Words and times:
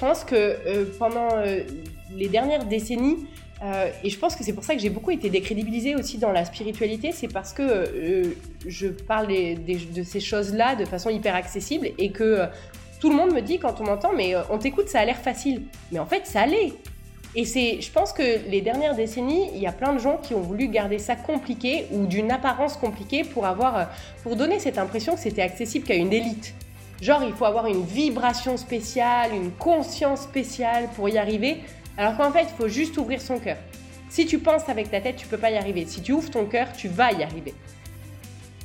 Je 0.00 0.06
pense 0.06 0.24
que 0.24 0.34
euh, 0.34 0.86
pendant 0.98 1.28
euh, 1.34 1.60
les 2.10 2.28
dernières 2.28 2.64
décennies, 2.64 3.26
euh, 3.62 3.90
et 4.02 4.08
je 4.08 4.18
pense 4.18 4.34
que 4.34 4.42
c'est 4.42 4.54
pour 4.54 4.64
ça 4.64 4.74
que 4.74 4.80
j'ai 4.80 4.88
beaucoup 4.88 5.10
été 5.10 5.28
décrédibilisée 5.28 5.94
aussi 5.94 6.16
dans 6.16 6.32
la 6.32 6.46
spiritualité, 6.46 7.12
c'est 7.12 7.28
parce 7.28 7.52
que 7.52 8.32
je 8.66 8.86
parle 8.88 9.26
de 9.28 10.02
ces 10.02 10.20
choses-là 10.20 10.74
de 10.74 10.86
façon 10.86 11.10
hyper 11.10 11.34
accessible 11.34 11.90
et 11.98 12.12
que 12.12 12.46
tout 12.98 13.10
le 13.10 13.14
monde 13.14 13.34
me 13.34 13.42
dit 13.42 13.58
quand 13.58 13.78
on 13.82 13.84
m'entend, 13.84 14.12
mais 14.16 14.32
on 14.48 14.56
t'écoute, 14.56 14.88
ça 14.88 15.00
a 15.00 15.04
l'air 15.04 15.18
facile. 15.18 15.64
Mais 15.92 15.98
en 15.98 16.06
fait, 16.06 16.26
ça 16.26 16.46
l'est. 16.46 16.72
Et 17.34 17.44
c'est, 17.44 17.82
je 17.82 17.92
pense 17.92 18.14
que 18.14 18.48
les 18.48 18.62
dernières 18.62 18.96
décennies, 18.96 19.50
il 19.54 19.60
y 19.60 19.66
a 19.66 19.72
plein 19.72 19.92
de 19.92 19.98
gens 19.98 20.16
qui 20.16 20.32
ont 20.32 20.40
voulu 20.40 20.68
garder 20.68 20.98
ça 20.98 21.14
compliqué 21.14 21.84
ou 21.92 22.06
d'une 22.06 22.30
apparence 22.30 22.78
compliquée 22.78 23.22
pour 23.22 23.44
avoir, 23.44 23.90
pour 24.22 24.34
donner 24.34 24.60
cette 24.60 24.78
impression 24.78 25.14
que 25.14 25.20
c'était 25.20 25.42
accessible 25.42 25.84
qu'à 25.84 25.96
une 25.96 26.14
élite. 26.14 26.54
Genre, 27.00 27.22
il 27.22 27.32
faut 27.32 27.46
avoir 27.46 27.66
une 27.66 27.82
vibration 27.82 28.58
spéciale, 28.58 29.34
une 29.34 29.52
conscience 29.52 30.22
spéciale 30.22 30.90
pour 30.94 31.08
y 31.08 31.16
arriver, 31.16 31.62
alors 31.96 32.16
qu'en 32.16 32.30
fait, 32.30 32.42
il 32.42 32.56
faut 32.58 32.68
juste 32.68 32.98
ouvrir 32.98 33.22
son 33.22 33.38
cœur. 33.38 33.56
Si 34.10 34.26
tu 34.26 34.38
penses 34.38 34.68
avec 34.68 34.90
ta 34.90 35.00
tête, 35.00 35.16
tu 35.16 35.26
peux 35.26 35.38
pas 35.38 35.50
y 35.50 35.56
arriver. 35.56 35.86
Si 35.86 36.02
tu 36.02 36.12
ouvres 36.12 36.30
ton 36.30 36.44
cœur, 36.44 36.72
tu 36.74 36.88
vas 36.88 37.12
y 37.12 37.22
arriver. 37.22 37.54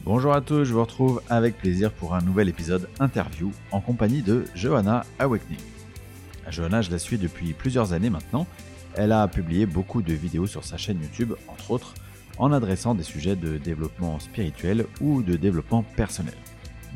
Bonjour 0.04 0.34
à 0.34 0.42
tous, 0.42 0.66
je 0.66 0.74
vous 0.74 0.82
retrouve 0.82 1.22
avec 1.30 1.58
plaisir 1.58 1.92
pour 1.92 2.14
un 2.14 2.22
nouvel 2.22 2.50
épisode 2.50 2.90
interview 3.00 3.52
en 3.72 3.80
compagnie 3.80 4.22
de 4.22 4.44
Johanna 4.54 5.06
Awakening. 5.18 5.60
Johanna, 6.50 6.82
je 6.82 6.92
la 6.92 7.00
suis 7.00 7.18
depuis 7.18 7.54
plusieurs 7.54 7.94
années 7.94 8.10
maintenant. 8.10 8.46
Elle 8.96 9.14
a 9.14 9.28
publié 9.28 9.66
beaucoup 9.66 10.02
de 10.02 10.14
vidéos 10.14 10.46
sur 10.46 10.64
sa 10.64 10.78
chaîne 10.78 11.02
YouTube, 11.02 11.34
entre 11.48 11.72
autres, 11.72 11.94
en 12.38 12.52
adressant 12.52 12.96
des 12.96 13.04
sujets 13.04 13.36
de 13.36 13.58
développement 13.58 14.20
spirituel 14.20 14.86
ou 15.00 15.24
de 15.24 15.38
développement 15.38 15.84
personnel. 15.96 16.36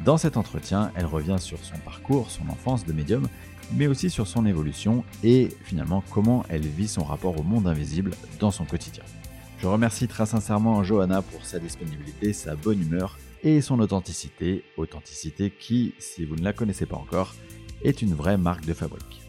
Dans 0.06 0.18
cet 0.18 0.38
entretien, 0.38 0.92
elle 0.96 1.06
revient 1.06 1.38
sur 1.40 1.60
son 1.60 1.78
parcours, 1.80 2.32
son 2.32 2.48
enfance 2.50 2.86
de 2.86 2.94
médium, 2.94 3.28
mais 3.74 3.88
aussi 3.88 4.10
sur 4.10 4.28
son 4.28 4.46
évolution 4.46 5.04
et 5.24 5.50
finalement 5.64 6.04
comment 6.10 6.46
elle 6.50 6.66
vit 6.66 6.88
son 6.88 7.04
rapport 7.04 7.40
au 7.40 7.44
monde 7.44 7.68
invisible 7.68 8.12
dans 8.40 8.52
son 8.52 8.66
quotidien. 8.66 9.04
Je 9.60 9.68
remercie 9.68 10.08
très 10.08 10.26
sincèrement 10.26 10.84
Johanna 10.84 11.22
pour 11.22 11.46
sa 11.46 11.60
disponibilité, 11.60 12.32
sa 12.32 12.56
bonne 12.56 12.82
humeur 12.82 13.20
et 13.44 13.62
son 13.62 13.80
authenticité, 13.80 14.64
authenticité 14.78 15.52
qui, 15.52 15.94
si 16.00 16.26
vous 16.26 16.36
ne 16.36 16.44
la 16.44 16.54
connaissez 16.54 16.86
pas 16.86 16.98
encore, 16.98 17.36
est 17.84 18.02
une 18.02 18.14
vraie 18.14 18.38
marque 18.38 18.66
de 18.66 18.74
fabrique. 18.74 19.22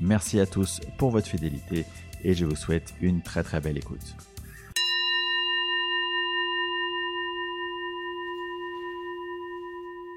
Merci 0.00 0.40
à 0.40 0.46
tous 0.46 0.80
pour 0.98 1.10
votre 1.10 1.28
fidélité 1.28 1.86
et 2.22 2.34
je 2.34 2.44
vous 2.44 2.56
souhaite 2.56 2.94
une 3.00 3.22
très 3.22 3.42
très 3.42 3.60
belle 3.60 3.78
écoute. 3.78 4.14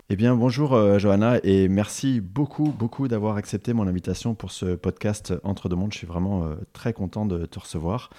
Eh 0.07 0.15
bien, 0.15 0.35
bonjour 0.35 0.75
euh, 0.75 0.99
Johanna 0.99 1.39
et 1.43 1.67
merci 1.67 2.21
beaucoup, 2.21 2.65
beaucoup 2.65 3.07
d'avoir 3.07 3.37
accepté 3.37 3.73
mon 3.73 3.87
invitation 3.87 4.35
pour 4.35 4.51
ce 4.51 4.75
podcast 4.75 5.33
Entre 5.43 5.67
deux 5.67 5.75
mondes. 5.75 5.93
Je 5.93 5.97
suis 5.97 6.05
vraiment 6.05 6.45
euh, 6.45 6.57
très 6.73 6.93
content 6.93 7.25
de 7.25 7.47
te 7.47 7.57
recevoir. 7.57 8.11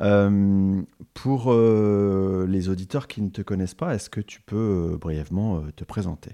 Euh, 0.00 0.80
pour 1.14 1.52
les 1.52 2.68
auditeurs 2.68 3.08
qui 3.08 3.22
ne 3.22 3.30
te 3.30 3.42
connaissent 3.42 3.74
pas, 3.74 3.92
est-ce 3.92 4.08
que 4.08 4.20
tu 4.20 4.40
peux 4.40 4.96
brièvement 5.00 5.64
te 5.74 5.82
présenter? 5.82 6.30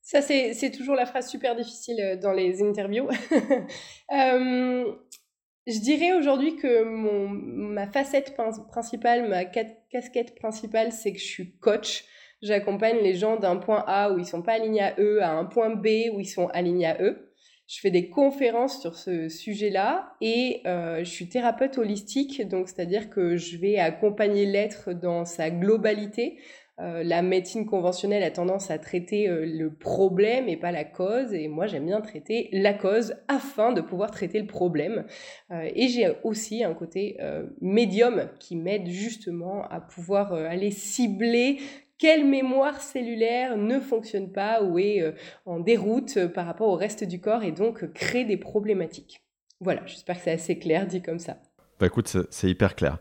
Ça, 0.00 0.22
c'est 0.22 0.70
toujours 0.74 0.94
la 0.94 1.04
phrase 1.04 1.28
super 1.28 1.54
difficile 1.54 2.18
dans 2.22 2.32
les 2.32 2.62
interviews. 2.62 3.08
je 4.10 5.78
dirais 5.78 6.14
aujourd'hui 6.14 6.56
que 6.56 6.84
ma 6.84 7.86
facette 7.86 8.34
principale, 8.70 9.28
ma 9.28 9.44
casquette 9.44 10.34
principale, 10.36 10.90
c'est 10.90 11.12
que 11.12 11.18
je 11.18 11.24
suis 11.24 11.52
coach. 11.58 12.06
J'accompagne 12.42 12.98
les 13.02 13.14
gens 13.14 13.36
d'un 13.36 13.56
point 13.56 13.84
A 13.86 14.12
où 14.12 14.18
ils 14.18 14.26
sont 14.26 14.42
pas 14.42 14.54
alignés 14.54 14.82
à 14.82 14.94
eux 14.98 15.22
à 15.22 15.30
un 15.30 15.44
point 15.44 15.70
B 15.70 15.86
où 16.12 16.20
ils 16.20 16.26
sont 16.26 16.48
alignés 16.48 16.86
à 16.86 17.00
eux. 17.00 17.32
Je 17.68 17.80
fais 17.80 17.90
des 17.90 18.10
conférences 18.10 18.82
sur 18.82 18.96
ce 18.96 19.30
sujet-là 19.30 20.12
et 20.20 20.60
euh, 20.66 20.98
je 20.98 21.10
suis 21.10 21.28
thérapeute 21.28 21.78
holistique, 21.78 22.46
donc 22.46 22.68
c'est-à-dire 22.68 23.08
que 23.08 23.36
je 23.36 23.56
vais 23.56 23.78
accompagner 23.78 24.44
l'être 24.44 24.92
dans 24.92 25.24
sa 25.24 25.50
globalité. 25.50 26.38
Euh, 26.80 27.02
la 27.02 27.22
médecine 27.22 27.64
conventionnelle 27.64 28.24
a 28.24 28.30
tendance 28.30 28.70
à 28.70 28.78
traiter 28.78 29.28
euh, 29.28 29.46
le 29.46 29.72
problème 29.72 30.48
et 30.48 30.58
pas 30.58 30.72
la 30.72 30.84
cause, 30.84 31.32
et 31.32 31.48
moi 31.48 31.66
j'aime 31.66 31.86
bien 31.86 32.02
traiter 32.02 32.50
la 32.52 32.74
cause 32.74 33.14
afin 33.28 33.72
de 33.72 33.80
pouvoir 33.80 34.10
traiter 34.10 34.40
le 34.40 34.46
problème. 34.46 35.06
et 35.50 35.88
j'ai 35.88 36.12
aussi 36.24 36.64
un 36.64 36.74
côté 36.74 37.16
médium 37.60 38.28
qui 38.38 38.56
m'aide 38.56 38.88
justement 38.88 39.62
à 39.68 39.80
pouvoir 39.80 40.34
aller 40.34 40.70
cibler 40.70 41.58
quelle 42.02 42.26
mémoire 42.26 42.82
cellulaire 42.82 43.56
ne 43.56 43.78
fonctionne 43.78 44.32
pas 44.32 44.60
ou 44.60 44.76
est 44.76 45.00
euh, 45.00 45.12
en 45.46 45.60
déroute 45.60 46.16
euh, 46.16 46.26
par 46.26 46.46
rapport 46.46 46.66
au 46.66 46.74
reste 46.74 47.04
du 47.04 47.20
corps 47.20 47.44
et 47.44 47.52
donc 47.52 47.84
euh, 47.84 47.86
crée 47.86 48.24
des 48.24 48.36
problématiques. 48.36 49.22
Voilà, 49.60 49.86
j'espère 49.86 50.16
que 50.16 50.22
c'est 50.24 50.32
assez 50.32 50.58
clair 50.58 50.88
dit 50.88 51.00
comme 51.00 51.20
ça. 51.20 51.36
Bah 51.78 51.86
écoute, 51.86 52.16
c'est 52.28 52.50
hyper 52.50 52.74
clair. 52.74 52.98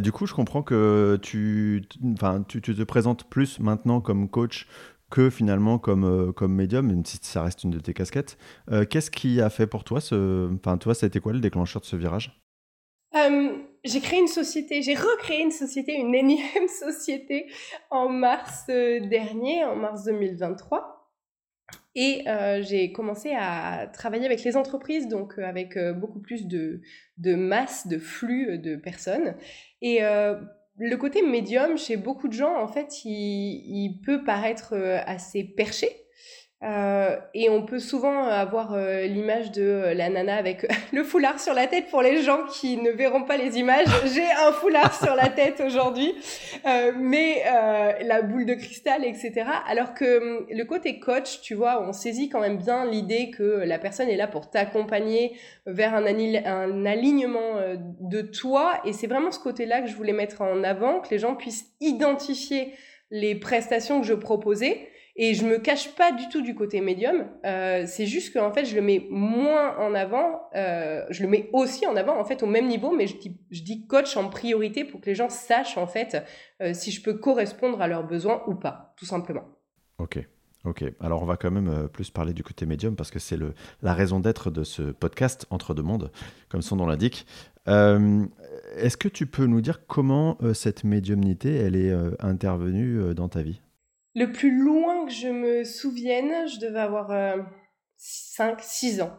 du 0.00 0.12
coup, 0.12 0.26
je 0.26 0.34
comprends 0.34 0.62
que 0.62 1.18
tu, 1.22 1.82
tu, 2.48 2.60
tu, 2.60 2.74
te 2.74 2.82
présentes 2.82 3.24
plus 3.30 3.60
maintenant 3.60 4.02
comme 4.02 4.28
coach 4.28 4.66
que 5.10 5.30
finalement 5.30 5.78
comme, 5.78 6.32
comme 6.34 6.54
médium, 6.54 6.86
même 6.86 7.04
si 7.06 7.18
ça 7.22 7.42
reste 7.42 7.64
une 7.64 7.70
de 7.70 7.80
tes 7.80 7.94
casquettes. 7.94 8.38
Qu'est-ce 8.90 9.10
qui 9.10 9.40
a 9.40 9.50
fait 9.50 9.66
pour 9.66 9.84
toi 9.84 10.00
ce... 10.00 10.50
Enfin, 10.54 10.78
toi, 10.78 10.94
ça 10.94 11.04
a 11.04 11.08
été 11.08 11.20
quoi 11.20 11.32
le 11.32 11.40
déclencheur 11.40 11.80
de 11.80 11.86
ce 11.86 11.96
virage? 11.96 12.42
J'ai 13.84 14.00
créé 14.00 14.20
une 14.20 14.28
société, 14.28 14.82
j'ai 14.82 14.94
recréé 14.94 15.42
une 15.42 15.50
société, 15.50 15.94
une 15.94 16.14
énième 16.14 16.68
société 16.68 17.46
en 17.90 18.08
mars 18.08 18.64
euh, 18.68 19.00
dernier, 19.00 19.64
en 19.64 19.76
mars 19.76 20.04
2023. 20.04 20.94
Et 21.94 22.28
euh, 22.28 22.62
j'ai 22.62 22.92
commencé 22.92 23.34
à 23.36 23.88
travailler 23.92 24.26
avec 24.26 24.44
les 24.44 24.56
entreprises, 24.56 25.08
donc 25.08 25.38
euh, 25.38 25.44
avec 25.44 25.76
beaucoup 25.96 26.20
plus 26.20 26.46
de, 26.46 26.80
de, 27.16 27.34
masse, 27.34 27.86
de 27.86 27.98
flux 27.98 28.58
de 28.58 28.76
personnes. 28.76 29.36
Et 29.82 30.00
le 30.00 30.96
côté 30.96 31.22
médium, 31.22 31.76
chez 31.76 31.96
beaucoup 31.96 32.28
de 32.28 32.32
gens, 32.32 32.56
en 32.60 32.68
fait, 32.68 33.04
il, 33.04 33.10
il 33.12 34.00
peut 34.04 34.22
paraître 34.22 34.74
assez 35.06 35.42
perché. 35.44 35.88
Euh, 36.64 37.16
et 37.34 37.48
on 37.50 37.62
peut 37.62 37.78
souvent 37.78 38.24
avoir 38.24 38.74
euh, 38.74 39.02
l'image 39.02 39.52
de 39.52 39.62
euh, 39.62 39.94
la 39.94 40.08
nana 40.08 40.34
avec 40.34 40.66
le 40.92 41.04
foulard 41.04 41.38
sur 41.38 41.54
la 41.54 41.68
tête 41.68 41.88
pour 41.88 42.02
les 42.02 42.20
gens 42.22 42.46
qui 42.50 42.76
ne 42.78 42.90
verront 42.90 43.22
pas 43.22 43.36
les 43.36 43.58
images. 43.58 43.86
J'ai 44.12 44.28
un 44.44 44.50
foulard 44.50 44.92
sur 44.92 45.14
la 45.14 45.28
tête 45.28 45.62
aujourd'hui, 45.64 46.14
mais 46.96 47.44
la 48.02 48.22
boule 48.22 48.44
de 48.44 48.54
cristal, 48.54 49.04
etc. 49.04 49.44
Alors 49.68 49.94
que 49.94 50.18
hum, 50.18 50.46
le 50.50 50.64
côté 50.64 50.98
coach, 50.98 51.40
tu 51.42 51.54
vois, 51.54 51.82
on 51.86 51.92
saisit 51.92 52.28
quand 52.28 52.40
même 52.40 52.58
bien 52.58 52.84
l'idée 52.84 53.30
que 53.30 53.62
la 53.64 53.78
personne 53.78 54.08
est 54.08 54.16
là 54.16 54.26
pour 54.26 54.50
t'accompagner 54.50 55.36
vers 55.66 55.94
un, 55.94 56.04
un 56.04 56.86
alignement 56.86 57.54
de 58.00 58.20
toi. 58.20 58.80
Et 58.84 58.92
c'est 58.92 59.06
vraiment 59.06 59.30
ce 59.30 59.38
côté-là 59.38 59.82
que 59.82 59.86
je 59.86 59.94
voulais 59.94 60.12
mettre 60.12 60.42
en 60.42 60.64
avant, 60.64 61.00
que 61.00 61.10
les 61.10 61.18
gens 61.18 61.36
puissent 61.36 61.70
identifier 61.80 62.74
les 63.10 63.34
prestations 63.34 64.00
que 64.00 64.06
je 64.06 64.14
proposais 64.14 64.87
et 65.20 65.34
je 65.34 65.44
me 65.44 65.58
cache 65.58 65.96
pas 65.96 66.12
du 66.12 66.28
tout 66.28 66.42
du 66.42 66.54
côté 66.54 66.80
médium. 66.80 67.26
Euh, 67.44 67.84
c'est 67.86 68.06
juste 68.06 68.32
qu'en 68.32 68.52
fait, 68.52 68.64
je 68.64 68.76
le 68.76 68.82
mets 68.82 69.04
moins 69.10 69.76
en 69.78 69.92
avant. 69.92 70.42
Euh, 70.54 71.04
je 71.10 71.24
le 71.24 71.28
mets 71.28 71.50
aussi 71.52 71.86
en 71.88 71.96
avant, 71.96 72.18
en 72.18 72.24
fait, 72.24 72.44
au 72.44 72.46
même 72.46 72.68
niveau, 72.68 72.94
mais 72.94 73.08
je 73.08 73.62
dis, 73.62 73.86
coach 73.88 74.16
en 74.16 74.28
priorité 74.28 74.84
pour 74.84 75.00
que 75.00 75.06
les 75.06 75.16
gens 75.16 75.28
sachent, 75.28 75.76
en 75.76 75.88
fait, 75.88 76.24
euh, 76.62 76.72
si 76.72 76.92
je 76.92 77.02
peux 77.02 77.14
correspondre 77.14 77.82
à 77.82 77.88
leurs 77.88 78.06
besoins 78.06 78.44
ou 78.46 78.54
pas, 78.54 78.94
tout 78.96 79.06
simplement. 79.06 79.44
Ok. 79.98 80.24
Ok, 80.64 80.84
alors 81.00 81.22
on 81.22 81.24
va 81.24 81.36
quand 81.36 81.52
même 81.52 81.88
plus 81.88 82.10
parler 82.10 82.32
du 82.32 82.42
côté 82.42 82.66
médium 82.66 82.96
parce 82.96 83.12
que 83.12 83.20
c'est 83.20 83.38
la 83.80 83.94
raison 83.94 84.18
d'être 84.18 84.50
de 84.50 84.64
ce 84.64 84.82
podcast 84.82 85.46
Entre 85.50 85.72
deux 85.72 85.84
mondes, 85.84 86.10
comme 86.48 86.62
son 86.62 86.76
nom 86.76 86.84
l'indique. 86.84 87.26
Est-ce 87.66 88.96
que 88.96 89.08
tu 89.08 89.26
peux 89.26 89.46
nous 89.46 89.60
dire 89.60 89.86
comment 89.86 90.36
cette 90.54 90.82
médiumnité, 90.82 91.54
elle 91.54 91.76
est 91.76 91.94
intervenue 92.18 93.14
dans 93.14 93.28
ta 93.28 93.42
vie? 93.42 93.60
Le 94.18 94.32
plus 94.32 94.50
loin 94.50 95.06
que 95.06 95.12
je 95.12 95.28
me 95.28 95.64
souvienne, 95.64 96.48
je 96.48 96.58
devais 96.58 96.80
avoir 96.80 97.08
5, 97.96 98.52
euh, 98.52 98.56
6 98.60 99.00
ans. 99.02 99.16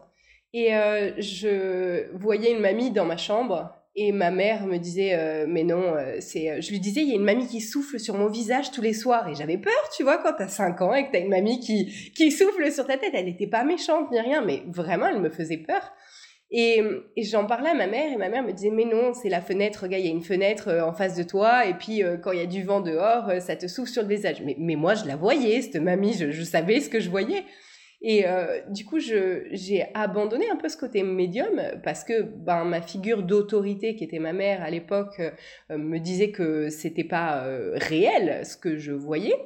Et 0.52 0.74
euh, 0.74 1.12
je 1.18 2.14
voyais 2.16 2.52
une 2.52 2.60
mamie 2.60 2.90
dans 2.90 3.04
ma 3.04 3.16
chambre 3.16 3.72
et 3.96 4.12
ma 4.12 4.30
mère 4.30 4.66
me 4.66 4.78
disait 4.78 5.14
euh, 5.14 5.46
mais 5.48 5.64
non 5.64 5.94
c'est 6.20 6.62
je 6.62 6.70
lui 6.70 6.78
disais 6.78 7.02
il 7.02 7.08
y 7.08 7.12
a 7.12 7.16
une 7.16 7.24
mamie 7.24 7.48
qui 7.48 7.60
souffle 7.60 7.98
sur 7.98 8.16
mon 8.16 8.28
visage 8.28 8.72
tous 8.72 8.82
les 8.82 8.92
soirs. 8.92 9.28
Et 9.28 9.34
j'avais 9.34 9.58
peur 9.58 9.90
tu 9.96 10.02
vois 10.02 10.18
quand 10.18 10.34
t'as 10.36 10.48
5 10.48 10.80
ans 10.82 10.94
et 10.94 11.06
que 11.06 11.12
t'as 11.12 11.20
une 11.20 11.28
mamie 11.28 11.60
qui 11.60 12.12
qui 12.16 12.32
souffle 12.32 12.70
sur 12.72 12.86
ta 12.86 12.98
tête. 12.98 13.12
Elle 13.14 13.26
n'était 13.26 13.46
pas 13.46 13.64
méchante 13.64 14.10
ni 14.10 14.20
rien 14.20 14.44
mais 14.44 14.64
vraiment 14.66 15.06
elle 15.06 15.20
me 15.20 15.30
faisait 15.30 15.58
peur 15.58 15.92
et, 16.52 16.82
j'en 17.18 17.46
parlais 17.46 17.70
à 17.70 17.74
ma 17.74 17.86
mère 17.86 18.12
et 18.12 18.16
ma 18.16 18.28
mère 18.28 18.42
me 18.42 18.52
disait 18.52 18.70
mais 18.70 18.84
non 18.84 19.12
c'est 19.14 19.28
la 19.28 19.40
fenêtre 19.40 19.84
regarde 19.84 20.02
il 20.02 20.06
y 20.06 20.10
a 20.10 20.12
une 20.12 20.22
fenêtre 20.22 20.68
euh, 20.68 20.84
en 20.84 20.92
face 20.92 21.16
de 21.16 21.22
toi 21.22 21.64
et 21.66 21.74
puis 21.74 22.02
euh, 22.02 22.16
quand 22.16 22.32
il 22.32 22.40
y 22.40 22.42
a 22.42 22.46
du 22.46 22.64
vent 22.64 22.80
dehors 22.80 23.28
euh, 23.28 23.38
ça 23.38 23.54
te 23.54 23.68
souffle 23.68 23.90
sur 23.90 24.02
le 24.02 24.08
visage. 24.08 24.42
Mais, 24.44 24.56
mais 24.58 24.74
moi 24.74 24.94
je 24.94 25.04
la 25.04 25.14
voyais 25.14 25.62
cette 25.62 25.80
mamie 25.80 26.14
je, 26.14 26.32
je 26.32 26.42
savais 26.42 26.80
ce 26.80 26.90
que 26.90 26.98
je 26.98 27.08
voyais. 27.10 27.44
Et 28.02 28.24
du 28.70 28.86
coup 28.86 28.98
j'ai 28.98 29.86
abandonné 29.92 30.48
un 30.48 30.56
peu 30.56 30.70
ce 30.70 30.78
côté 30.78 31.02
médium 31.02 31.60
parce 31.84 32.02
que 32.02 32.22
ben 32.22 32.64
ma 32.64 32.80
figure 32.80 33.22
d'autorité 33.22 33.94
qui 33.94 34.04
était 34.04 34.18
ma 34.18 34.32
mère 34.32 34.62
à 34.62 34.70
l'époque 34.70 35.20
me 35.68 35.98
disait 35.98 36.30
que 36.30 36.70
c'était 36.70 37.04
pas 37.04 37.44
réel 37.74 38.46
ce 38.46 38.56
que 38.56 38.78
je 38.78 38.92
voyais 38.92 39.36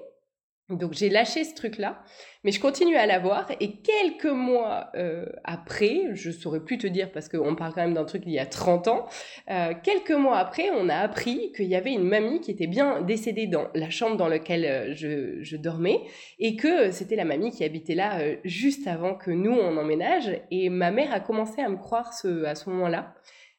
Donc 0.71 0.95
j'ai 0.95 1.11
lâché 1.11 1.45
ce 1.45 1.55
truc-là, 1.55 2.03
mais 2.43 2.51
je 2.51 2.59
continue 2.59 2.97
à 2.97 3.05
l'avoir 3.05 3.47
et 3.61 3.73
quelques 3.83 4.25
mois 4.25 4.89
euh, 4.95 5.27
après, 5.45 6.07
je 6.15 6.31
saurais 6.31 6.61
plus 6.61 6.79
te 6.79 6.87
dire 6.87 7.13
parce 7.13 7.29
qu'on 7.29 7.55
parle 7.55 7.75
quand 7.75 7.83
même 7.83 7.93
d'un 7.93 8.07
truc 8.07 8.23
il 8.25 8.33
y 8.33 8.39
a 8.39 8.47
30 8.47 8.89
ans, 8.89 9.07
euh, 9.51 9.75
quelques 9.83 10.13
mois 10.13 10.39
après, 10.39 10.71
on 10.71 10.89
a 10.89 10.97
appris 10.97 11.53
qu'il 11.53 11.67
y 11.67 11.77
avait 11.77 11.93
une 11.93 12.09
mamie 12.09 12.41
qui 12.41 12.51
était 12.51 12.67
bien 12.67 13.03
décédée 13.03 13.47
dans 13.47 13.67
la 13.75 13.91
chambre 13.91 14.17
dans 14.17 14.29
laquelle 14.29 14.65
euh, 14.65 14.95
je, 14.95 15.43
je 15.43 15.57
dormais 15.59 16.01
et 16.39 16.57
que 16.57 16.91
c'était 16.93 17.17
la 17.17 17.27
mamie 17.27 17.51
qui 17.51 17.63
habitait 17.63 17.95
là 17.95 18.21
juste 18.45 18.87
avant 18.87 19.17
que 19.17 19.31
nous 19.31 19.53
on 19.53 19.77
emménage 19.77 20.31
et 20.51 20.71
ma 20.71 20.91
mère 20.91 21.13
a 21.13 21.21
commencé 21.21 21.61
à 21.61 21.69
me 21.69 21.77
croire 21.77 22.15
ce, 22.15 22.45
à 22.45 22.55
ce 22.55 22.71
moment-là. 22.71 23.15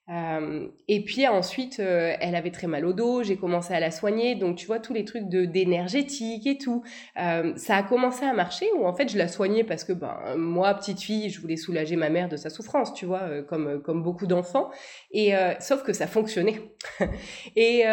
Euh, 0.08 0.68
et 0.88 1.04
puis 1.04 1.28
ensuite, 1.28 1.80
euh, 1.80 2.14
elle 2.20 2.36
avait 2.36 2.52
très 2.52 2.68
mal 2.68 2.86
au 2.86 2.94
dos, 2.94 3.24
j'ai 3.24 3.38
commencé 3.38 3.74
à 3.74 3.80
la 3.80 3.90
soigner, 3.90 4.36
donc 4.36 4.56
tu 4.56 4.68
vois 4.68 4.80
tous 4.80 4.94
les 4.94 5.04
trucs 5.04 5.28
d'énergétique 5.28 6.46
et 6.46 6.58
tout. 6.60 6.84
Euh, 7.20 7.54
ça 7.56 7.78
a 7.78 7.84
commencé 7.84 8.24
à 8.24 8.34
marcher 8.34 8.68
ou 8.78 8.86
en 8.86 8.94
fait 8.94 9.10
je 9.10 9.18
la 9.18 9.28
soignais 9.28 9.64
parce 9.64 9.84
que 9.84 9.94
ben 9.94 10.16
moi 10.38 10.74
petite 10.76 11.02
fille, 11.02 11.30
je 11.30 11.42
voulais 11.42 11.58
soulager 11.58 11.96
ma 11.96 12.10
mère 12.10 12.30
de 12.30 12.38
sa 12.38 12.50
souffrance, 12.52 12.94
tu 12.94 13.06
vois, 13.06 13.42
comme 13.50 13.82
comme 13.82 14.04
beaucoup 14.04 14.28
d'enfants. 14.28 14.70
Et 15.12 15.34
sauf 15.60 15.84
que 15.84 15.94
ça 15.94 16.08
fonctionnait. 16.08 16.62
et, 17.56 17.84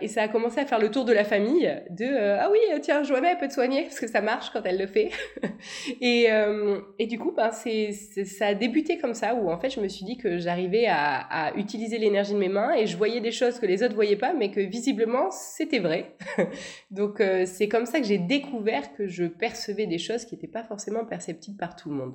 et 0.00 0.08
ça 0.08 0.22
a 0.22 0.28
commencé 0.28 0.60
à 0.60 0.66
faire 0.66 0.78
le 0.78 0.90
tour 0.90 1.04
de 1.04 1.12
la 1.12 1.24
famille 1.24 1.70
de 1.90 2.06
ah 2.38 2.48
oui 2.50 2.58
tiens 2.80 3.02
Joanna 3.02 3.32
elle 3.32 3.38
peut 3.38 3.48
te 3.48 3.52
soigner 3.52 3.82
parce 3.82 4.00
que 4.00 4.06
ça 4.06 4.20
marche 4.20 4.50
quand 4.50 4.62
elle 4.64 4.78
le 4.78 4.86
fait. 4.86 5.10
et 6.00 6.28
et 6.98 7.06
du 7.06 7.18
coup 7.18 7.32
ben 7.36 7.50
c'est 7.50 7.92
ça 7.92 8.46
a 8.46 8.54
débuté 8.54 8.98
comme 8.98 9.14
ça 9.14 9.34
où 9.34 9.50
en 9.50 9.58
fait 9.58 9.70
je 9.70 9.80
me 9.80 9.88
suis 9.88 10.04
dit 10.04 10.16
que 10.16 10.38
j'arrivais 10.38 10.86
à, 10.86 11.18
à 11.18 11.57
utiliser 11.58 11.98
l'énergie 11.98 12.32
de 12.32 12.38
mes 12.38 12.48
mains 12.48 12.74
et 12.74 12.86
je 12.86 12.96
voyais 12.96 13.20
des 13.20 13.32
choses 13.32 13.58
que 13.58 13.66
les 13.66 13.82
autres 13.82 13.94
voyaient 13.94 14.16
pas, 14.16 14.32
mais 14.32 14.50
que 14.50 14.60
visiblement 14.60 15.30
c'était 15.30 15.78
vrai. 15.78 16.16
Donc 16.90 17.20
euh, 17.20 17.44
c'est 17.46 17.68
comme 17.68 17.86
ça 17.86 18.00
que 18.00 18.06
j'ai 18.06 18.18
découvert 18.18 18.94
que 18.94 19.08
je 19.08 19.24
percevais 19.24 19.86
des 19.86 19.98
choses 19.98 20.24
qui 20.24 20.34
n'étaient 20.34 20.46
pas 20.46 20.64
forcément 20.64 21.04
perceptibles 21.04 21.56
par 21.56 21.76
tout 21.76 21.90
le 21.90 21.96
monde. 21.96 22.14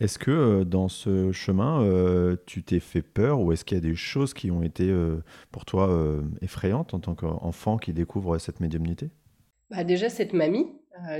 Est-ce 0.00 0.18
que 0.18 0.30
euh, 0.30 0.64
dans 0.64 0.88
ce 0.88 1.32
chemin, 1.32 1.82
euh, 1.82 2.36
tu 2.46 2.62
t'es 2.62 2.80
fait 2.80 3.02
peur 3.02 3.40
ou 3.40 3.52
est-ce 3.52 3.64
qu'il 3.64 3.76
y 3.76 3.78
a 3.78 3.82
des 3.82 3.94
choses 3.94 4.34
qui 4.34 4.50
ont 4.50 4.62
été 4.62 4.92
pour 5.50 5.64
toi 5.64 5.88
effrayantes 6.42 6.94
en 6.94 7.00
tant 7.00 7.14
qu'enfant 7.14 7.78
qui 7.78 7.92
découvre 7.92 8.38
cette 8.38 8.60
médiumnité? 8.60 9.10
Bah 9.70 9.84
Déjà, 9.84 10.08
cette 10.08 10.32
mamie, 10.32 10.66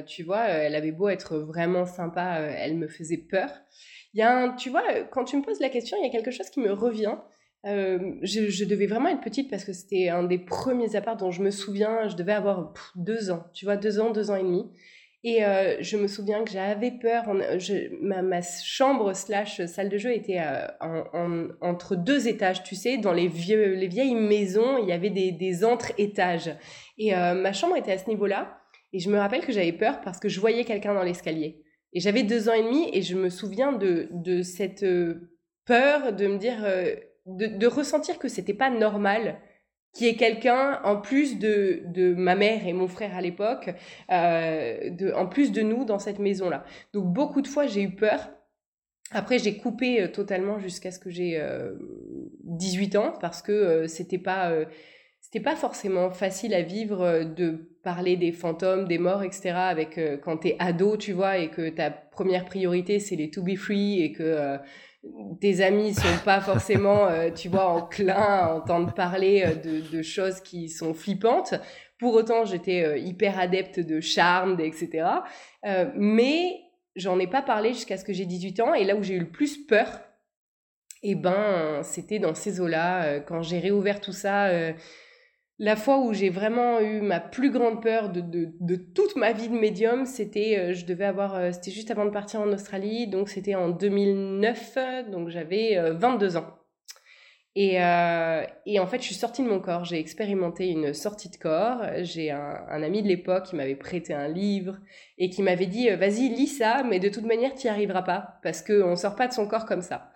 tu 0.06 0.22
vois, 0.22 0.44
elle 0.46 0.74
avait 0.74 0.92
beau 0.92 1.08
être 1.08 1.38
vraiment 1.38 1.86
sympa, 1.86 2.40
elle 2.40 2.76
me 2.76 2.88
faisait 2.88 3.16
peur. 3.16 3.48
Il 4.14 4.20
y 4.20 4.22
a 4.22 4.36
un, 4.36 4.52
tu 4.52 4.70
vois, 4.70 4.84
quand 5.10 5.24
tu 5.24 5.36
me 5.36 5.42
poses 5.42 5.60
la 5.60 5.68
question, 5.68 5.96
il 6.00 6.04
y 6.04 6.08
a 6.08 6.10
quelque 6.10 6.30
chose 6.30 6.48
qui 6.48 6.60
me 6.60 6.72
revient. 6.72 7.16
Euh, 7.66 8.16
je, 8.22 8.64
devais 8.64 8.86
vraiment 8.86 9.08
être 9.08 9.22
petite 9.22 9.50
parce 9.50 9.64
que 9.64 9.72
c'était 9.72 10.10
un 10.10 10.22
des 10.22 10.38
premiers 10.38 10.96
apparts 10.96 11.16
dont 11.16 11.30
je 11.30 11.42
me 11.42 11.50
souviens. 11.50 12.08
Je 12.08 12.16
devais 12.16 12.32
avoir 12.32 12.74
deux 12.94 13.30
ans, 13.30 13.44
tu 13.54 13.64
vois, 13.64 13.76
deux 13.76 14.00
ans, 14.00 14.10
deux 14.10 14.30
ans 14.30 14.36
et 14.36 14.42
demi. 14.42 14.70
Et 15.26 15.42
euh, 15.42 15.76
je 15.80 15.96
me 15.96 16.06
souviens 16.06 16.44
que 16.44 16.50
j'avais 16.50 16.90
peur. 16.90 17.24
ma, 18.02 18.42
chambre 18.42 19.14
slash 19.14 19.64
salle 19.64 19.88
de 19.88 19.96
jeu 19.96 20.12
était 20.12 20.40
euh, 20.40 21.48
entre 21.62 21.96
deux 21.96 22.28
étages, 22.28 22.62
tu 22.62 22.74
sais, 22.74 22.98
dans 22.98 23.14
les, 23.14 23.28
les 23.28 23.88
vieilles 23.88 24.14
maisons, 24.14 24.76
il 24.76 24.86
y 24.86 24.92
avait 24.92 25.08
des, 25.08 25.32
des 25.32 25.64
entre-étages. 25.64 26.54
Et 26.98 27.14
ma 27.14 27.54
chambre 27.54 27.76
était 27.76 27.92
à 27.92 27.98
ce 27.98 28.08
niveau-là. 28.08 28.58
Et 28.92 28.98
je 28.98 29.10
me 29.10 29.18
rappelle 29.18 29.40
que 29.40 29.50
j'avais 29.50 29.72
peur 29.72 30.02
parce 30.02 30.20
que 30.20 30.28
je 30.28 30.38
voyais 30.38 30.64
quelqu'un 30.64 30.92
dans 30.92 31.02
l'escalier. 31.02 31.63
Et 31.94 32.00
j'avais 32.00 32.24
deux 32.24 32.48
ans 32.48 32.54
et 32.54 32.62
demi 32.62 32.90
et 32.92 33.02
je 33.02 33.16
me 33.16 33.30
souviens 33.30 33.72
de, 33.72 34.08
de 34.10 34.42
cette 34.42 34.82
euh, 34.82 35.30
peur 35.64 36.12
de 36.12 36.26
me 36.26 36.38
dire, 36.38 36.62
euh, 36.64 36.94
de, 37.26 37.66
ressentir 37.66 38.18
que 38.18 38.28
c'était 38.28 38.54
pas 38.54 38.70
normal 38.70 39.40
qu'il 39.92 40.06
y 40.06 40.10
ait 40.10 40.16
quelqu'un 40.16 40.80
en 40.82 41.00
plus 41.00 41.38
de, 41.38 41.82
de 41.86 42.14
ma 42.14 42.34
mère 42.34 42.66
et 42.66 42.72
mon 42.72 42.88
frère 42.88 43.16
à 43.16 43.20
l'époque, 43.20 43.70
euh, 44.10 44.90
en 45.14 45.26
plus 45.26 45.52
de 45.52 45.62
nous 45.62 45.84
dans 45.84 46.00
cette 46.00 46.18
maison-là. 46.18 46.64
Donc 46.92 47.12
beaucoup 47.12 47.40
de 47.40 47.48
fois 47.48 47.66
j'ai 47.66 47.82
eu 47.82 47.94
peur. 47.94 48.30
Après 49.12 49.38
j'ai 49.38 49.56
coupé 49.56 50.02
euh, 50.02 50.08
totalement 50.08 50.58
jusqu'à 50.58 50.90
ce 50.90 50.98
que 50.98 51.10
j'ai 51.10 51.40
18 52.42 52.96
ans 52.96 53.14
parce 53.20 53.40
que 53.40 53.86
c'était 53.86 54.18
pas 54.18 54.52
c'était 55.34 55.42
pas 55.42 55.56
forcément 55.56 56.10
facile 56.10 56.54
à 56.54 56.62
vivre 56.62 57.24
de 57.24 57.76
parler 57.82 58.16
des 58.16 58.30
fantômes, 58.30 58.86
des 58.86 58.98
morts, 58.98 59.24
etc. 59.24 59.50
avec 59.56 59.98
euh, 59.98 60.16
quand 60.16 60.36
t'es 60.36 60.54
ado, 60.60 60.96
tu 60.96 61.12
vois, 61.12 61.38
et 61.38 61.50
que 61.50 61.70
ta 61.70 61.90
première 61.90 62.44
priorité 62.44 63.00
c'est 63.00 63.16
les 63.16 63.30
to 63.30 63.42
be 63.42 63.56
free 63.56 64.00
et 64.00 64.12
que 64.12 64.22
euh, 64.22 64.58
tes 65.40 65.60
amis 65.60 65.92
sont 65.92 66.24
pas 66.24 66.40
forcément, 66.40 67.08
euh, 67.08 67.32
tu 67.32 67.48
vois, 67.48 67.66
enclins 67.66 68.14
à 68.14 68.54
entendre 68.54 68.94
parler 68.94 69.44
de, 69.64 69.80
de, 69.80 70.02
choses 70.02 70.40
qui 70.40 70.68
sont 70.68 70.94
flippantes. 70.94 71.54
Pour 71.98 72.14
autant, 72.14 72.44
j'étais 72.44 73.00
hyper 73.00 73.36
adepte 73.36 73.80
de 73.80 74.00
charme, 74.00 74.60
etc. 74.60 75.04
mais 75.96 76.60
j'en 76.94 77.18
ai 77.18 77.26
pas 77.26 77.42
parlé 77.42 77.72
jusqu'à 77.72 77.96
ce 77.96 78.04
que 78.04 78.12
j'ai 78.12 78.26
18 78.26 78.60
ans. 78.60 78.74
Et 78.74 78.84
là 78.84 78.94
où 78.94 79.02
j'ai 79.02 79.14
eu 79.14 79.20
le 79.20 79.30
plus 79.30 79.56
peur, 79.66 80.00
et 81.02 81.10
eh 81.10 81.14
ben, 81.16 81.82
c'était 81.82 82.18
dans 82.18 82.34
ces 82.34 82.60
eaux-là, 82.60 83.20
quand 83.20 83.42
j'ai 83.42 83.58
réouvert 83.58 84.00
tout 84.00 84.12
ça 84.12 84.50
la 85.58 85.76
fois 85.76 85.98
où 86.00 86.12
j'ai 86.12 86.30
vraiment 86.30 86.80
eu 86.80 87.00
ma 87.00 87.20
plus 87.20 87.50
grande 87.50 87.80
peur 87.80 88.10
de, 88.10 88.20
de, 88.20 88.76
toute 88.76 89.14
ma 89.16 89.32
vie 89.32 89.48
de 89.48 89.54
médium, 89.54 90.04
c'était, 90.04 90.58
euh, 90.58 90.74
je 90.74 90.84
devais 90.84 91.04
avoir, 91.04 91.36
euh, 91.36 91.52
c'était 91.52 91.70
juste 91.70 91.90
avant 91.90 92.04
de 92.04 92.10
partir 92.10 92.40
en 92.40 92.48
Australie, 92.48 93.06
donc 93.06 93.28
c'était 93.28 93.54
en 93.54 93.68
2009, 93.68 94.78
donc 95.10 95.28
j'avais 95.28 95.78
22 95.92 96.36
euh, 96.36 96.40
ans. 96.40 96.46
Et, 97.56 97.74
et, 98.66 98.80
en 98.80 98.86
fait, 98.88 98.98
je 98.98 99.04
suis 99.04 99.14
sortie 99.14 99.44
de 99.44 99.48
mon 99.48 99.60
corps, 99.60 99.84
j'ai 99.84 100.00
expérimenté 100.00 100.66
une 100.66 100.92
sortie 100.92 101.28
de 101.28 101.36
corps. 101.36 101.82
J'ai 102.00 102.32
un, 102.32 102.58
un, 102.68 102.82
ami 102.82 103.00
de 103.00 103.06
l'époque 103.06 103.44
qui 103.44 103.54
m'avait 103.54 103.76
prêté 103.76 104.12
un 104.12 104.26
livre 104.26 104.78
et 105.18 105.30
qui 105.30 105.40
m'avait 105.40 105.68
dit, 105.68 105.88
vas-y, 105.90 106.30
lis 106.30 106.48
ça, 106.48 106.82
mais 106.82 106.98
de 106.98 107.08
toute 107.08 107.22
manière, 107.24 107.54
tu 107.54 107.68
n'y 107.68 107.70
arriveras 107.70 108.02
pas, 108.02 108.40
parce 108.42 108.60
qu'on 108.60 108.90
ne 108.90 108.96
sort 108.96 109.14
pas 109.14 109.28
de 109.28 109.32
son 109.32 109.46
corps 109.46 109.66
comme 109.66 109.82
ça. 109.82 110.10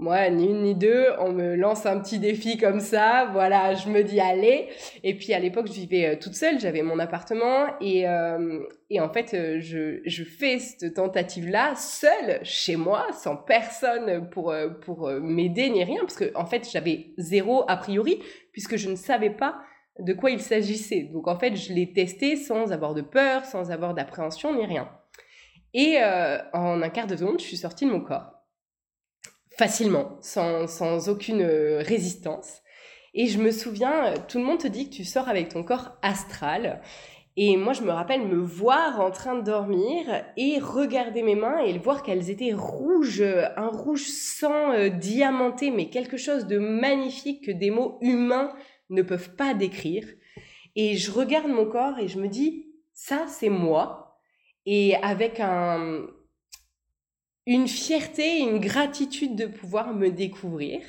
Moi, 0.00 0.30
ni 0.30 0.46
une 0.46 0.62
ni 0.62 0.76
deux, 0.76 1.06
on 1.18 1.32
me 1.32 1.56
lance 1.56 1.84
un 1.84 1.98
petit 1.98 2.20
défi 2.20 2.56
comme 2.56 2.78
ça, 2.78 3.28
voilà, 3.32 3.74
je 3.74 3.88
me 3.88 4.04
dis 4.04 4.20
allez. 4.20 4.68
Et 5.02 5.14
puis 5.14 5.34
à 5.34 5.40
l'époque, 5.40 5.66
je 5.66 5.72
vivais 5.72 6.06
euh, 6.06 6.16
toute 6.16 6.34
seule, 6.34 6.60
j'avais 6.60 6.82
mon 6.82 7.00
appartement 7.00 7.66
et, 7.80 8.08
euh, 8.08 8.60
et 8.90 9.00
en 9.00 9.12
fait, 9.12 9.34
euh, 9.34 9.58
je, 9.58 10.00
je 10.06 10.22
fais 10.22 10.60
cette 10.60 10.94
tentative-là 10.94 11.74
seule, 11.74 12.38
chez 12.44 12.76
moi, 12.76 13.08
sans 13.12 13.34
personne 13.36 14.30
pour, 14.30 14.54
pour 14.82 15.10
m'aider 15.10 15.68
ni 15.68 15.82
rien, 15.82 15.98
parce 16.02 16.16
que 16.16 16.30
en 16.36 16.46
fait, 16.46 16.68
j'avais 16.70 17.08
zéro 17.18 17.64
a 17.66 17.76
priori, 17.76 18.22
puisque 18.52 18.76
je 18.76 18.90
ne 18.90 18.96
savais 18.96 19.30
pas 19.30 19.58
de 19.98 20.12
quoi 20.12 20.30
il 20.30 20.40
s'agissait. 20.40 21.10
Donc 21.12 21.26
en 21.26 21.40
fait, 21.40 21.56
je 21.56 21.72
l'ai 21.72 21.92
testé 21.92 22.36
sans 22.36 22.70
avoir 22.70 22.94
de 22.94 23.02
peur, 23.02 23.44
sans 23.44 23.72
avoir 23.72 23.94
d'appréhension 23.94 24.54
ni 24.54 24.64
rien. 24.64 24.88
Et 25.74 25.98
en 26.52 26.82
un 26.82 26.88
quart 26.88 27.08
de 27.08 27.16
seconde, 27.16 27.40
je 27.40 27.44
suis 27.44 27.56
sortie 27.56 27.84
de 27.84 27.90
mon 27.90 28.00
corps 28.00 28.37
facilement, 29.58 30.16
sans, 30.20 30.68
sans 30.68 31.08
aucune 31.08 31.42
euh, 31.42 31.82
résistance. 31.82 32.62
Et 33.12 33.26
je 33.26 33.38
me 33.38 33.50
souviens, 33.50 34.06
euh, 34.06 34.14
tout 34.28 34.38
le 34.38 34.44
monde 34.44 34.60
te 34.60 34.68
dit 34.68 34.88
que 34.88 34.94
tu 34.94 35.04
sors 35.04 35.28
avec 35.28 35.48
ton 35.48 35.64
corps 35.64 35.98
astral. 36.00 36.80
Et 37.36 37.56
moi, 37.56 37.72
je 37.72 37.82
me 37.82 37.90
rappelle 37.90 38.26
me 38.26 38.36
voir 38.36 39.00
en 39.00 39.10
train 39.10 39.34
de 39.34 39.42
dormir 39.42 40.24
et 40.36 40.58
regarder 40.60 41.22
mes 41.22 41.34
mains 41.34 41.58
et 41.58 41.76
voir 41.78 42.02
qu'elles 42.02 42.30
étaient 42.30 42.52
rouges, 42.52 43.22
un 43.22 43.68
rouge 43.68 44.06
sang 44.06 44.72
euh, 44.72 44.88
diamanté, 44.88 45.72
mais 45.72 45.90
quelque 45.90 46.16
chose 46.16 46.46
de 46.46 46.58
magnifique 46.58 47.46
que 47.46 47.52
des 47.52 47.70
mots 47.70 47.98
humains 48.00 48.52
ne 48.90 49.02
peuvent 49.02 49.34
pas 49.34 49.54
décrire. 49.54 50.06
Et 50.76 50.96
je 50.96 51.10
regarde 51.10 51.48
mon 51.48 51.66
corps 51.66 51.98
et 51.98 52.06
je 52.06 52.20
me 52.20 52.28
dis, 52.28 52.66
ça, 52.92 53.26
c'est 53.26 53.48
moi. 53.48 54.20
Et 54.66 54.94
avec 54.96 55.40
un, 55.40 56.06
une 57.48 57.66
fierté, 57.66 58.40
une 58.40 58.60
gratitude 58.60 59.34
de 59.34 59.46
pouvoir 59.46 59.94
me 59.94 60.10
découvrir. 60.10 60.82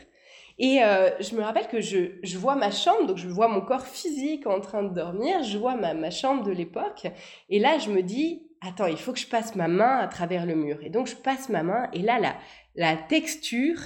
Et 0.58 0.84
euh, 0.84 1.10
je 1.22 1.34
me 1.36 1.42
rappelle 1.42 1.70
que 1.70 1.80
je, 1.80 2.38
vois 2.38 2.58
ma 2.58 2.70
chambre, 2.70 3.08
donc 3.08 3.18
je 3.18 3.30
vois 3.30 3.48
mon 3.48 3.62
corps 3.62 3.88
physique 3.88 4.46
en 4.46 4.60
train 4.60 4.84
de 4.84 4.94
dormir, 4.94 5.42
je 5.42 5.58
vois 5.58 5.78
ma, 5.78 5.94
ma 5.94 6.12
chambre 6.12 6.44
de 6.44 6.52
l'époque, 6.52 7.08
et 7.48 7.60
là 7.60 7.78
je 7.80 7.90
me 7.90 8.04
dis, 8.04 8.44
attends, 8.60 8.88
il 8.88 8.98
faut 8.98 9.14
que 9.14 9.20
je 9.20 9.28
passe 9.28 9.56
ma 9.56 9.70
main 9.70 10.00
à 10.00 10.08
travers 10.10 10.46
le 10.46 10.56
mur. 10.56 10.80
Et 10.84 10.90
donc 10.90 11.08
je 11.08 11.16
passe 11.16 11.48
ma 11.48 11.64
main, 11.64 11.90
et 11.94 12.00
là 12.00 12.20
la, 12.20 12.36
la 12.76 12.98
texture, 12.98 13.80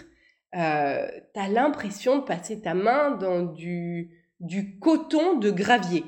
euh, 0.56 1.06
t'as 1.36 1.48
l'impression 1.50 2.18
de 2.18 2.24
passer 2.24 2.60
ta 2.60 2.74
main 2.74 3.12
dans 3.12 3.44
du, 3.44 4.10
du 4.40 4.80
coton 4.80 5.36
de 5.38 5.52
gravier. 5.52 6.04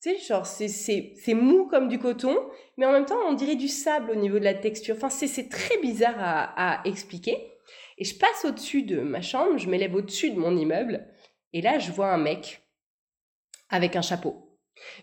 Tu 0.00 0.10
sais, 0.10 0.18
genre, 0.18 0.46
c'est 0.46 1.34
mou 1.34 1.66
comme 1.66 1.88
du 1.88 1.98
coton, 1.98 2.36
mais 2.76 2.86
en 2.86 2.92
même 2.92 3.04
temps, 3.04 3.18
on 3.28 3.32
dirait 3.32 3.56
du 3.56 3.68
sable 3.68 4.12
au 4.12 4.14
niveau 4.14 4.38
de 4.38 4.44
la 4.44 4.54
texture. 4.54 4.94
Enfin, 4.96 5.10
c'est 5.10 5.48
très 5.48 5.76
bizarre 5.78 6.18
à, 6.18 6.78
à, 6.78 6.86
expliquer. 6.86 7.52
Et 7.98 8.04
je 8.04 8.16
passe 8.16 8.44
au-dessus 8.44 8.82
de 8.82 9.00
ma 9.00 9.22
chambre, 9.22 9.58
je 9.58 9.68
m'élève 9.68 9.94
au-dessus 9.94 10.30
de 10.30 10.38
mon 10.38 10.56
immeuble, 10.56 11.04
et 11.52 11.62
là, 11.62 11.78
je 11.78 11.90
vois 11.90 12.12
un 12.12 12.18
mec 12.18 12.62
avec 13.70 13.96
un 13.96 14.02
chapeau. 14.02 14.47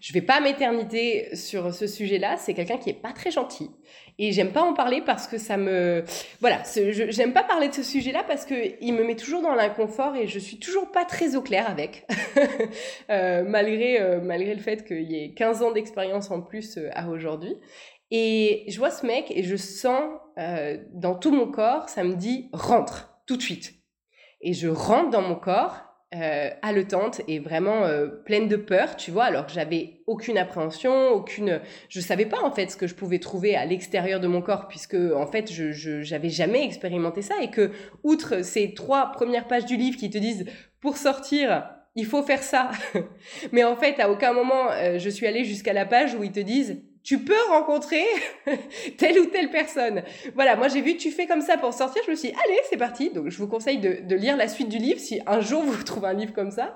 Je 0.01 0.13
vais 0.13 0.21
pas 0.21 0.39
m'éterniter 0.39 1.35
sur 1.35 1.73
ce 1.73 1.87
sujet-là. 1.87 2.37
C'est 2.37 2.53
quelqu'un 2.53 2.77
qui 2.77 2.89
est 2.89 3.01
pas 3.01 3.13
très 3.13 3.31
gentil. 3.31 3.69
Et 4.17 4.31
j'aime 4.31 4.51
pas 4.51 4.61
en 4.61 4.73
parler 4.73 5.01
parce 5.01 5.27
que 5.27 5.37
ça 5.37 5.57
me, 5.57 6.03
voilà, 6.39 6.63
j'aime 7.09 7.33
pas 7.33 7.43
parler 7.43 7.67
de 7.67 7.73
ce 7.73 7.83
sujet-là 7.83 8.23
parce 8.25 8.45
que 8.45 8.81
il 8.81 8.93
me 8.93 9.03
met 9.03 9.15
toujours 9.15 9.41
dans 9.41 9.55
l'inconfort 9.55 10.15
et 10.15 10.25
je 10.25 10.39
suis 10.39 10.57
toujours 10.57 10.91
pas 10.91 11.03
très 11.03 11.35
au 11.35 11.41
clair 11.41 11.69
avec, 11.69 12.07
euh, 13.09 13.43
malgré 13.45 13.99
euh, 13.99 14.21
malgré 14.21 14.55
le 14.55 14.61
fait 14.61 14.85
qu'il 14.85 15.11
y 15.11 15.21
ait 15.21 15.33
15 15.33 15.63
ans 15.63 15.71
d'expérience 15.71 16.31
en 16.31 16.41
plus 16.41 16.77
euh, 16.77 16.89
à 16.93 17.09
aujourd'hui. 17.09 17.57
Et 18.09 18.63
je 18.69 18.77
vois 18.77 18.91
ce 18.91 19.05
mec 19.05 19.31
et 19.31 19.43
je 19.43 19.55
sens 19.55 20.03
dans 20.93 21.15
tout 21.15 21.31
mon 21.31 21.49
corps, 21.49 21.89
ça 21.89 22.03
me 22.03 22.13
dit 22.15 22.49
rentre 22.53 23.17
tout 23.25 23.35
de 23.35 23.41
suite. 23.41 23.73
Et 24.41 24.53
je 24.53 24.67
rentre 24.67 25.09
dans 25.09 25.23
mon 25.23 25.35
corps 25.35 25.94
euh, 26.13 26.49
haletante 26.61 27.21
et 27.27 27.39
vraiment 27.39 27.83
euh, 27.83 28.07
pleine 28.07 28.47
de 28.47 28.55
peur, 28.55 28.95
tu 28.95 29.11
vois, 29.11 29.25
alors 29.25 29.47
que 29.47 29.51
j'avais 29.51 30.01
aucune 30.05 30.37
appréhension, 30.37 31.09
aucune, 31.09 31.59
je 31.89 31.99
savais 31.99 32.25
pas 32.25 32.41
en 32.43 32.51
fait 32.51 32.69
ce 32.69 32.77
que 32.77 32.87
je 32.87 32.93
pouvais 32.93 33.19
trouver 33.19 33.55
à 33.55 33.65
l'extérieur 33.65 34.19
de 34.19 34.27
mon 34.27 34.41
corps 34.41 34.67
puisque 34.67 34.95
en 34.95 35.25
fait 35.25 35.51
je, 35.51 35.71
j'avais 36.03 36.29
jamais 36.29 36.63
expérimenté 36.63 37.21
ça. 37.21 37.35
Et 37.41 37.49
que 37.49 37.71
outre 38.03 38.43
ces 38.43 38.73
trois 38.73 39.11
premières 39.11 39.47
pages 39.47 39.65
du 39.65 39.77
livre 39.77 39.97
qui 39.97 40.09
te 40.09 40.17
disent 40.17 40.45
pour 40.79 40.97
sortir 40.97 41.69
il 41.95 42.05
faut 42.05 42.23
faire 42.23 42.43
ça, 42.43 42.71
mais 43.51 43.63
en 43.63 43.75
fait 43.75 43.99
à 43.99 44.11
aucun 44.11 44.33
moment 44.33 44.69
euh, 44.71 44.99
je 44.99 45.09
suis 45.09 45.25
allée 45.27 45.43
jusqu'à 45.43 45.73
la 45.73 45.85
page 45.85 46.13
où 46.13 46.23
ils 46.23 46.31
te 46.31 46.39
disent 46.39 46.83
tu 47.05 47.19
peux 47.19 47.41
rencontrer 47.49 48.03
telle 48.97 49.19
ou 49.19 49.27
telle 49.27 49.51
personne. 49.51 50.01
Voilà, 50.33 50.55
moi 50.55 50.67
j'ai 50.67 50.81
vu 50.81 50.97
tu 50.97 51.11
fais 51.11 51.27
comme 51.27 51.41
ça 51.41 51.55
pour 51.55 51.71
sortir, 51.71 52.01
je 52.05 52.11
me 52.11 52.15
suis 52.15 52.29
dit, 52.29 52.35
allez, 52.45 52.59
c'est 52.69 52.77
parti. 52.77 53.11
Donc 53.11 53.29
je 53.29 53.37
vous 53.37 53.47
conseille 53.47 53.77
de, 53.77 54.15
lire 54.15 54.35
la 54.35 54.47
suite 54.47 54.69
du 54.69 54.79
livre 54.79 54.99
si 54.99 55.21
un 55.27 55.39
jour 55.39 55.61
vous 55.61 55.83
trouvez 55.85 56.07
un 56.07 56.13
livre 56.13 56.33
comme 56.33 56.51
ça. 56.51 56.75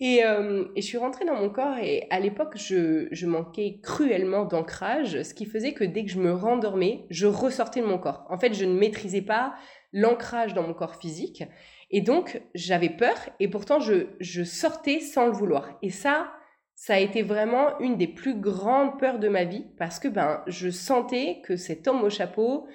Et, 0.00 0.24
euh, 0.24 0.64
et 0.76 0.80
je 0.80 0.86
suis 0.86 0.96
rentrée 0.96 1.24
dans 1.24 1.34
mon 1.34 1.50
corps 1.50 1.76
et 1.78 2.06
à 2.10 2.20
l'époque, 2.20 2.52
je, 2.54 3.08
je 3.10 3.26
manquais 3.26 3.80
cruellement 3.82 4.44
d'ancrage, 4.44 5.22
ce 5.24 5.34
qui 5.34 5.44
faisait 5.44 5.72
que 5.72 5.82
dès 5.82 6.04
que 6.04 6.10
je 6.12 6.20
me 6.20 6.32
rendormais, 6.32 7.04
je 7.10 7.26
ressortais 7.26 7.80
de 7.80 7.86
mon 7.86 7.98
corps. 7.98 8.24
En 8.30 8.38
fait, 8.38 8.54
je 8.54 8.64
ne 8.64 8.78
maîtrisais 8.78 9.22
pas 9.22 9.54
l'ancrage 9.92 10.54
dans 10.54 10.62
mon 10.62 10.74
corps 10.74 10.94
physique. 10.94 11.42
Et 11.90 12.00
donc, 12.00 12.40
j'avais 12.54 12.90
peur 12.90 13.16
et 13.40 13.48
pourtant, 13.48 13.80
je, 13.80 14.06
je 14.20 14.44
sortais 14.44 15.00
sans 15.00 15.26
le 15.26 15.32
vouloir. 15.32 15.76
Et 15.82 15.90
ça, 15.90 16.30
ça 16.78 16.94
a 16.94 16.98
été 16.98 17.22
vraiment 17.22 17.76
une 17.80 17.96
des 17.96 18.06
plus 18.06 18.40
grandes 18.40 19.00
peurs 19.00 19.18
de 19.18 19.28
ma 19.28 19.42
vie 19.42 19.66
parce 19.78 19.98
que 19.98 20.06
ben 20.06 20.44
je 20.46 20.70
sentais 20.70 21.40
que 21.42 21.56
cet 21.56 21.88
homme 21.88 22.04
au 22.04 22.08
chapeau 22.08 22.68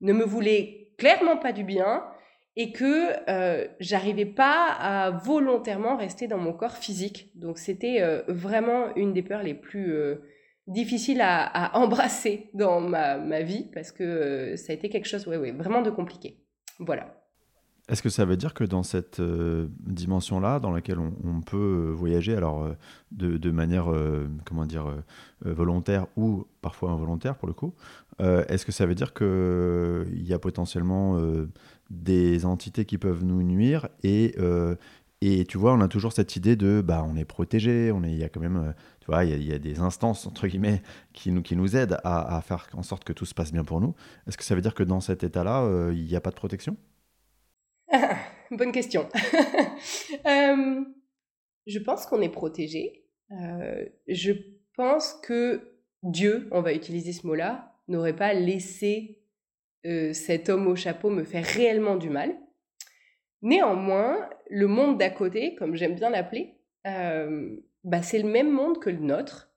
ne 0.00 0.12
me 0.12 0.22
voulait 0.22 0.92
clairement 0.96 1.36
pas 1.36 1.50
du 1.50 1.64
bien 1.64 2.04
et 2.54 2.70
que 2.70 3.14
euh, 3.28 3.66
j'arrivais 3.80 4.26
pas 4.26 4.68
à 4.78 5.10
volontairement 5.10 5.96
rester 5.96 6.28
dans 6.28 6.38
mon 6.38 6.52
corps 6.52 6.76
physique. 6.76 7.32
Donc 7.34 7.58
c'était 7.58 8.00
euh, 8.00 8.22
vraiment 8.28 8.94
une 8.94 9.12
des 9.12 9.22
peurs 9.22 9.42
les 9.42 9.54
plus 9.54 9.92
euh, 9.92 10.22
difficiles 10.68 11.20
à, 11.20 11.76
embrasser 11.76 12.50
dans 12.54 12.80
ma, 12.80 13.18
ma 13.18 13.42
vie 13.42 13.68
parce 13.74 13.90
que 13.90 14.54
ça 14.54 14.72
a 14.72 14.76
été 14.76 14.88
quelque 14.88 15.08
chose 15.08 15.26
ouais, 15.26 15.36
ouais, 15.36 15.50
vraiment 15.50 15.82
de 15.82 15.90
compliqué. 15.90 16.44
Voilà. 16.78 17.27
Est-ce 17.88 18.02
que 18.02 18.10
ça 18.10 18.26
veut 18.26 18.36
dire 18.36 18.52
que 18.52 18.64
dans 18.64 18.82
cette 18.82 19.18
euh, 19.18 19.66
dimension-là, 19.80 20.60
dans 20.60 20.70
laquelle 20.70 20.98
on, 20.98 21.40
peut 21.40 21.56
euh, 21.56 21.92
voyager, 21.92 22.36
alors 22.36 22.62
euh, 22.62 22.74
de, 23.12 23.50
manière, 23.50 23.90
comment 24.44 24.66
dire, 24.66 24.86
volontaire 25.42 26.06
ou 26.16 26.46
parfois 26.60 26.90
involontaire 26.90 27.36
pour 27.36 27.48
le 27.48 27.54
coup, 27.54 27.74
est-ce 28.20 28.66
que 28.66 28.72
ça 28.72 28.84
veut 28.84 28.94
dire 28.94 29.14
qu'il 29.14 30.22
y 30.22 30.32
a 30.32 30.38
potentiellement 30.38 31.18
des 31.88 32.44
entités 32.44 32.84
qui 32.84 32.98
peuvent 32.98 33.24
nous 33.24 33.42
nuire 33.42 33.88
et, 34.02 34.36
et 35.20 35.44
tu 35.46 35.58
vois, 35.58 35.72
on 35.72 35.80
a 35.80 35.88
toujours 35.88 36.12
cette 36.12 36.36
idée 36.36 36.56
de, 36.56 36.82
bah, 36.82 37.04
on 37.08 37.16
est 37.16 37.24
protégé, 37.24 37.90
on 37.92 38.04
est, 38.04 38.12
il 38.12 38.18
y 38.18 38.24
a 38.24 38.28
quand 38.28 38.40
même, 38.40 38.74
tu 39.00 39.10
il 39.10 39.44
y, 39.44 39.52
a, 39.52 39.58
des 39.58 39.80
instances 39.80 40.26
entre 40.26 40.46
guillemets 40.46 40.82
qui 41.12 41.32
nous, 41.32 41.42
qui 41.42 41.56
nous 41.56 41.74
aident 41.76 41.98
à, 42.04 42.36
à, 42.36 42.40
faire 42.42 42.68
en 42.74 42.82
sorte 42.82 43.04
que 43.04 43.12
tout 43.12 43.24
se 43.24 43.34
passe 43.34 43.52
bien 43.52 43.64
pour 43.64 43.80
nous. 43.80 43.94
Est-ce 44.26 44.36
que 44.36 44.44
ça 44.44 44.54
veut 44.54 44.60
dire 44.60 44.74
que 44.74 44.82
dans 44.82 45.00
cet 45.00 45.24
état-là, 45.24 45.90
il 45.92 46.04
n'y 46.04 46.16
a 46.16 46.20
pas 46.20 46.30
de 46.30 46.36
protection? 46.36 46.76
Bonne 48.50 48.72
question. 48.72 49.08
Euh, 50.26 50.84
je 51.66 51.78
pense 51.78 52.06
qu'on 52.06 52.20
est 52.20 52.28
protégé. 52.28 53.04
Euh, 53.30 53.84
je 54.08 54.32
pense 54.74 55.14
que 55.22 55.74
Dieu, 56.02 56.48
on 56.50 56.60
va 56.60 56.72
utiliser 56.72 57.12
ce 57.12 57.26
mot-là, 57.26 57.74
n'aurait 57.88 58.16
pas 58.16 58.34
laissé 58.34 59.20
euh, 59.86 60.12
cet 60.12 60.48
homme 60.48 60.66
au 60.66 60.76
chapeau 60.76 61.10
me 61.10 61.24
faire 61.24 61.44
réellement 61.44 61.96
du 61.96 62.10
mal. 62.10 62.34
Néanmoins, 63.42 64.28
le 64.50 64.66
monde 64.66 64.98
d'à 64.98 65.10
côté, 65.10 65.54
comme 65.54 65.76
j'aime 65.76 65.94
bien 65.94 66.10
l'appeler, 66.10 66.56
bah, 66.84 68.02
c'est 68.02 68.20
le 68.20 68.28
même 68.28 68.50
monde 68.50 68.78
que 68.78 68.90
le 68.90 68.98
nôtre, 68.98 69.52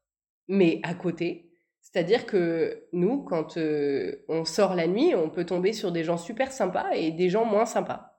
mais 0.47 0.79
à 0.83 0.93
côté. 0.93 1.51
C'est-à-dire 1.81 2.25
que 2.25 2.88
nous, 2.93 3.23
quand 3.23 3.57
on 4.27 4.45
sort 4.45 4.75
la 4.75 4.88
nuit, 4.88 5.15
on 5.15 5.29
peut 5.29 5.45
tomber 5.45 5.73
sur 5.73 5.91
des 5.91 6.03
gens 6.03 6.17
super 6.17 6.51
sympas 6.51 6.91
et 6.93 7.11
des 7.11 7.29
gens 7.29 7.45
moins 7.45 7.65
sympas. 7.65 8.11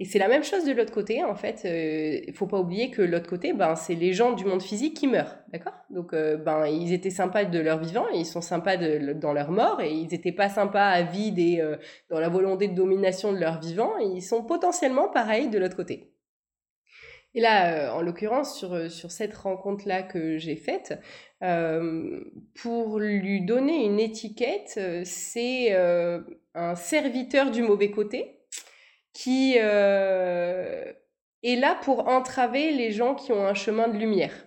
Et 0.00 0.04
c'est 0.04 0.20
la 0.20 0.28
même 0.28 0.44
chose 0.44 0.64
de 0.64 0.72
l'autre 0.72 0.92
côté, 0.92 1.24
en 1.24 1.34
fait. 1.34 1.62
Il 1.64 2.30
euh, 2.30 2.32
faut 2.32 2.46
pas 2.46 2.60
oublier 2.60 2.92
que 2.92 3.02
l'autre 3.02 3.28
côté, 3.28 3.52
ben, 3.52 3.74
c'est 3.74 3.96
les 3.96 4.12
gens 4.12 4.32
du 4.32 4.44
monde 4.44 4.62
physique 4.62 4.96
qui 4.96 5.08
meurent, 5.08 5.36
d'accord? 5.52 5.74
Donc, 5.90 6.12
euh, 6.12 6.36
ben, 6.36 6.66
ils 6.66 6.92
étaient 6.92 7.10
sympas 7.10 7.44
de 7.44 7.58
leur 7.58 7.78
vivant, 7.78 8.06
ils 8.14 8.24
sont 8.24 8.40
sympas 8.40 8.76
dans 8.76 9.32
leur 9.32 9.50
mort, 9.50 9.80
et 9.80 9.90
ils 9.90 10.06
n'étaient 10.06 10.32
pas 10.32 10.48
sympas 10.48 10.88
à 10.88 11.02
vie 11.02 11.34
et 11.36 11.60
euh, 11.60 11.76
dans 12.10 12.20
la 12.20 12.28
volonté 12.28 12.68
de 12.68 12.76
domination 12.76 13.32
de 13.32 13.38
leur 13.38 13.60
vivant, 13.60 13.98
ils 13.98 14.22
sont 14.22 14.44
potentiellement 14.44 15.08
pareils 15.08 15.48
de 15.48 15.58
l'autre 15.58 15.76
côté. 15.76 16.12
Et 17.34 17.40
là, 17.40 17.92
en 17.94 18.00
l'occurrence, 18.00 18.56
sur, 18.56 18.90
sur 18.90 19.10
cette 19.10 19.34
rencontre-là 19.34 20.02
que 20.02 20.38
j'ai 20.38 20.56
faite, 20.56 20.98
pour 22.54 22.98
lui 22.98 23.42
donner 23.42 23.84
une 23.84 24.00
étiquette, 24.00 24.80
c'est 25.04 25.76
un 26.54 26.74
serviteur 26.74 27.50
du 27.50 27.62
mauvais 27.62 27.90
côté 27.90 28.37
qui 29.18 29.56
euh, 29.58 30.92
est 31.42 31.56
là 31.56 31.76
pour 31.82 32.06
entraver 32.06 32.70
les 32.72 32.92
gens 32.92 33.16
qui 33.16 33.32
ont 33.32 33.44
un 33.44 33.54
chemin 33.54 33.88
de 33.88 33.98
lumière 33.98 34.46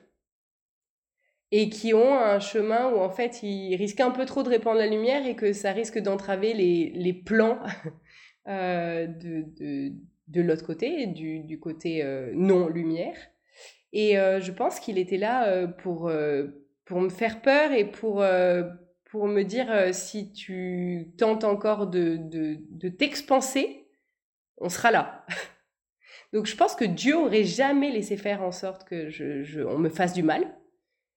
et 1.51 1.68
qui 1.68 1.94
ont 1.94 2.18
un 2.18 2.40
chemin 2.40 2.90
où 2.90 3.00
en 3.00 3.10
fait 3.10 3.44
ils 3.44 3.75
risquent 3.75 4.00
un 4.00 4.12
peu 4.12 4.25
trop 4.25 4.44
de 4.44 4.50
répandre 4.50 4.78
la 4.78 4.88
lumière 4.88 5.25
et 5.25 5.36
que 5.36 5.51
ça 5.51 5.74
risque 5.74 6.00
d'entraver 6.00 6.54
les, 6.54 6.90
les, 6.96 7.12
plans 7.12 7.60
euh, 8.48 9.08
de, 9.08 9.44
de, 9.60 9.92
de 10.30 10.42
l'autre 10.42 10.66
côté, 10.66 11.06
du, 11.08 11.42
du 11.42 11.60
côté 11.60 12.01
euh, 12.01 12.32
non-lumière. 12.34 13.18
Et 13.92 14.13
je 14.13 14.51
pense 14.54 14.80
qu'il 14.80 14.98
était 14.98 15.18
là 15.18 15.68
pour, 15.68 16.10
pour 16.86 17.01
me 17.01 17.10
faire 17.10 17.42
peur 17.42 17.74
et 17.74 17.84
pour, 17.84 18.24
pour 19.04 19.28
me 19.28 19.42
dire 19.42 19.94
si 19.94 20.32
tu 20.32 21.12
tentes 21.18 21.44
encore 21.44 21.88
de, 21.88 22.16
de, 22.16 22.60
de 22.70 22.88
t'expanser, 22.88 23.80
on 24.62 24.70
sera 24.70 24.91
là. 24.91 25.25
Donc 26.34 26.46
je 26.46 26.56
pense 26.56 26.75
que 26.75 26.86
Dieu 26.86 27.18
aurait 27.18 27.44
jamais 27.44 27.91
laissé 27.91 28.18
faire 28.18 28.41
en 28.41 28.51
sorte 28.51 28.86
que 28.86 29.10
je, 29.10 29.63
on 29.63 29.77
me 29.77 29.89
fasse 29.89 30.13
du 30.13 30.24
mal, 30.24 30.48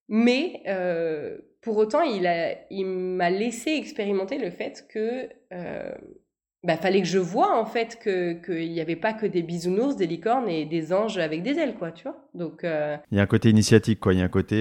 mais 0.09 0.63
euh, 0.67 1.39
pour 1.61 1.77
autant 1.77 2.03
il 2.03 2.27
a, 2.27 2.57
il 2.71 2.85
m'a 2.85 3.31
laissé 3.31 3.71
expérimenter 3.73 4.39
le 4.39 4.51
fait 4.51 4.87
que 4.91 5.29
euh, 5.53 5.95
bah, 6.65 6.77
fallait 6.77 7.01
que 7.01 7.07
je 7.07 7.19
vois 7.19 7.57
en 7.57 7.65
fait 7.65 7.99
que 8.01 8.33
qu'il 8.33 8.73
n'y 8.73 8.81
avait 8.81 8.97
pas 8.97 9.13
que 9.13 9.27
des 9.27 9.43
bisounours, 9.43 9.97
des 9.97 10.07
licornes 10.09 10.49
et 10.49 10.65
des 10.65 10.93
anges 10.93 11.19
avec 11.19 11.43
des 11.43 11.59
ailes 11.59 11.77
quoi, 11.77 11.93
tu 11.93 12.03
vois. 12.05 12.29
Donc 12.35 12.65
euh, 12.65 12.97
il 13.13 13.17
y 13.17 13.21
a 13.21 13.23
un 13.23 13.27
côté 13.27 13.51
initiatique 13.51 14.01
quoi, 14.01 14.15
il 14.15 14.19
y 14.19 14.23
a 14.23 14.25
un 14.25 14.29
côté 14.29 14.57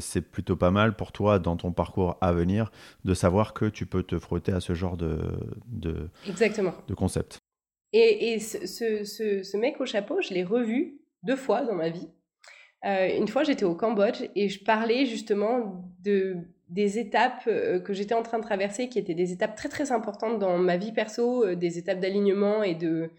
c'est 0.00 0.22
plutôt 0.22 0.56
pas 0.56 0.72
mal 0.72 0.96
pour 0.96 1.12
toi 1.12 1.38
dans 1.38 1.56
ton 1.56 1.70
parcours 1.70 2.16
à 2.20 2.32
venir 2.32 2.72
de 3.04 3.14
savoir 3.14 3.54
que 3.54 3.66
tu 3.66 3.86
peux 3.86 4.02
te 4.02 4.18
frotter 4.18 4.50
à 4.50 4.58
ce 4.58 4.74
genre 4.74 4.96
de 4.96 5.20
de, 5.68 6.10
Exactement. 6.26 6.74
de 6.88 6.94
concept. 6.94 7.41
Et, 7.92 8.38
ce, 8.38 9.56
mec 9.56 9.80
au 9.80 9.86
chapeau, 9.86 10.20
je 10.20 10.32
l'ai 10.32 10.44
revu 10.44 10.98
deux 11.22 11.36
fois 11.36 11.62
dans 11.62 11.74
ma 11.74 11.90
vie. 11.90 12.08
Euh, 12.84 13.16
une 13.16 13.28
fois, 13.28 13.44
j'étais 13.44 13.64
au 13.64 13.74
Cambodge 13.74 14.22
et 14.34 14.48
je 14.48 14.64
parlais 14.64 15.06
justement 15.06 15.84
de, 16.00 16.38
des 16.68 16.98
étapes 16.98 17.44
euh, 17.46 17.78
que 17.78 17.92
j'étais 17.92 18.14
en 18.14 18.22
train 18.22 18.38
de 18.38 18.42
traverser, 18.42 18.88
qui 18.88 18.98
étaient 18.98 19.14
des 19.14 19.32
étapes 19.32 19.54
très 19.54 19.68
très 19.68 19.92
importantes 19.92 20.38
dans 20.38 20.58
ma 20.58 20.76
vie 20.76 20.92
perso, 20.92 21.44
euh, 21.44 21.54
des 21.54 21.78
étapes 21.78 22.00
d'alignement 22.00 22.62
et 22.62 22.74
de 22.74 23.10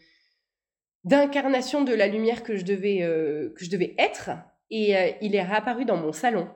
d'incarnation 1.05 1.83
de 1.83 1.93
la 1.93 2.07
lumière 2.07 2.43
que 2.43 2.55
je 2.55 2.63
devais, 2.63 2.99
que 2.99 3.65
je 3.65 3.69
devais 3.69 3.93
être. 3.97 4.29
Et 4.69 4.95
il 5.19 5.35
est 5.35 5.43
réapparu 5.43 5.83
dans 5.83 5.97
mon 5.97 6.13
salon 6.13 6.47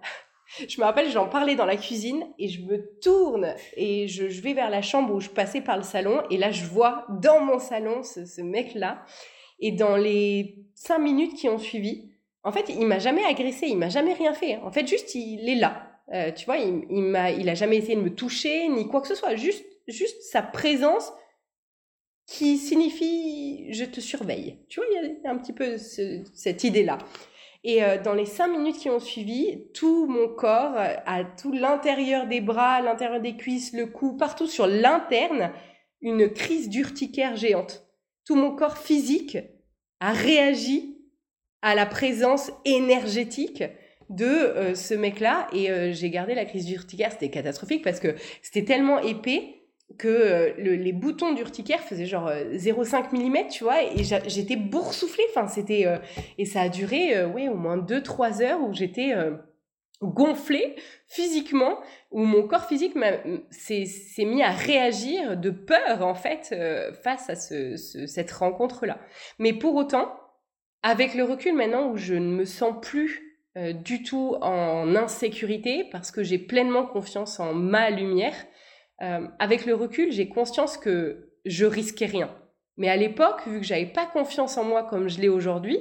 je 0.67 0.79
me 0.79 0.85
rappelle, 0.85 1.09
j'en 1.11 1.27
parlais 1.27 1.55
dans 1.55 1.65
la 1.65 1.77
cuisine 1.77 2.25
et 2.39 2.47
je 2.47 2.61
me 2.61 2.99
tourne 3.01 3.55
et 3.75 4.07
je, 4.07 4.25
vais 4.25 4.53
vers 4.53 4.69
la 4.69 4.81
chambre 4.81 5.13
où 5.13 5.19
je 5.19 5.29
passais 5.29 5.61
par 5.61 5.77
le 5.77 5.83
salon 5.83 6.21
et 6.29 6.37
là 6.37 6.51
je 6.51 6.65
vois 6.65 7.05
dans 7.21 7.39
mon 7.39 7.59
salon 7.59 8.03
ce, 8.03 8.41
mec-là 8.41 9.03
et 9.59 9.71
dans 9.71 9.95
les 9.95 10.55
cinq 10.75 10.99
minutes 10.99 11.35
qui 11.35 11.49
ont 11.49 11.57
suivi, 11.57 12.11
en 12.43 12.51
fait, 12.51 12.69
il 12.69 12.85
m'a 12.85 12.99
jamais 12.99 13.25
agressé, 13.25 13.67
il 13.67 13.77
m'a 13.77 13.89
jamais 13.89 14.13
rien 14.13 14.33
fait. 14.33 14.57
En 14.57 14.71
fait, 14.71 14.87
juste 14.87 15.15
il 15.15 15.49
est 15.49 15.55
là. 15.55 15.91
Euh, 16.13 16.31
tu 16.31 16.45
vois, 16.45 16.57
il, 16.57 16.85
il 16.89 17.01
m'a, 17.01 17.31
il 17.31 17.49
a 17.49 17.55
jamais 17.55 17.77
essayé 17.77 17.95
de 17.95 18.01
me 18.01 18.13
toucher 18.13 18.69
ni 18.69 18.87
quoi 18.87 19.01
que 19.01 19.07
ce 19.07 19.15
soit. 19.15 19.35
Juste, 19.35 19.65
juste 19.87 20.21
sa 20.21 20.41
présence 20.41 21.11
qui 22.27 22.57
signifie 22.57 23.73
je 23.73 23.85
te 23.85 23.99
surveille. 23.99 24.57
Tu 24.69 24.79
vois, 24.79 24.87
il 24.91 25.19
y 25.23 25.27
a 25.27 25.31
un 25.31 25.37
petit 25.37 25.53
peu 25.53 25.77
cette 25.77 26.63
idée-là. 26.63 26.99
Et 27.69 27.81
dans 28.01 28.13
les 28.13 28.25
cinq 28.25 28.47
minutes 28.47 28.77
qui 28.77 28.89
ont 28.89 29.01
suivi, 29.01 29.65
tout 29.73 30.07
mon 30.07 30.29
corps, 30.29 30.75
à 30.77 31.25
tout 31.25 31.51
l'intérieur 31.51 32.25
des 32.25 32.39
bras, 32.39 32.79
l'intérieur 32.81 33.19
des 33.19 33.35
cuisses, 33.35 33.73
le 33.73 33.87
cou, 33.87 34.15
partout 34.15 34.47
sur 34.47 34.67
l'interne, 34.67 35.51
une 36.01 36.29
crise 36.29 36.69
d'urticaire 36.69 37.35
géante. 37.35 37.85
Tout 38.25 38.35
mon 38.35 38.55
corps 38.55 38.77
physique 38.77 39.37
a 39.99 40.13
réagi 40.13 40.97
à 41.61 41.75
la 41.75 41.85
présence 41.85 42.51
énergétique 42.65 43.63
de 44.09 44.25
euh, 44.25 44.75
ce 44.75 44.93
mec-là 44.93 45.47
et 45.51 45.69
euh, 45.69 45.91
j'ai 45.91 46.09
gardé 46.09 46.33
la 46.35 46.45
crise 46.45 46.65
d'urticaire. 46.65 47.11
C'était 47.11 47.29
catastrophique 47.29 47.83
parce 47.83 47.99
que 47.99 48.15
c'était 48.41 48.63
tellement 48.63 48.99
épais 48.99 49.56
que 49.97 50.07
euh, 50.07 50.53
les 50.57 50.93
boutons 50.93 51.33
d'urticaire 51.33 51.79
faisaient 51.81 52.05
genre 52.05 52.29
0,5 52.29 53.15
mm, 53.15 53.47
tu 53.49 53.63
vois, 53.63 53.83
et 53.83 54.03
j'étais 54.03 54.55
boursouflée. 54.55 55.23
Enfin, 55.29 55.47
c'était 55.47 55.85
et 56.37 56.45
ça 56.45 56.61
a 56.61 56.69
duré 56.69 57.25
ouais 57.25 57.47
au 57.47 57.55
moins 57.55 57.77
2-3 57.77 58.41
heures 58.41 58.61
où 58.61 58.73
j'étais 58.73 59.13
gonflée 60.01 60.75
physiquement, 61.07 61.79
où 62.11 62.23
mon 62.23 62.47
corps 62.47 62.67
physique 62.67 62.93
s'est 63.49 64.25
mis 64.25 64.43
à 64.43 64.51
réagir 64.51 65.37
de 65.37 65.49
peur 65.49 66.05
en 66.05 66.15
fait 66.15 66.55
face 67.03 67.29
à 67.29 67.35
ce, 67.35 67.75
cette 67.75 68.31
rencontre-là. 68.31 68.99
Mais 69.39 69.53
pour 69.53 69.75
autant, 69.75 70.11
avec 70.83 71.15
le 71.15 71.23
recul 71.23 71.55
maintenant 71.55 71.89
où 71.89 71.97
je 71.97 72.13
ne 72.13 72.35
me 72.35 72.45
sens 72.45 72.75
plus 72.81 73.27
euh, 73.57 73.73
du 73.73 74.03
tout 74.03 74.35
en 74.41 74.95
insécurité 74.95 75.85
parce 75.91 76.11
que 76.11 76.23
j'ai 76.23 76.37
pleinement 76.37 76.85
confiance 76.85 77.39
en 77.39 77.53
ma 77.53 77.89
lumière. 77.89 78.35
Euh, 79.01 79.27
avec 79.39 79.65
le 79.65 79.75
recul, 79.75 80.11
j'ai 80.11 80.27
conscience 80.27 80.77
que 80.77 81.29
je 81.45 81.65
risquais 81.65 82.05
rien. 82.05 82.29
Mais 82.77 82.89
à 82.89 82.97
l'époque, 82.97 83.41
vu 83.47 83.59
que 83.59 83.65
j'avais 83.65 83.85
pas 83.85 84.05
confiance 84.05 84.57
en 84.57 84.63
moi 84.63 84.83
comme 84.83 85.07
je 85.07 85.19
l'ai 85.19 85.29
aujourd'hui, 85.29 85.79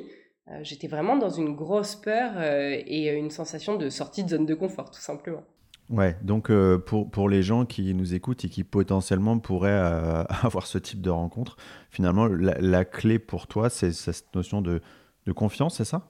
euh, 0.49 0.59
j'étais 0.63 0.87
vraiment 0.87 1.17
dans 1.17 1.31
une 1.31 1.55
grosse 1.55 1.97
peur 1.97 2.41
et 2.43 3.09
une 3.09 3.31
sensation 3.31 3.77
de 3.77 3.91
sortie 3.91 4.25
de 4.25 4.31
zone 4.31 4.47
de 4.47 4.55
confort, 4.55 4.91
tout 4.91 5.01
simplement. 5.01 5.43
Ouais, 5.89 6.17
donc 6.23 6.51
pour, 6.87 7.11
pour 7.11 7.29
les 7.29 7.43
gens 7.43 7.65
qui 7.65 7.95
nous 7.95 8.15
écoutent 8.15 8.45
et 8.45 8.49
qui 8.49 8.65
potentiellement 8.65 9.39
pourraient 9.39 9.79
avoir 10.43 10.67
ce 10.67 10.79
type 10.79 11.01
de 11.01 11.11
rencontre, 11.11 11.57
finalement, 11.91 12.27
la, 12.27 12.85
clé 12.85 13.19
pour 13.19 13.47
toi, 13.47 13.71
c'est 13.71 13.93
cette 13.93 14.35
notion 14.35 14.63
de, 14.63 14.81
de 15.27 15.33
confiance, 15.33 15.77
c'est 15.77 15.85
ça? 15.85 16.09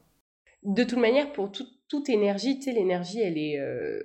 De 0.63 0.83
toute 0.83 0.99
manière, 0.99 1.33
pour 1.33 1.53
toute 1.89 2.09
énergie, 2.09 2.59
tu 2.59 2.65
sais, 2.65 2.73
l'énergie, 2.73 3.21
elle 3.21 3.39
est 3.39 3.59
euh, 3.59 4.03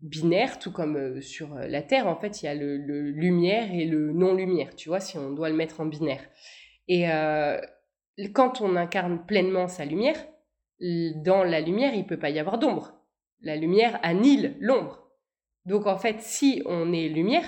binaire, 0.00 0.58
tout 0.58 0.72
comme 0.72 0.96
euh, 0.96 1.20
sur 1.20 1.54
euh, 1.54 1.66
la 1.66 1.82
Terre, 1.82 2.06
en 2.06 2.16
fait, 2.16 2.42
il 2.42 2.46
y 2.46 2.48
a 2.48 2.54
le, 2.54 2.76
lumière 3.10 3.72
et 3.72 3.84
le 3.84 4.12
non-lumière, 4.12 4.74
tu 4.76 4.88
vois, 4.88 5.00
si 5.00 5.18
on 5.18 5.32
doit 5.32 5.48
le 5.48 5.56
mettre 5.56 5.80
en 5.80 5.86
binaire. 5.86 6.24
Et 6.88 7.04
quand 8.32 8.62
on 8.62 8.76
incarne 8.76 9.26
pleinement 9.26 9.68
sa 9.68 9.84
lumière, 9.84 10.16
dans 10.80 11.44
la 11.44 11.60
lumière, 11.60 11.94
il 11.94 12.06
peut 12.06 12.18
pas 12.18 12.30
y 12.30 12.38
avoir 12.38 12.58
d'ombre. 12.58 12.94
La 13.42 13.56
lumière 13.56 14.00
annule 14.02 14.56
l'ombre. 14.58 15.10
Donc, 15.66 15.86
en 15.86 15.98
fait, 15.98 16.22
si 16.22 16.62
on 16.64 16.94
est 16.94 17.10
lumière, 17.10 17.44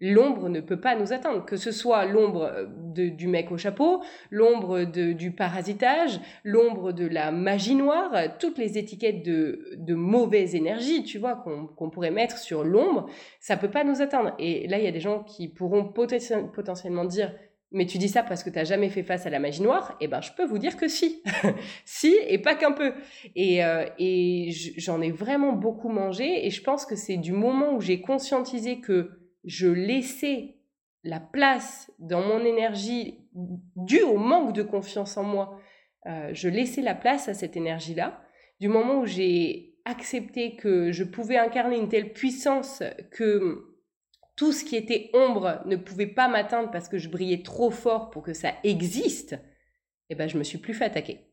l'ombre 0.00 0.48
ne 0.48 0.60
peut 0.60 0.80
pas 0.80 0.96
nous 0.96 1.12
atteindre, 1.12 1.44
que 1.44 1.56
ce 1.56 1.72
soit 1.72 2.04
l'ombre 2.04 2.44
euh, 2.44 2.66
du 3.10 3.26
mec 3.26 3.50
au 3.50 3.58
chapeau, 3.58 4.02
l'ombre 4.30 4.84
du 4.84 5.32
parasitage, 5.32 6.20
l'ombre 6.44 6.92
de 6.92 7.06
la 7.06 7.30
magie 7.30 7.74
noire, 7.74 8.12
toutes 8.38 8.58
les 8.58 8.78
étiquettes 8.78 9.24
de, 9.24 9.70
de 9.76 9.94
mauvaise 9.94 10.54
énergie, 10.54 11.04
tu 11.04 11.18
vois, 11.18 11.36
qu'on 11.76 11.90
pourrait 11.90 12.10
mettre 12.10 12.38
sur 12.38 12.64
l'ombre, 12.64 13.06
ça 13.40 13.56
peut 13.56 13.70
pas 13.70 13.84
nous 13.84 14.02
atteindre. 14.02 14.34
Et 14.38 14.66
là, 14.68 14.78
il 14.78 14.84
y 14.84 14.88
a 14.88 14.92
des 14.92 15.00
gens 15.00 15.22
qui 15.22 15.48
pourront 15.48 15.84
potentiellement 15.84 17.04
dire 17.04 17.32
mais 17.70 17.84
tu 17.84 17.98
dis 17.98 18.08
ça 18.08 18.22
parce 18.22 18.42
que 18.42 18.48
tu 18.48 18.64
jamais 18.64 18.88
fait 18.88 19.02
face 19.02 19.26
à 19.26 19.30
la 19.30 19.38
magie 19.38 19.62
noire 19.62 19.96
Eh 20.00 20.08
ben, 20.08 20.22
je 20.22 20.32
peux 20.32 20.46
vous 20.46 20.58
dire 20.58 20.76
que 20.76 20.88
si. 20.88 21.22
si, 21.84 22.16
et 22.26 22.38
pas 22.38 22.54
qu'un 22.54 22.72
peu. 22.72 22.94
Et, 23.36 23.62
euh, 23.62 23.84
et 23.98 24.50
j'en 24.78 25.02
ai 25.02 25.10
vraiment 25.10 25.52
beaucoup 25.52 25.90
mangé. 25.90 26.46
Et 26.46 26.50
je 26.50 26.62
pense 26.62 26.86
que 26.86 26.96
c'est 26.96 27.18
du 27.18 27.32
moment 27.32 27.74
où 27.74 27.80
j'ai 27.80 28.00
conscientisé 28.00 28.80
que 28.80 29.17
je 29.48 29.66
laissais 29.66 30.56
la 31.04 31.20
place 31.20 31.90
dans 31.98 32.20
mon 32.20 32.44
énergie 32.44 33.26
due 33.76 34.02
au 34.02 34.18
manque 34.18 34.54
de 34.54 34.62
confiance 34.62 35.16
en 35.16 35.22
moi, 35.22 35.58
euh, 36.06 36.30
je 36.34 36.48
laissais 36.48 36.82
la 36.82 36.94
place 36.94 37.28
à 37.28 37.34
cette 37.34 37.56
énergie-là. 37.56 38.22
Du 38.60 38.68
moment 38.68 39.00
où 39.00 39.06
j'ai 39.06 39.78
accepté 39.86 40.54
que 40.56 40.92
je 40.92 41.02
pouvais 41.02 41.38
incarner 41.38 41.78
une 41.78 41.88
telle 41.88 42.12
puissance 42.12 42.82
que 43.10 43.64
tout 44.36 44.52
ce 44.52 44.64
qui 44.64 44.76
était 44.76 45.10
ombre 45.14 45.62
ne 45.64 45.76
pouvait 45.76 46.06
pas 46.06 46.28
m'atteindre 46.28 46.70
parce 46.70 46.88
que 46.88 46.98
je 46.98 47.08
brillais 47.08 47.42
trop 47.42 47.70
fort 47.70 48.10
pour 48.10 48.22
que 48.22 48.34
ça 48.34 48.52
existe, 48.64 49.36
eh 50.10 50.14
ben 50.14 50.28
je 50.28 50.36
me 50.36 50.44
suis 50.44 50.58
plus 50.58 50.74
fait 50.74 50.84
attaquer. 50.84 51.27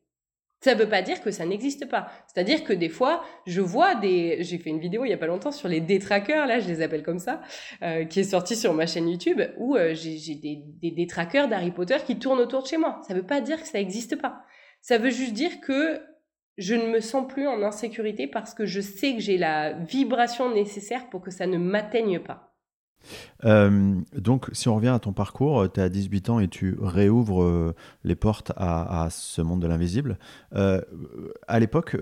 Ça 0.65 0.73
ne 0.73 0.80
veut 0.80 0.89
pas 0.89 1.04
dire 1.04 1.21
que 1.21 1.30
ça 1.30 1.45
n'existe 1.45 1.88
pas. 1.88 2.10
C'est-à-dire 2.25 2.63
que 2.63 2.73
des 2.73 2.89
fois, 2.89 3.23
je 3.45 3.62
vois 3.62 3.93
des... 3.93 4.38
J'ai 4.39 4.58
fait 4.58 4.71
une 4.71 4.80
vidéo 4.80 5.06
il 5.06 5.10
y 5.10 5.13
a 5.13 5.17
pas 5.17 5.28
longtemps 5.28 5.51
sur 5.51 5.67
les 5.67 5.80
détraqueurs, 5.80 6.47
là, 6.47 6.60
je 6.60 6.67
les 6.67 6.82
appelle 6.82 7.04
comme 7.04 7.19
ça, 7.19 7.43
euh, 7.84 8.06
qui 8.06 8.21
est 8.21 8.23
sortie 8.23 8.56
sur 8.56 8.73
ma 8.73 8.88
chaîne 8.88 9.08
YouTube, 9.08 9.39
où 9.58 9.75
euh, 9.75 9.93
j'ai 9.93 10.34
des 10.34 10.89
détraqueurs 10.89 11.47
d'Harry 11.47 11.69
Potter 11.69 11.97
qui 12.04 12.17
tournent 12.17 12.39
autour 12.39 12.63
de 12.63 12.67
chez 12.67 12.78
moi. 12.78 12.99
Ça 13.08 13.13
ne 13.13 13.19
veut 13.19 13.28
pas 13.28 13.41
dire 13.41 13.62
que 13.62 13.67
ça 13.67 13.78
n'existe 13.78 14.19
pas. 14.19 14.41
Ça 14.82 14.97
veut 14.97 15.12
juste 15.12 15.34
dire 15.34 15.62
que 15.62 16.01
je 16.58 16.73
ne 16.73 16.88
me 16.88 16.99
sens 16.99 17.32
plus 17.32 17.45
en 17.47 17.62
insécurité 17.62 18.25
parce 18.25 18.56
que 18.56 18.65
je 18.65 18.82
sais 18.82 19.13
que 19.13 19.19
j'ai 19.19 19.38
la 19.38 19.73
vibration 19.73 20.51
nécessaire 20.51 21.12
pour 21.12 21.21
que 21.21 21.30
ça 21.30 21.45
ne 21.45 21.60
m'atteigne 21.60 22.17
pas. 22.21 22.44
Euh, 23.44 23.96
donc, 24.13 24.50
si 24.54 24.70
on 24.70 24.76
revient 24.76 24.89
à 24.89 25.00
ton 25.00 25.13
parcours, 25.13 25.72
tu 25.72 25.80
à 25.80 25.89
18 25.89 26.30
ans 26.30 26.39
et 26.39 26.48
tu 26.48 26.78
réouvres 26.82 27.44
euh, 27.44 27.76
les 28.04 28.15
portes 28.15 28.52
à, 28.56 29.08
ce 29.10 29.41
monde 29.41 29.62
de 29.62 29.68
l'invisible. 29.68 30.18
Euh, 30.56 30.82
à 31.48 31.60
l'époque, 31.60 31.98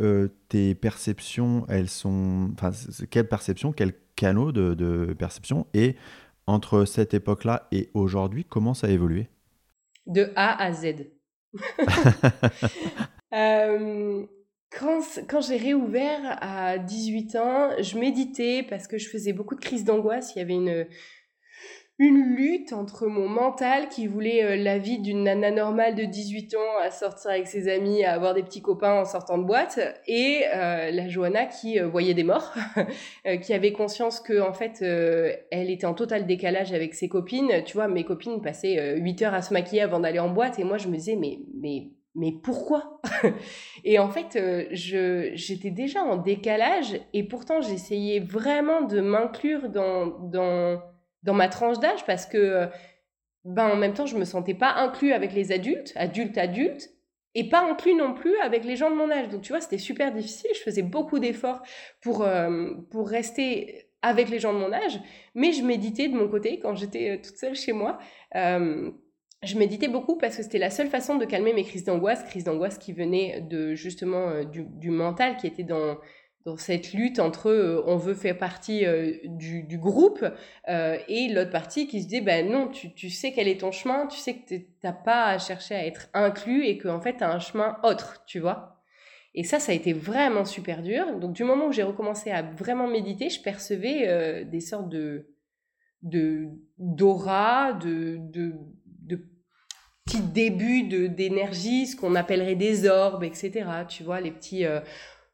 tes 0.49 0.75
perceptions, 0.75 1.65
elles 1.69 1.89
sont. 1.89 2.51
Enfin, 2.53 2.71
quelle 3.09 3.27
perception, 3.27 3.71
quel 3.71 3.93
canot 4.15 4.51
de, 4.51 5.15
perception 5.17 5.67
Et 5.73 5.95
entre 6.47 6.85
cette 6.85 7.13
époque-là 7.13 7.67
et 7.71 7.89
aujourd'hui, 7.93 8.45
comment 8.45 8.73
ça 8.73 8.87
a 8.87 8.89
évolué? 8.89 9.27
De 10.05 10.31
A 10.35 10.61
à 10.61 10.73
Z. 10.73 11.07
quand, 14.79 15.41
j'ai 15.41 15.57
réouvert 15.57 16.37
à 16.41 16.77
18 16.77 17.35
ans, 17.35 17.69
je 17.79 17.97
méditais 17.97 18.65
parce 18.67 18.87
que 18.87 18.97
je 18.97 19.09
faisais 19.09 19.33
beaucoup 19.33 19.55
de 19.55 19.61
crises 19.61 19.83
d'angoisse. 19.83 20.33
Il 20.35 20.39
y 20.39 20.41
avait 20.41 20.53
une, 20.53 20.87
une 21.99 22.35
lutte 22.35 22.73
entre 22.73 23.07
mon 23.07 23.29
mental 23.29 23.87
qui 23.89 24.07
voulait 24.07 24.43
euh, 24.43 24.55
la 24.55 24.79
vie 24.79 24.99
d'une 24.99 25.23
nana 25.23 25.51
normale 25.51 25.95
de 25.95 26.03
18 26.03 26.55
ans 26.55 26.77
à 26.81 26.89
sortir 26.89 27.31
avec 27.31 27.47
ses 27.47 27.67
amis, 27.67 28.03
à 28.03 28.13
avoir 28.13 28.33
des 28.33 28.41
petits 28.41 28.61
copains 28.61 28.93
en 28.93 29.05
sortant 29.05 29.37
de 29.37 29.43
boîte, 29.43 29.79
et 30.07 30.43
euh, 30.53 30.89
la 30.91 31.07
Johanna 31.07 31.45
qui 31.45 31.79
euh, 31.79 31.87
voyait 31.87 32.15
des 32.15 32.23
morts, 32.23 32.53
qui 33.41 33.53
avait 33.53 33.73
conscience 33.73 34.19
que 34.19 34.41
en 34.41 34.53
fait 34.53 34.81
elle 34.81 35.69
était 35.69 35.85
en 35.85 35.93
total 35.93 36.25
décalage 36.25 36.73
avec 36.73 36.95
ses 36.95 37.07
copines. 37.07 37.63
Tu 37.65 37.73
vois, 37.73 37.87
mes 37.87 38.03
copines 38.03 38.41
passaient 38.41 38.95
8 38.97 39.21
heures 39.21 39.33
à 39.33 39.41
se 39.41 39.53
maquiller 39.53 39.81
avant 39.81 39.99
d'aller 39.99 40.19
en 40.19 40.29
boîte, 40.29 40.59
et 40.59 40.63
moi 40.63 40.77
je 40.77 40.87
me 40.87 40.95
disais 40.95 41.15
mais 41.15 41.39
mais 41.61 41.91
mais 42.15 42.31
pourquoi? 42.31 43.01
Et 43.83 43.97
en 43.99 44.09
fait, 44.09 44.35
euh, 44.35 44.65
j'étais 44.71 45.71
déjà 45.71 46.03
en 46.03 46.17
décalage 46.17 46.99
et 47.13 47.23
pourtant 47.23 47.61
j'essayais 47.61 48.19
vraiment 48.19 48.81
de 48.81 49.01
m'inclure 49.01 49.69
dans, 49.69 50.81
ma 51.25 51.47
tranche 51.49 51.79
d'âge 51.79 52.05
parce 52.05 52.25
que, 52.25 52.37
euh, 52.37 52.67
ben, 53.45 53.67
en 53.69 53.75
même 53.75 53.93
temps, 53.93 54.05
je 54.05 54.17
me 54.17 54.25
sentais 54.25 54.53
pas 54.53 54.73
inclus 54.75 55.13
avec 55.13 55.33
les 55.33 55.51
adultes, 55.51 55.93
adultes, 55.95 56.37
adultes, 56.37 56.91
et 57.35 57.49
pas 57.49 57.67
inclus 57.67 57.95
non 57.95 58.13
plus 58.13 58.37
avec 58.37 58.63
les 58.63 58.75
gens 58.75 58.91
de 58.91 58.95
mon 58.95 59.09
âge. 59.09 59.29
Donc, 59.29 59.41
tu 59.41 59.51
vois, 59.51 59.59
c'était 59.59 59.79
super 59.79 60.13
difficile. 60.13 60.51
Je 60.53 60.61
faisais 60.61 60.83
beaucoup 60.83 61.17
d'efforts 61.17 61.63
pour, 61.99 62.21
euh, 62.21 62.75
pour 62.91 63.09
rester 63.09 63.87
avec 64.03 64.29
les 64.29 64.37
gens 64.37 64.53
de 64.53 64.59
mon 64.59 64.71
âge, 64.71 64.99
mais 65.33 65.51
je 65.51 65.63
méditais 65.63 66.09
de 66.09 66.15
mon 66.15 66.27
côté 66.27 66.59
quand 66.59 66.75
j'étais 66.75 67.19
toute 67.21 67.37
seule 67.37 67.55
chez 67.55 67.71
moi 67.71 67.97
je 69.43 69.57
méditais 69.57 69.87
beaucoup 69.87 70.17
parce 70.17 70.37
que 70.37 70.43
c'était 70.43 70.57
la 70.57 70.69
seule 70.69 70.87
façon 70.87 71.15
de 71.15 71.25
calmer 71.25 71.53
mes 71.53 71.63
crises 71.63 71.83
d'angoisse, 71.83 72.23
crises 72.23 72.43
d'angoisse 72.43 72.77
qui 72.77 72.93
venaient 72.93 73.41
de 73.41 73.75
justement 73.75 74.29
euh, 74.29 74.43
du, 74.43 74.89
mental, 74.89 75.37
qui 75.37 75.47
était 75.47 75.63
dans, 75.63 75.97
dans 76.45 76.57
cette 76.57 76.93
lutte 76.93 77.19
entre 77.19 77.49
euh, 77.49 77.83
on 77.85 77.97
veut 77.97 78.13
faire 78.13 78.37
partie 78.37 78.85
euh, 78.85 79.13
du, 79.25 79.63
du, 79.63 79.77
groupe 79.77 80.25
et 80.67 81.29
l'autre 81.29 81.51
partie 81.51 81.87
qui 81.87 82.01
se 82.01 82.07
dit 82.07 82.21
ben 82.21 82.49
non, 82.49 82.67
tu, 82.69 82.93
tu, 82.93 83.09
sais 83.09 83.33
quel 83.33 83.47
est 83.47 83.59
ton 83.59 83.71
chemin, 83.71 84.07
tu 84.07 84.17
sais 84.17 84.35
que 84.35 84.47
tu 84.47 84.67
n'as 84.83 84.93
pas 84.93 85.25
à 85.25 85.37
chercher 85.37 85.75
à 85.75 85.85
être 85.85 86.09
inclus 86.13 86.65
et 86.65 86.77
qu'en 86.77 87.01
fait 87.01 87.17
tu 87.17 87.23
as 87.23 87.31
un 87.31 87.39
chemin 87.39 87.77
autre, 87.83 88.23
tu 88.25 88.39
vois. 88.39 88.81
Et 89.35 89.43
ça, 89.43 89.59
ça 89.59 89.71
a 89.71 89.75
été 89.75 89.93
vraiment 89.93 90.45
super 90.45 90.83
dur. 90.83 91.17
Donc 91.19 91.33
du 91.33 91.43
moment 91.43 91.65
où 91.65 91.71
j'ai 91.71 91.81
recommencé 91.81 92.29
à 92.29 92.43
vraiment 92.43 92.87
méditer, 92.87 93.29
je 93.29 93.41
percevais 93.41 94.45
des 94.45 94.59
sortes 94.59 94.89
de 94.89 95.27
d'aura, 96.03 97.73
de, 97.73 98.17
de, 98.19 98.53
de 98.82 98.82
petit 100.05 100.21
début 100.21 100.83
de 100.83 101.07
d'énergie, 101.07 101.87
ce 101.87 101.95
qu'on 101.95 102.15
appellerait 102.15 102.55
des 102.55 102.87
orbes, 102.87 103.23
etc. 103.23 103.65
Tu 103.87 104.03
vois, 104.03 104.21
les 104.21 104.31
petits 104.31 104.65
euh, 104.65 104.79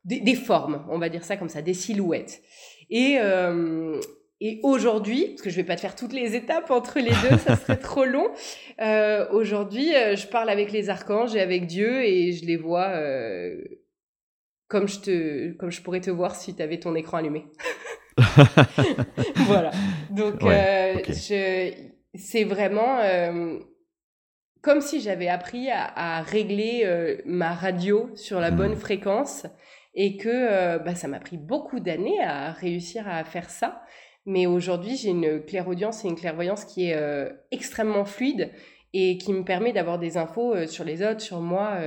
des, 0.05 0.35
formes, 0.35 0.85
on 0.89 0.97
va 0.97 1.09
dire 1.09 1.23
ça 1.23 1.37
comme 1.37 1.49
ça, 1.49 1.61
des 1.61 1.73
silhouettes. 1.73 2.41
Et 2.89 3.17
euh, 3.19 3.99
et 4.41 4.61
aujourd'hui, 4.63 5.27
parce 5.27 5.41
que 5.41 5.49
je 5.49 5.57
vais 5.57 5.65
pas 5.65 5.75
te 5.75 5.81
faire 5.81 5.95
toutes 5.95 6.13
les 6.13 6.33
étapes 6.35 6.71
entre 6.71 6.99
les 6.99 7.09
deux, 7.09 7.37
ça 7.39 7.57
serait 7.57 7.77
trop 7.81 8.05
long. 8.05 8.29
Euh, 8.81 9.27
aujourd'hui, 9.31 9.89
je 9.89 10.27
parle 10.27 10.49
avec 10.49 10.71
les 10.71 10.89
archanges 10.89 11.35
et 11.35 11.41
avec 11.41 11.67
Dieu 11.67 12.03
et 12.03 12.31
je 12.31 12.45
les 12.45 12.55
vois 12.55 12.93
comme 14.69 14.87
je, 14.87 14.99
te, 14.99 15.51
comme 15.53 15.71
je 15.71 15.81
pourrais 15.81 15.99
te 15.99 16.11
voir 16.11 16.35
si 16.35 16.55
tu 16.55 16.61
avais 16.61 16.79
ton 16.79 16.95
écran 16.95 17.17
allumé. 17.17 17.47
voilà. 19.35 19.71
Donc, 20.11 20.43
euh, 20.43 20.95
c'est 21.07 22.43
vraiment 22.43 22.99
euh, 22.99 23.59
comme 24.61 24.81
si 24.81 24.99
j'avais 24.99 25.27
appris 25.27 25.69
à, 25.71 26.21
régler 26.21 26.81
euh, 26.85 27.17
ma 27.25 27.53
radio 27.53 28.09
sur 28.15 28.39
la 28.39 28.51
bonne 28.51 28.73
hmm. 28.73 28.79
fréquence 28.79 29.45
et 29.95 30.17
que 30.17 30.77
bah, 30.83 30.95
ça 30.95 31.07
m'a 31.07 31.19
pris 31.19 31.37
beaucoup 31.37 31.79
d'années 31.79 32.21
à 32.21 32.51
réussir 32.51 33.07
à 33.07 33.23
faire 33.23 33.49
ça. 33.49 33.81
Mais 34.25 34.45
aujourd'hui, 34.45 34.95
j'ai 34.95 35.09
une 35.09 35.43
clairaudience 35.43 36.05
et 36.05 36.07
une 36.07 36.15
clairvoyance 36.15 36.63
qui 36.63 36.89
est 36.89 37.31
extrêmement 37.51 38.05
fluide 38.05 38.51
et 38.93 39.17
qui 39.17 39.33
me 39.33 39.43
permet 39.43 39.73
d'avoir 39.73 39.97
des 39.97 40.17
infos 40.17 40.67
sur 40.67 40.83
les 40.83 41.01
autres, 41.01 41.21
sur 41.21 41.41
moi 41.41 41.79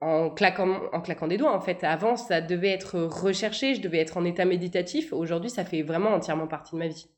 en 0.00 0.30
claquant, 0.30 0.82
en 0.92 1.00
claquant 1.00 1.26
des 1.26 1.36
doigts 1.36 1.54
en 1.54 1.60
fait. 1.60 1.82
Avant, 1.84 2.16
ça 2.16 2.40
devait 2.40 2.70
être 2.70 2.98
recherché, 3.00 3.74
je 3.74 3.80
devais 3.80 3.98
être 3.98 4.16
en 4.16 4.24
état 4.24 4.44
méditatif. 4.44 5.12
Aujourd'hui, 5.12 5.50
ça 5.50 5.64
fait 5.64 5.82
vraiment 5.82 6.10
entièrement 6.10 6.46
partie 6.46 6.74
de 6.74 6.78
ma 6.78 6.88
vie. 6.88 7.08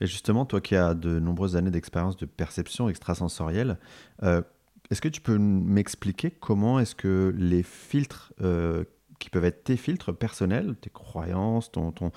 Mais 0.00 0.06
justement, 0.06 0.44
toi 0.44 0.60
qui 0.60 0.76
as 0.76 0.94
de 0.94 1.18
nombreuses 1.18 1.56
années 1.56 1.70
d'expérience 1.70 2.16
de 2.16 2.26
perception 2.26 2.88
extrasensorielle, 2.88 3.78
euh, 4.22 4.42
est-ce 4.90 5.00
que 5.00 5.08
tu 5.08 5.20
peux 5.20 5.38
m'expliquer 5.38 6.30
comment 6.30 6.78
est-ce 6.78 6.94
que 6.94 7.34
les 7.36 7.62
filtres 7.62 8.32
euh, 8.40 8.84
qui 9.18 9.30
peuvent 9.30 9.46
être 9.46 9.64
tes 9.64 9.76
filtres 9.76 10.14
personnels, 10.14 10.76
tes 10.80 10.90
croyances, 10.90 11.72
ton, 11.72 11.90
ton, 11.90 12.12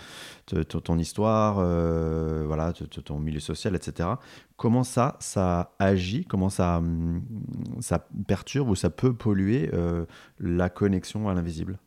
ton, 0.45 0.97
histoire, 0.97 1.57
euh, 1.59 2.43
voilà, 2.45 2.73
ton 2.73 3.19
milieu 3.19 3.39
social, 3.39 3.75
etc. 3.75 4.09
Comment 4.57 4.83
ça, 4.83 5.15
ça 5.21 5.75
agit, 5.79 6.25
comment 6.25 6.49
ça, 6.49 6.77
hum, 6.77 7.23
ça 7.79 8.05
perturbe 8.27 8.69
ou 8.69 8.75
ça 8.75 8.89
peut 8.89 9.13
polluer 9.13 9.71
la 10.39 10.69
connexion 10.69 11.29
à 11.29 11.33
l'invisible? 11.33 11.79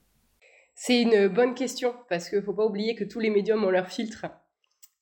C'est 0.74 1.02
une 1.02 1.28
bonne 1.28 1.54
question 1.54 1.94
parce 2.08 2.28
qu'il 2.28 2.38
ne 2.38 2.44
faut 2.44 2.54
pas 2.54 2.64
oublier 2.64 2.94
que 2.94 3.04
tous 3.04 3.20
les 3.20 3.30
médiums 3.30 3.62
ont 3.64 3.70
leurs 3.70 3.88
filtres 3.88 4.26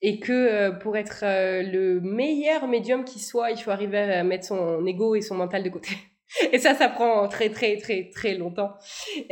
et 0.01 0.19
que 0.19 0.31
euh, 0.31 0.71
pour 0.71 0.97
être 0.97 1.23
le 1.23 1.99
meilleur 2.01 2.67
médium 2.67 3.03
qui 3.03 3.19
soit, 3.19 3.51
il 3.51 3.57
faut 3.57 3.71
arriver 3.71 3.97
à 3.97 4.23
mettre 4.23 4.45
son 4.45 4.85
ego 4.85 5.15
et 5.15 5.21
son 5.21 5.35
mental 5.35 5.63
de 5.63 5.69
côté. 5.69 5.91
Et 6.51 6.59
ça, 6.59 6.75
ça 6.75 6.87
prend 6.87 7.27
très, 7.27 7.49
très, 7.49 7.77
très, 7.77 8.09
très 8.09 8.35
longtemps. 8.35 8.73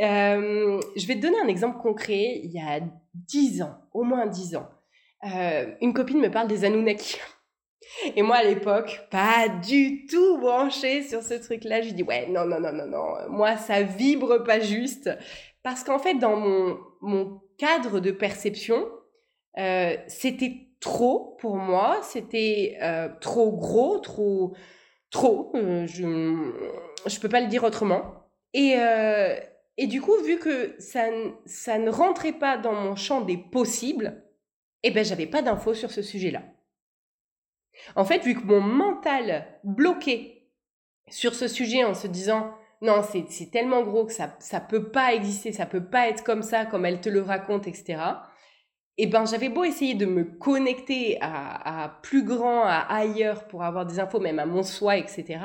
Euh, 0.00 0.80
je 0.96 1.06
vais 1.06 1.14
te 1.14 1.20
donner 1.20 1.40
un 1.42 1.48
exemple 1.48 1.78
concret. 1.80 2.40
Il 2.42 2.50
y 2.50 2.60
a 2.60 2.80
dix 3.14 3.62
ans, 3.62 3.74
au 3.92 4.02
moins 4.02 4.26
dix 4.26 4.54
ans, 4.54 4.68
euh, 5.24 5.66
une 5.80 5.94
copine 5.94 6.20
me 6.20 6.30
parle 6.30 6.48
des 6.48 6.64
Anunnaki. 6.64 7.16
Et 8.16 8.22
moi, 8.22 8.36
à 8.36 8.44
l'époque, 8.44 9.00
pas 9.10 9.48
du 9.48 10.06
tout 10.06 10.38
branchée 10.38 11.02
sur 11.02 11.22
ce 11.22 11.34
truc-là. 11.34 11.82
Je 11.82 11.90
dis, 11.90 12.02
ouais, 12.02 12.28
non, 12.28 12.44
non, 12.44 12.60
non, 12.60 12.72
non, 12.72 12.86
non. 12.86 13.14
Moi, 13.30 13.56
ça 13.56 13.82
vibre 13.82 14.44
pas 14.44 14.60
juste. 14.60 15.10
Parce 15.62 15.82
qu'en 15.82 15.98
fait, 15.98 16.14
dans 16.14 16.36
mon, 16.36 16.78
mon 17.00 17.40
cadre 17.58 18.00
de 18.00 18.10
perception, 18.10 18.86
euh, 19.58 19.96
c'était 20.08 20.70
trop 20.80 21.36
pour 21.40 21.56
moi. 21.56 22.00
C'était 22.02 22.78
euh, 22.82 23.08
trop 23.20 23.52
gros, 23.52 23.98
trop, 23.98 24.54
trop. 25.10 25.52
Euh, 25.54 25.86
je 25.86 26.52
je 27.06 27.20
peux 27.20 27.28
pas 27.28 27.40
le 27.40 27.46
dire 27.46 27.64
autrement. 27.64 28.26
Et, 28.52 28.74
euh, 28.76 29.38
et 29.76 29.86
du 29.86 30.00
coup, 30.00 30.16
vu 30.24 30.38
que 30.38 30.74
ça, 30.78 31.06
ça 31.46 31.78
ne 31.78 31.90
rentrait 31.90 32.32
pas 32.32 32.58
dans 32.58 32.72
mon 32.72 32.96
champ 32.96 33.20
des 33.20 33.36
possibles, 33.38 34.24
eh 34.82 34.90
ben, 34.90 35.04
j'avais 35.04 35.26
pas 35.26 35.42
d'infos 35.42 35.74
sur 35.74 35.90
ce 35.90 36.02
sujet-là. 36.02 36.42
En 37.96 38.04
fait, 38.04 38.24
vu 38.24 38.34
que 38.34 38.44
mon 38.44 38.60
mental 38.60 39.46
bloquait 39.64 40.48
sur 41.08 41.34
ce 41.34 41.48
sujet 41.48 41.84
en 41.84 41.94
se 41.94 42.06
disant 42.06 42.54
non, 42.82 43.02
c'est 43.02 43.50
tellement 43.50 43.82
gros 43.82 44.06
que 44.06 44.12
ça 44.12 44.34
ça 44.38 44.58
peut 44.60 44.90
pas 44.90 45.12
exister, 45.12 45.52
ça 45.52 45.66
peut 45.66 45.84
pas 45.84 46.08
être 46.08 46.24
comme 46.24 46.42
ça, 46.42 46.64
comme 46.64 46.86
elle 46.86 47.00
te 47.00 47.10
le 47.10 47.20
raconte, 47.20 47.66
etc. 47.66 48.02
Et 49.00 49.04
eh 49.04 49.06
ben 49.06 49.24
j'avais 49.24 49.48
beau 49.48 49.64
essayer 49.64 49.94
de 49.94 50.04
me 50.04 50.24
connecter 50.24 51.16
à, 51.22 51.84
à, 51.84 51.88
plus 52.02 52.22
grand, 52.22 52.64
à 52.64 52.84
ailleurs 52.90 53.46
pour 53.46 53.62
avoir 53.62 53.86
des 53.86 53.98
infos, 53.98 54.20
même 54.20 54.38
à 54.38 54.44
mon 54.44 54.62
soi, 54.62 54.98
etc 54.98 55.38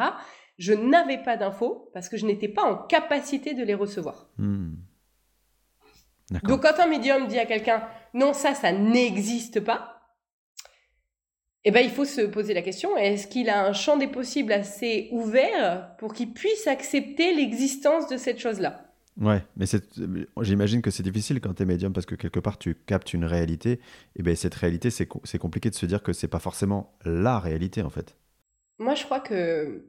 je 0.57 0.73
n'avais 0.73 1.17
pas 1.17 1.37
d'infos 1.37 1.89
parce 1.93 2.09
que 2.09 2.17
je 2.17 2.25
n'étais 2.25 2.47
pas 2.47 2.63
en 2.63 2.75
capacité 2.75 3.53
de 3.53 3.63
les 3.63 3.73
recevoir. 3.73 4.29
Hmm. 4.37 4.75
Donc 6.31 6.61
quand 6.61 6.79
un 6.79 6.87
médium 6.87 7.27
dit 7.27 7.37
à 7.37 7.45
quelqu'un 7.45 7.87
non 8.13 8.33
ça 8.33 8.55
ça 8.55 8.71
n'existe 8.71 9.59
pas, 9.59 10.01
eh 11.65 11.71
ben 11.71 11.81
il 11.81 11.91
faut 11.91 12.05
se 12.05 12.21
poser 12.21 12.53
la 12.53 12.61
question 12.61 12.95
est-ce 12.97 13.27
qu'il 13.27 13.49
a 13.49 13.65
un 13.65 13.73
champ 13.73 13.97
des 13.97 14.07
possibles 14.07 14.53
assez 14.53 15.09
ouvert 15.11 15.95
pour 15.97 16.13
qu'il 16.13 16.33
puisse 16.33 16.67
accepter 16.67 17.33
l'existence 17.33 18.07
de 18.07 18.17
cette 18.17 18.39
chose-là? 18.39 18.85
Ouais, 19.21 19.41
mais 19.56 19.65
j'imagine 20.41 20.82
que 20.82 20.91
c'est 20.91 21.04
difficile 21.04 21.39
quand 21.39 21.54
tu 21.54 21.63
es 21.63 21.65
médium 21.65 21.93
parce 21.93 22.06
que 22.06 22.15
quelque 22.15 22.39
part 22.39 22.58
tu 22.58 22.75
captes 22.75 23.13
une 23.13 23.23
réalité. 23.23 23.80
Et 24.17 24.23
ben 24.23 24.36
cette 24.36 24.56
réalité, 24.56 24.89
c'est 24.89 25.38
compliqué 25.38 25.69
de 25.69 25.75
se 25.75 25.86
dire 25.86 26.04
que 26.04 26.12
c'est 26.12 26.28
pas 26.28 26.39
forcément 26.39 26.97
la 27.06 27.39
réalité 27.39 27.82
en 27.82 27.89
fait. 27.89 28.17
Moi, 28.78 28.95
je 28.95 29.06
crois 29.06 29.21
que 29.21 29.86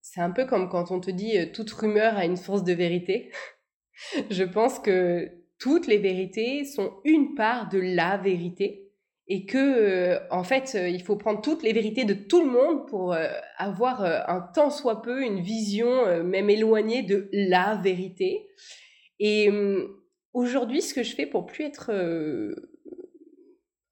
c'est 0.00 0.20
un 0.20 0.30
peu 0.30 0.46
comme 0.46 0.68
quand 0.68 0.90
on 0.90 1.00
te 1.00 1.10
dit 1.10 1.38
euh, 1.38 1.46
toute 1.52 1.70
rumeur 1.70 2.16
a 2.16 2.24
une 2.24 2.36
source 2.36 2.64
de 2.64 2.72
vérité. 2.72 3.30
Je 4.30 4.44
pense 4.44 4.78
que 4.78 5.30
toutes 5.58 5.86
les 5.86 5.98
vérités 5.98 6.64
sont 6.64 6.92
une 7.04 7.34
part 7.34 7.68
de 7.68 7.78
la 7.78 8.16
vérité 8.16 8.85
et 9.28 9.44
que 9.44 9.58
euh, 9.58 10.18
en 10.30 10.44
fait 10.44 10.74
euh, 10.74 10.88
il 10.88 11.02
faut 11.02 11.16
prendre 11.16 11.40
toutes 11.40 11.62
les 11.62 11.72
vérités 11.72 12.04
de 12.04 12.14
tout 12.14 12.42
le 12.44 12.50
monde 12.50 12.86
pour 12.86 13.16
avoir 13.58 14.02
un 14.02 14.40
tant 14.54 14.70
soit 14.70 15.02
peu 15.02 15.22
une 15.22 15.40
vision 15.40 16.22
même 16.22 16.50
éloignée 16.50 17.02
de 17.02 17.28
la 17.32 17.80
vérité. 17.82 18.48
Et 19.18 19.48
hum, 19.48 19.88
aujourd'hui 20.32 20.82
ce 20.82 20.94
que 20.94 21.02
je 21.02 21.14
fais 21.14 21.26
pour 21.26 21.46
plus 21.46 21.64
être 21.64 21.90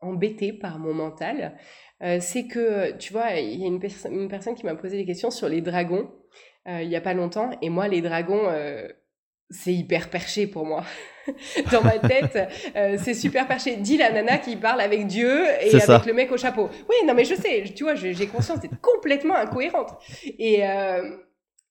embêtée 0.01 0.53
par 0.53 0.79
mon 0.79 0.93
mental, 0.93 1.57
euh, 2.03 2.19
c'est 2.21 2.47
que, 2.47 2.95
tu 2.99 3.13
vois, 3.13 3.33
il 3.33 3.59
y 3.59 3.65
a 3.65 3.67
une, 3.67 3.81
une 4.11 4.29
personne 4.29 4.55
qui 4.55 4.67
m'a 4.67 4.75
posé 4.75 4.99
des 4.99 5.07
questions 5.07 5.31
sur 5.31 5.49
les 5.49 5.63
dragons 5.63 6.11
euh, 6.67 6.83
il 6.83 6.89
n'y 6.89 6.97
a 6.97 7.01
pas 7.01 7.15
longtemps. 7.15 7.51
Et 7.61 7.69
moi, 7.69 7.89
les 7.89 8.01
dragons, 8.01 8.49
euh, 8.49 8.89
c'est 9.51 9.73
hyper 9.73 10.11
perché 10.11 10.47
pour 10.47 10.67
moi. 10.67 10.85
Dans 11.73 11.83
ma 11.83 11.99
tête, 11.99 12.39
c'est 13.03 13.15
super 13.15 13.47
perché. 13.47 13.77
Dis 13.77 13.97
la 13.97 14.11
nana 14.11 14.39
qui 14.39 14.57
parle 14.57 14.81
avec 14.81 15.07
Dieu 15.07 15.45
et 15.63 15.75
avec 15.81 16.07
le 16.07 16.13
mec 16.13 16.31
au 16.33 16.37
chapeau. 16.37 16.69
Oui, 16.89 16.97
non, 17.07 17.15
mais 17.15 17.25
je 17.25 17.35
sais, 17.35 17.65
tu 17.75 17.85
vois, 17.85 17.95
j'ai 17.95 18.27
conscience 18.27 18.61
d'être 18.61 18.81
complètement 18.81 19.35
incohérente. 19.35 19.91
Et, 20.39 20.63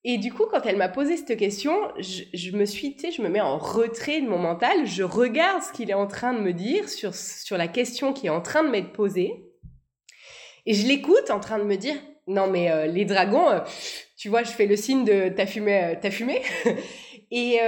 et 0.06 0.18
du 0.18 0.34
coup, 0.34 0.44
quand 0.52 0.66
elle 0.66 0.76
m'a 0.76 0.90
posé 0.90 1.16
cette 1.16 1.38
question, 1.38 1.74
je, 1.98 2.24
je 2.34 2.52
me 2.52 2.66
suis, 2.66 2.96
tu 2.96 3.02
sais, 3.02 3.12
je 3.12 3.22
me 3.22 3.30
mets 3.30 3.40
en 3.40 3.58
retrait 3.58 4.20
de 4.20 4.28
mon 4.28 4.38
mental, 4.38 4.86
je 4.86 5.04
regarde 5.04 5.64
ce 5.64 5.72
qu'il 5.72 5.90
est 5.90 5.96
en 5.96 6.08
train 6.08 6.34
de 6.34 6.40
me 6.40 6.52
dire 6.52 6.90
sur, 6.90 7.16
sur 7.16 7.58
la 7.58 7.70
question 7.70 8.12
qui 8.12 8.28
est 8.28 8.32
en 8.32 8.42
train 8.42 8.64
de 8.64 8.70
m'être 8.70 8.92
posée. 8.92 9.46
Et 10.66 10.74
je 10.74 10.88
l'écoute 10.88 11.30
en 11.30 11.40
train 11.40 11.58
de 11.58 11.64
me 11.64 11.78
dire, 11.78 11.96
non 12.28 12.48
mais 12.48 12.70
euh, 12.70 12.86
les 12.86 13.06
dragons, 13.06 13.50
euh, 13.50 13.60
tu 14.18 14.28
vois, 14.28 14.44
je 14.44 14.52
fais 14.52 14.66
le 14.66 14.76
signe 14.76 15.06
de 15.06 15.30
t'as 15.30 15.46
fumé, 15.46 15.84
euh, 15.84 15.96
t'as 16.02 16.12
fumé? 16.12 16.42
Et, 17.36 17.60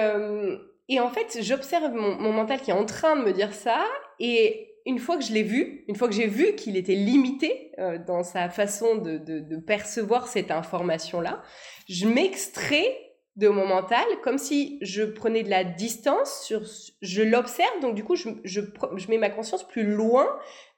et 0.87 0.99
en 0.99 1.09
fait, 1.09 1.39
j'observe 1.41 1.91
mon, 1.93 2.31
mental 2.31 2.61
qui 2.61 2.71
est 2.71 2.73
en 2.73 2.85
train 2.85 3.15
de 3.15 3.23
me 3.23 3.33
dire 3.33 3.53
ça. 3.53 3.83
Et 4.19 4.71
une 4.85 4.99
fois 4.99 5.17
que 5.17 5.23
je 5.23 5.33
l'ai 5.33 5.43
vu, 5.43 5.83
une 5.87 5.95
fois 5.95 6.07
que 6.07 6.13
j'ai 6.13 6.27
vu 6.27 6.55
qu'il 6.55 6.77
était 6.77 6.95
limité 6.95 7.71
dans 8.05 8.23
sa 8.23 8.49
façon 8.49 8.95
de, 8.95 9.57
percevoir 9.57 10.27
cette 10.27 10.51
information-là, 10.51 11.41
je 11.89 12.07
m'extrais 12.07 12.97
de 13.35 13.49
mon 13.49 13.67
mental 13.67 14.05
comme 14.23 14.37
si 14.37 14.77
je 14.81 15.03
prenais 15.03 15.43
de 15.43 15.49
la 15.49 15.65
distance 15.65 16.45
sur 16.45 16.61
je 17.01 17.21
l'observe 17.21 17.81
donc 17.81 17.93
du 17.93 18.01
coup 18.05 18.15
je 18.15 19.09
mets 19.09 19.17
ma 19.17 19.29
conscience 19.29 19.67
plus 19.67 19.83
loin 19.83 20.25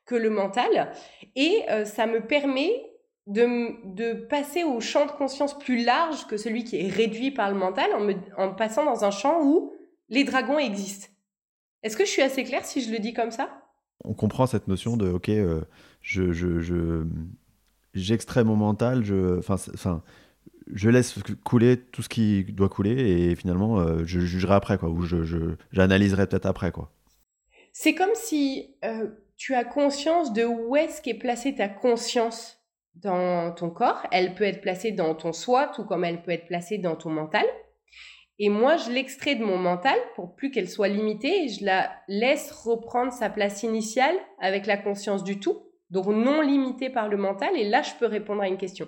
que 0.08 0.15
le 0.15 0.32
mental. 0.32 0.91
Et 1.36 1.63
euh, 1.69 1.86
ça 1.86 2.08
me 2.08 2.26
permet 2.26 2.89
de, 3.28 3.76
de, 3.94 4.13
passer 4.13 4.63
au 4.63 4.80
champ 4.80 5.06
de 5.06 5.12
conscience 5.12 5.58
plus 5.58 5.84
large 5.84 6.28
que 6.28 6.38
celui 6.38 6.63
qui 6.63 6.78
est 6.78 6.90
réduit 6.90 7.32
par 7.32 7.52
le 7.52 7.58
mental 7.58 7.92
en, 7.94 8.00
me, 8.00 8.13
en 8.38 8.54
passant 8.54 8.86
dans 8.86 9.04
un 9.04 9.12
champ 9.12 9.44
où 9.44 9.74
les 10.10 10.24
dragons 10.24 10.58
existent. 10.58 11.08
Est-ce 11.84 11.98
que 11.98 12.06
je 12.06 12.10
suis 12.10 12.22
assez 12.22 12.44
claire 12.46 12.66
si 12.66 12.82
je 12.82 12.92
le 12.92 13.00
dis 13.00 13.13
comme 13.13 13.32
ça? 13.32 13.50
On 14.06 14.13
comprend 14.13 14.48
cette 14.48 14.68
notion 14.68 14.96
de, 14.96 15.10
ok, 15.10 15.30
euh, 15.30 15.62
je, 16.02 16.32
je, 16.32 17.04
j'extrais 17.94 18.46
mon 18.46 18.56
mental, 18.56 19.04
je, 19.04 19.38
enfin, 19.40 20.02
je 20.74 20.90
laisse 20.90 21.20
couler 21.44 21.78
tout 21.78 22.02
ce 22.02 22.10
qui 22.10 22.46
doit 22.46 22.70
couler 22.70 22.92
et 22.92 23.36
finalement 23.36 23.80
euh, 23.80 24.04
je 24.06 24.22
jugerai 24.22 24.54
après 24.54 24.78
quoi, 24.78 24.90
ou 24.90 25.02
je, 25.02 25.56
j'analyserai 25.72 26.28
peut-être 26.28 26.46
après 26.46 26.72
quoi. 26.72 26.92
C'est 27.74 27.94
comme 27.94 28.16
si 28.16 28.76
tu 29.36 29.54
as 29.54 29.63
conscience 29.63 30.34
de 30.34 30.46
où 30.46 30.76
est-ce 30.76 31.02
qu'est 31.02 31.13
placée 31.13 31.54
ta 31.54 31.68
conscience 31.68 32.57
dans 33.01 33.51
ton 33.51 33.69
corps. 33.69 34.05
Elle 34.12 34.36
peut 34.36 34.43
être 34.43 34.62
placée 34.62 34.91
dans 34.91 35.15
ton 35.15 35.33
soi, 35.33 35.71
tout 35.75 35.86
comme 35.86 36.03
elle 36.03 36.21
peut 36.21 36.31
être 36.31 36.47
placée 36.47 36.77
dans 36.77 36.95
ton 36.95 37.10
mental. 37.10 37.45
Et 38.39 38.49
moi, 38.49 38.77
je 38.77 38.91
l'extrais 38.91 39.36
de 39.36 39.43
mon 39.43 39.57
mental 39.57 39.97
pour 40.15 40.36
plus 40.36 40.51
qu'elle 40.51 40.69
soit 40.69 40.89
limitée 40.89 41.45
et 41.45 41.49
je 41.49 41.65
la 41.65 41.89
laisse 42.07 42.51
reprendre 42.51 43.12
sa 43.12 43.29
place 43.29 43.63
initiale 43.63 44.15
avec 44.39 44.67
la 44.67 44.77
conscience 44.77 45.23
du 45.23 45.39
tout, 45.39 45.63
donc 45.89 46.05
non 46.07 46.41
limitée 46.41 46.91
par 46.91 47.07
le 47.07 47.17
mental. 47.17 47.49
Et 47.57 47.67
là, 47.67 47.81
je 47.81 47.91
peux 47.99 48.05
répondre 48.05 48.43
à 48.43 48.47
une 48.47 48.57
question. 48.57 48.88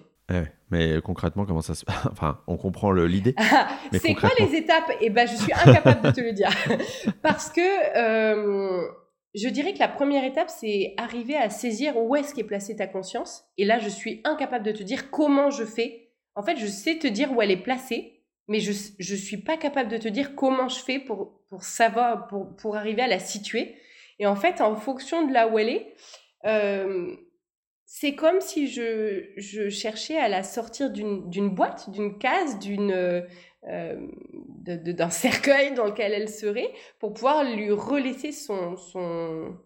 mais 0.69 1.01
concrètement, 1.03 1.45
comment 1.45 1.61
ça 1.61 1.73
se 1.73 1.83
passe? 1.83 2.05
Enfin, 2.11 2.41
on 2.45 2.57
comprend 2.57 2.91
l'idée. 2.91 3.33
c'est 3.91 4.13
quoi 4.13 4.29
les 4.37 4.55
étapes? 4.55 4.91
Eh 5.01 5.09
ben, 5.09 5.27
je 5.27 5.35
suis 5.35 5.51
incapable 5.51 6.01
de 6.01 6.11
te 6.11 6.21
le 6.21 6.33
dire. 6.33 6.51
Parce 7.23 7.49
que 7.49 7.61
euh, 7.97 8.87
je 9.35 9.47
dirais 9.49 9.73
que 9.73 9.79
la 9.79 9.87
première 9.87 10.23
étape, 10.23 10.49
c'est 10.49 10.93
arriver 10.97 11.35
à 11.35 11.49
saisir 11.49 11.97
où 11.97 12.15
est-ce 12.15 12.33
qu'est 12.33 12.43
placée 12.43 12.75
ta 12.75 12.87
conscience. 12.87 13.45
Et 13.57 13.65
là, 13.65 13.79
je 13.79 13.89
suis 13.89 14.21
incapable 14.23 14.65
de 14.65 14.71
te 14.71 14.83
dire 14.83 15.11
comment 15.11 15.51
je 15.51 15.65
fais. 15.65 16.11
En 16.35 16.43
fait, 16.43 16.57
je 16.57 16.65
sais 16.65 16.97
te 16.97 17.07
dire 17.07 17.31
où 17.31 17.41
elle 17.41 17.51
est 17.51 17.57
placée, 17.57 18.23
mais 18.47 18.59
je 18.59 18.71
ne 18.71 19.17
suis 19.17 19.37
pas 19.37 19.57
capable 19.57 19.89
de 19.89 19.97
te 19.97 20.07
dire 20.07 20.35
comment 20.35 20.67
je 20.67 20.79
fais 20.79 20.99
pour, 20.99 21.41
pour 21.49 21.63
savoir, 21.63 22.27
pour, 22.27 22.55
pour 22.55 22.75
arriver 22.75 23.03
à 23.03 23.07
la 23.07 23.19
situer. 23.19 23.75
Et 24.17 24.25
en 24.25 24.35
fait, 24.35 24.61
en 24.61 24.75
fonction 24.75 25.27
de 25.27 25.33
là 25.33 25.47
où 25.47 25.59
elle 25.59 25.69
est, 25.69 25.95
euh, 26.45 27.15
c'est 27.85 28.13
comme 28.13 28.39
si 28.39 28.67
je, 28.67 29.69
cherchais 29.69 30.17
à 30.17 30.27
la 30.27 30.43
sortir 30.43 30.91
d'une 30.91 31.49
boîte, 31.49 31.89
d'une 31.89 32.17
case, 32.19 32.59
d'une 32.59 32.91
euh, 32.91 33.21
d'un 33.63 35.09
cercueil 35.09 35.73
dans 35.73 35.85
lequel 35.85 36.13
elle 36.13 36.29
serait, 36.29 36.71
pour 36.99 37.13
pouvoir 37.13 37.43
lui 37.43 37.71
relaisser 37.71 38.31
son, 38.31 38.77
son, 38.77 39.57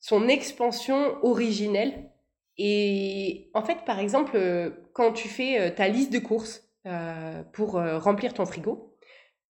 son 0.00 0.28
expansion 0.28 1.16
originelle. 1.22 2.10
Et 2.56 3.50
en 3.54 3.62
fait, 3.62 3.84
par 3.84 3.98
exemple, 3.98 4.38
quand 4.92 5.12
tu 5.12 5.28
fais 5.28 5.60
euh, 5.60 5.70
ta 5.70 5.88
liste 5.88 6.12
de 6.12 6.20
courses 6.20 6.68
euh, 6.86 7.42
pour 7.52 7.72
remplir 7.72 8.34
ton 8.34 8.46
frigo, 8.46 8.96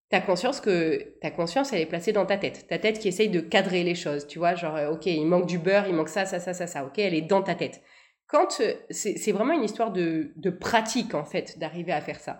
ta 0.08 0.20
conscience 0.20 0.60
que 0.60 1.16
ta 1.20 1.30
conscience 1.30 1.72
elle 1.72 1.80
est 1.80 1.86
placée 1.86 2.12
dans 2.12 2.26
ta 2.26 2.36
tête 2.36 2.66
ta 2.68 2.78
tête 2.78 2.98
qui 2.98 3.08
essaye 3.08 3.30
de 3.30 3.40
cadrer 3.40 3.82
les 3.82 3.94
choses 3.94 4.26
tu 4.26 4.38
vois 4.38 4.54
genre 4.54 4.92
ok 4.92 5.06
il 5.06 5.24
manque 5.24 5.46
du 5.46 5.58
beurre 5.58 5.88
il 5.88 5.94
manque 5.94 6.10
ça 6.10 6.26
ça 6.26 6.38
ça 6.38 6.52
ça 6.52 6.66
ça 6.66 6.84
ok 6.84 6.98
elle 6.98 7.14
est 7.14 7.22
dans 7.22 7.42
ta 7.42 7.54
tête 7.54 7.82
quand 8.26 8.60
euh, 8.60 8.74
c'est 8.90 9.32
vraiment 9.32 9.52
une 9.52 9.64
histoire 9.64 9.92
de, 9.92 10.32
pratique 10.60 11.14
en 11.14 11.24
fait 11.24 11.58
d'arriver 11.58 11.92
à 11.92 12.00
faire 12.00 12.20
ça. 12.20 12.38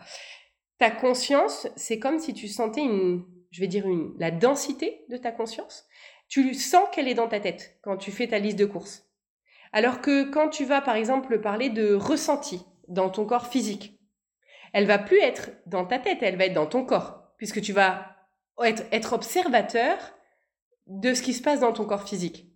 Ta 0.79 0.91
conscience, 0.91 1.69
c'est 1.77 1.99
comme 1.99 2.19
si 2.19 2.35
tu 2.35 2.49
sentais 2.49 2.83
une, 2.83 3.25
je 3.51 3.61
vais 3.61 3.69
dire 3.69 3.87
une, 3.87 4.15
la 4.19 4.31
densité 4.31 5.05
de 5.09 5.17
ta 5.17 5.31
conscience. 5.31 5.87
Tu 6.29 6.55
sens 6.55 6.89
qu'elle 6.93 7.09
est 7.09 7.15
dans 7.15 7.29
ta 7.29 7.41
tête 7.41 7.79
quand 7.83 7.97
tu 7.97 8.11
fais 8.11 8.29
ta 8.29 8.39
liste 8.39 8.59
de 8.59 8.65
courses. 8.65 9.09
Alors 9.73 10.01
que 10.01 10.31
quand 10.31 10.49
tu 10.49 10.65
vas 10.65 10.81
par 10.81 10.97
exemple 10.97 11.41
parler 11.41 11.69
de 11.69 11.95
ressenti 11.95 12.65
dans 12.89 13.11
ton 13.11 13.25
corps 13.25 13.49
physique, 13.49 13.99
elle 14.73 14.87
va 14.87 14.99
plus 14.99 15.21
être 15.21 15.51
dans 15.67 15.85
ta 15.85 15.99
tête, 15.99 16.19
elle 16.23 16.37
va 16.37 16.47
être 16.47 16.55
dans 16.55 16.67
ton 16.67 16.85
corps, 16.85 17.33
puisque 17.39 17.61
tu 17.61 17.73
vas 17.73 18.17
être, 18.63 19.13
observateur 19.13 19.99
de 20.87 21.15
ce 21.15 21.23
qui 21.23 21.33
se 21.33 21.43
passe 21.43 21.61
dans 21.61 21.73
ton 21.73 21.85
corps 21.85 22.09
physique. 22.09 22.47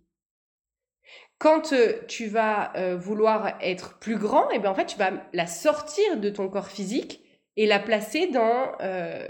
Quand 1.37 1.71
euh, 1.71 2.05
tu 2.07 2.27
vas 2.27 2.75
euh, 2.75 2.97
vouloir 2.97 3.57
être 3.61 3.97
plus 3.99 4.17
grand, 4.17 4.49
et 4.51 4.55
eh 4.55 4.59
bien 4.59 4.71
en 4.71 4.75
fait, 4.75 4.87
tu 4.87 4.97
vas 4.97 5.11
la 5.33 5.47
sortir 5.47 6.17
de 6.17 6.29
ton 6.29 6.49
corps 6.49 6.67
physique 6.67 7.23
et 7.59 7.65
la 7.65 7.79
placer 7.79 8.27
dans 8.27 8.71
euh, 8.81 9.27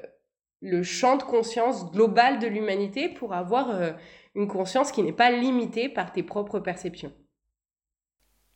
le 0.61 0.83
champ 0.83 1.17
de 1.17 1.23
conscience 1.23 1.91
global 1.91 2.39
de 2.39 2.47
l'humanité 2.47 3.09
pour 3.09 3.33
avoir 3.33 3.95
une 4.35 4.47
conscience 4.47 4.91
qui 4.91 5.01
n'est 5.01 5.13
pas 5.13 5.31
limitée 5.31 5.89
par 5.89 6.11
tes 6.11 6.21
propres 6.21 6.59
perceptions. 6.59 7.11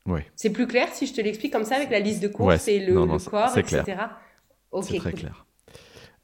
Ouais. 0.05 0.25
C'est 0.35 0.51
plus 0.51 0.67
clair 0.67 0.89
si 0.91 1.07
je 1.07 1.13
te 1.13 1.21
l'explique 1.21 1.51
comme 1.51 1.63
ça 1.63 1.77
avec 1.77 1.89
la 1.89 1.99
liste 1.99 2.21
de 2.21 2.27
courses 2.27 2.67
et 2.67 2.79
le, 2.79 2.93
corps, 3.29 3.57
etc. 3.57 3.83
c'est 4.81 4.97
très 4.97 5.13
clair. 5.13 5.45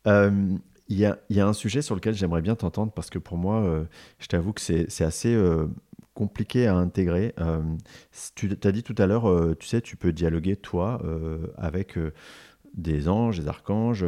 Il 0.05 0.97
y, 0.97 1.05
a, 1.05 1.19
y, 1.29 1.39
a, 1.39 1.47
un 1.47 1.53
sujet 1.53 1.81
sur 1.81 1.95
lequel 1.95 2.15
j'aimerais 2.15 2.41
bien 2.41 2.55
t'entendre 2.55 2.91
parce 2.91 3.09
que 3.09 3.19
pour 3.19 3.37
moi, 3.37 3.85
je 4.19 4.27
t'avoue 4.27 4.53
que 4.53 4.61
c'est 4.61 5.03
assez 5.03 5.35
compliqué 6.19 6.67
à 6.67 6.75
intégrer. 6.75 7.33
Euh, 7.39 7.61
tu 8.35 8.51
as 8.61 8.71
dit 8.73 8.83
tout 8.83 8.95
à 8.97 9.07
l'heure, 9.07 9.29
euh, 9.29 9.55
tu 9.57 9.67
sais, 9.67 9.79
tu 9.79 9.95
peux 9.95 10.11
dialoguer 10.11 10.57
toi 10.57 11.01
euh, 11.05 11.47
avec 11.57 11.97
des 12.73 13.07
anges, 13.09 13.39
des 13.39 13.47
archanges. 13.47 14.05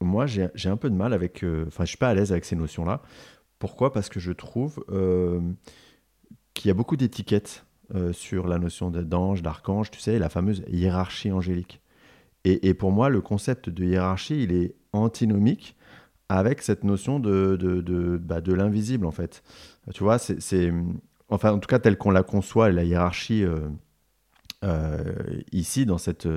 moi, 0.00 0.26
j'ai 0.26 0.68
un 0.68 0.76
peu 0.76 0.90
de 0.90 0.94
mal 0.94 1.12
avec. 1.12 1.44
Enfin, 1.66 1.84
je 1.84 1.88
suis 1.90 1.98
pas 1.98 2.08
à 2.08 2.14
l'aise 2.14 2.32
avec 2.32 2.44
ces 2.44 2.56
notions-là. 2.56 3.02
Pourquoi? 3.58 3.92
Parce 3.92 4.08
que 4.08 4.20
je 4.20 4.32
trouve 4.32 4.84
qu'il 6.54 6.68
y 6.68 6.70
a 6.70 6.74
beaucoup 6.74 6.96
d'étiquettes 6.96 7.64
sur 8.12 8.48
la 8.48 8.58
notion 8.58 8.90
d'ange, 8.90 9.42
d'archange, 9.42 9.90
tu 9.90 10.00
sais, 10.00 10.18
la 10.18 10.28
fameuse 10.28 10.64
hiérarchie 10.68 11.30
angélique. 11.30 11.82
Et, 12.44 12.74
pour 12.74 12.90
moi, 12.90 13.08
le 13.08 13.20
concept 13.20 13.70
de 13.70 13.84
hiérarchie, 13.84 14.42
il 14.42 14.52
est 14.52 14.74
antinomique 14.92 15.76
avec 16.28 16.62
cette 16.62 16.82
notion 16.82 17.20
de, 17.20 17.56
de, 17.56 17.80
de, 17.80 18.16
bah, 18.16 18.40
l'invisible, 18.44 19.06
en 19.06 19.12
fait. 19.12 19.44
Tu 19.94 20.02
vois, 20.02 20.18
c'est 20.18 20.72
enfin 21.28 21.52
en 21.52 21.58
tout 21.58 21.68
cas 21.68 21.78
telle 21.78 21.96
qu'on 21.96 22.10
la 22.10 22.22
conçoit, 22.22 22.70
la 22.70 22.84
hiérarchie 22.84 23.44
euh, 23.44 23.68
euh, 24.64 25.14
ici 25.50 25.86
dans 25.86 25.98
cette, 25.98 26.28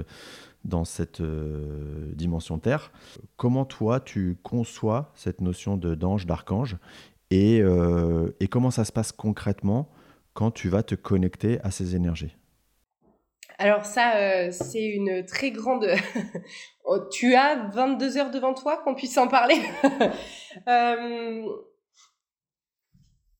dans 0.65 0.86
cette 0.86 1.21
euh, 1.21 2.12
dimension 2.15 2.60
Terre. 2.60 2.91
Comment 3.38 3.65
toi 3.65 3.99
tu 3.99 4.38
conçois 4.43 5.12
cette 5.15 5.41
notion 5.41 5.78
d'ange, 5.78 6.25
d'archange 6.25 6.78
et, 7.32 7.62
et 8.39 8.47
comment 8.47 8.69
ça 8.71 8.86
se 8.86 8.91
passe 8.91 9.12
concrètement 9.12 9.89
quand 10.34 10.51
tu 10.51 10.69
vas 10.69 10.84
te 10.84 10.95
connecter 10.95 11.60
à 11.62 11.71
ces 11.71 11.95
énergies? 11.95 12.36
Alors 13.58 13.86
ça, 13.86 14.51
c'est 14.51 14.86
une 14.86 15.25
très 15.25 15.51
grande... 15.51 15.88
Oh, 16.88 16.99
tu 17.12 17.34
as 17.34 17.67
22 17.73 18.17
heures 18.17 18.30
devant 18.30 18.54
toi 18.54 18.78
qu'on 18.78 18.93
puisse 18.93 19.17
en 19.17 19.28
parler? 19.28 19.60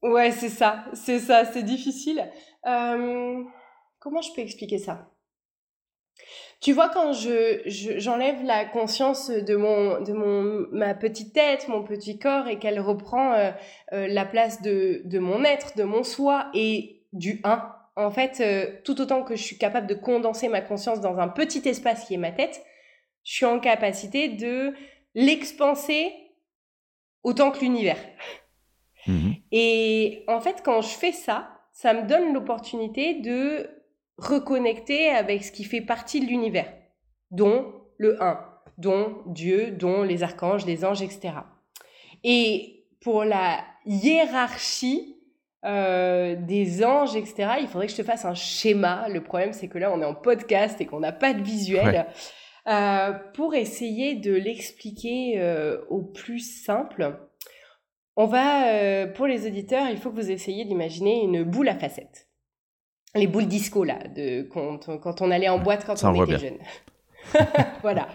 Ouais, 0.05 0.31
c'est 0.31 0.49
ça, 0.49 0.85
c'est 0.93 1.17
ça, 1.17 1.45
c'est 1.45 1.63
difficile. 1.63 2.31
Euh, 2.67 3.43
comment 3.97 4.21
je 4.21 4.31
peux 4.35 4.41
expliquer 4.41 4.77
ça? 4.77 5.09
Tu 6.65 6.73
vois, 6.73 6.89
quand 6.89 7.13
je, 7.13 7.62
j'enlève 7.67 8.43
la 8.43 8.65
conscience 8.65 9.30
de 9.30 9.56
mon, 9.56 10.01
de 10.01 10.13
mon, 10.13 10.65
ma 10.71 10.95
petite 10.95 11.32
tête, 11.32 11.67
mon 11.67 11.84
petit 11.84 12.17
corps, 12.17 12.47
et 12.47 12.58
qu'elle 12.58 12.80
reprend 12.80 13.34
euh, 13.34 13.51
euh, 13.93 14.08
la 14.08 14.25
place 14.25 14.63
de, 14.63 15.04
de 15.06 15.19
mon 15.19 15.43
être, 15.43 15.78
de 15.78 15.84
mon 15.84 16.01
soi 16.01 16.49
et 16.56 17.04
du 17.13 17.39
un. 17.43 17.71
En 17.95 18.10
fait, 18.10 18.82
tout 18.84 18.99
autant 18.99 19.21
que 19.21 19.36
je 19.36 19.43
suis 19.43 19.60
capable 19.60 19.86
de 19.86 19.93
condenser 19.93 20.47
ma 20.47 20.62
conscience 20.62 21.01
dans 21.01 21.19
un 21.19 21.28
petit 21.28 21.62
espace 21.69 22.06
qui 22.06 22.15
est 22.15 22.17
ma 22.17 22.32
tête, 22.32 22.60
je 23.23 23.36
suis 23.36 23.45
en 23.45 23.60
capacité 23.60 24.30
de 24.30 24.73
l'expanser 25.13 26.13
autant 27.21 27.51
que 27.51 27.60
l'univers. 27.60 27.99
Mhm. 29.06 29.36
Et 29.51 30.23
en 30.28 30.41
fait, 30.41 30.63
quand 30.65 30.82
je 30.82 30.97
fais 30.97 31.12
ça, 31.12 31.47
ça 31.73 31.93
me 31.93 32.08
donne 32.08 32.34
l'opportunité 32.34 33.21
de 33.21 33.69
reconnecter 34.17 35.10
avec 35.10 35.43
ce 35.43 35.51
qui 35.51 35.63
fait 35.63 35.82
partie 35.82 36.19
de 36.19 36.25
l'univers, 36.25 36.71
dont 37.32 37.73
le 37.97 38.21
1, 38.21 38.39
dont 38.78 39.17
Dieu, 39.25 39.71
dont 39.71 40.04
les 40.04 40.23
archanges, 40.23 40.65
les 40.65 40.86
anges, 40.86 41.01
etc. 41.01 41.34
Et 42.23 42.86
pour 43.01 43.23
la 43.23 43.63
hiérarchie 43.86 45.15
euh, 45.65 46.36
des 46.36 46.84
anges, 46.84 47.15
etc., 47.15 47.54
il 47.60 47.67
faudrait 47.67 47.88
que 47.88 47.91
je 47.91 47.97
te 47.97 48.04
fasse 48.04 48.25
un 48.25 48.36
schéma. 48.36 49.08
Le 49.10 49.23
problème, 49.23 49.54
c'est 49.54 49.67
que 49.67 49.78
là, 49.78 49.91
on 49.91 50.01
est 50.01 50.06
en 50.06 50.13
podcast 50.13 50.80
et 50.80 50.86
qu'on 50.86 50.99
n'a 50.99 51.12
pas 51.12 51.34
de 51.34 51.41
visuel. 51.41 52.08
Euh, 52.67 53.13
pour 53.34 53.54
essayer 53.54 54.15
de 54.15 54.34
l'expliquer 54.34 55.36
euh, 55.38 55.82
au 55.89 56.01
plus 56.01 56.39
simple, 56.39 57.19
on 58.15 58.25
va, 58.25 59.08
pour 59.08 59.28
les 59.28 59.45
auditeurs, 59.45 59.89
il 59.89 59.97
faut 59.97 60.10
que 60.10 60.15
vous 60.15 60.32
essayiez 60.32 60.65
d'imaginer 60.65 61.23
une 61.23 61.43
boule 61.43 61.67
à 61.67 61.75
facettes. 61.75 62.28
Les 63.15 63.28
boules 63.28 63.47
disco, 63.47 63.84
là, 63.84 63.99
de, 64.13 64.43
quand, 64.43 65.21
on 65.21 65.32
allait 65.32 65.49
en 65.49 65.58
boîte 65.58 65.86
quand 65.86 66.01
on 66.04 66.23
était 66.25 66.38
jeune. 66.38 66.58
voilà. 67.82 68.08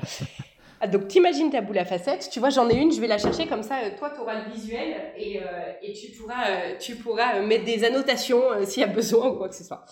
Ah, 0.81 0.87
donc, 0.87 1.09
t'imagines 1.09 1.51
ta 1.51 1.61
boule 1.61 1.79
à 1.79 1.85
facettes. 1.85 2.29
Tu 2.31 2.39
vois, 2.39 2.51
j'en 2.51 2.69
ai 2.69 2.77
une, 2.77 2.93
je 2.93 3.01
vais 3.01 3.07
la 3.07 3.19
chercher 3.19 3.47
comme 3.47 3.63
ça. 3.63 3.79
Euh, 3.79 3.91
toi, 3.99 4.11
tu 4.15 4.21
auras 4.21 4.45
le 4.45 4.53
visuel 4.53 5.13
et, 5.17 5.41
euh, 5.43 5.93
tu 5.95 6.13
pourras, 6.13 6.73
tu 6.79 6.97
pourras 6.97 7.41
mettre 7.41 7.65
des 7.65 7.85
annotations 7.85 8.43
s'il 8.65 8.83
y 8.83 8.85
a 8.85 8.89
besoin 8.89 9.29
ou 9.29 9.37
quoi 9.37 9.49
que 9.49 9.55
ce 9.55 9.65
soit. 9.65 9.85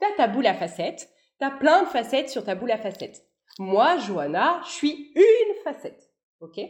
Tu 0.00 0.06
as 0.06 0.16
ta 0.16 0.28
boule 0.28 0.46
à 0.46 0.54
facettes. 0.54 1.08
Tu 1.38 1.46
as 1.46 1.50
plein 1.50 1.82
de 1.82 1.88
facettes 1.88 2.30
sur 2.30 2.44
ta 2.44 2.54
boule 2.54 2.70
à 2.70 2.78
facettes. 2.78 3.24
Moi, 3.58 3.98
Johanna, 3.98 4.60
je 4.66 4.72
suis 4.72 5.12
une 5.14 5.62
facette. 5.62 6.10
OK? 6.40 6.60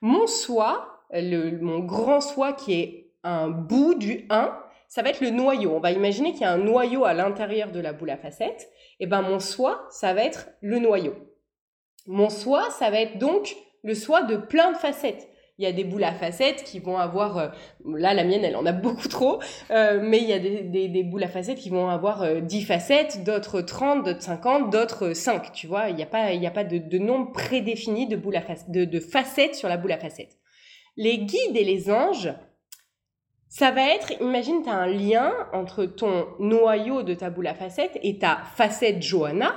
Mon 0.00 0.26
soi, 0.26 1.04
mon 1.12 1.80
grand 1.80 2.20
soi 2.20 2.52
qui 2.52 2.74
est 2.74 3.12
un 3.22 3.48
bout 3.48 3.94
du 3.94 4.26
1, 4.30 4.56
ça 4.90 5.02
va 5.02 5.10
être 5.10 5.20
le 5.20 5.30
noyau. 5.30 5.72
On 5.72 5.80
va 5.80 5.92
imaginer 5.92 6.32
qu'il 6.32 6.40
y 6.40 6.44
a 6.44 6.50
un 6.50 6.58
noyau 6.58 7.04
à 7.04 7.14
l'intérieur 7.14 7.70
de 7.70 7.78
la 7.78 7.92
boule 7.92 8.10
à 8.10 8.16
facettes. 8.16 8.68
Et 8.98 9.06
ben 9.06 9.22
mon 9.22 9.38
soi, 9.38 9.86
ça 9.88 10.12
va 10.12 10.24
être 10.24 10.48
le 10.60 10.80
noyau. 10.80 11.14
Mon 12.08 12.28
soi, 12.28 12.68
ça 12.70 12.90
va 12.90 13.00
être 13.00 13.16
donc 13.16 13.54
le 13.84 13.94
soi 13.94 14.24
de 14.24 14.36
plein 14.36 14.72
de 14.72 14.76
facettes. 14.76 15.28
Il 15.58 15.62
y 15.62 15.66
a 15.66 15.72
des 15.72 15.84
boules 15.84 16.02
à 16.02 16.12
facettes 16.12 16.64
qui 16.64 16.80
vont 16.80 16.96
avoir, 16.96 17.38
euh, 17.38 17.48
là 17.84 18.14
la 18.14 18.24
mienne 18.24 18.44
elle 18.44 18.56
en 18.56 18.66
a 18.66 18.72
beaucoup 18.72 19.06
trop, 19.06 19.40
euh, 19.70 20.00
mais 20.02 20.18
il 20.18 20.28
y 20.28 20.32
a 20.32 20.38
des, 20.40 21.02
boules 21.04 21.22
à 21.22 21.28
facettes 21.28 21.58
qui 21.58 21.70
vont 21.70 21.88
avoir 21.88 22.26
10 22.40 22.62
euh, 22.62 22.66
facettes, 22.66 23.22
d'autres 23.22 23.60
30, 23.60 24.04
d'autres 24.04 24.22
50, 24.22 24.70
d'autres 24.70 25.12
5, 25.12 25.52
tu 25.52 25.68
vois. 25.68 25.90
Il 25.90 25.94
n'y 25.94 26.02
a 26.02 26.06
pas, 26.06 26.24
a 26.24 26.50
pas 26.50 26.64
de, 26.64 26.98
nombre 26.98 27.30
prédéfini 27.30 28.08
de, 28.08 28.16
boules 28.16 28.36
à 28.36 28.42
de, 28.66 28.84
de 28.84 29.00
facettes 29.00 29.54
sur 29.54 29.68
la 29.68 29.76
boule 29.76 29.92
à 29.92 29.98
facettes. 29.98 30.36
Les 30.96 31.18
guides 31.18 31.56
et 31.56 31.64
les 31.64 31.92
anges, 31.92 32.34
ça 33.50 33.72
va 33.72 33.82
être, 33.92 34.12
imagine, 34.20 34.62
tu 34.62 34.70
as 34.70 34.74
un 34.74 34.86
lien 34.86 35.34
entre 35.52 35.84
ton 35.84 36.28
noyau 36.38 37.02
de 37.02 37.14
ta 37.14 37.30
boule 37.30 37.48
à 37.48 37.54
facettes 37.54 37.98
et 38.00 38.16
ta 38.18 38.44
facette 38.54 39.02
Johanna. 39.02 39.52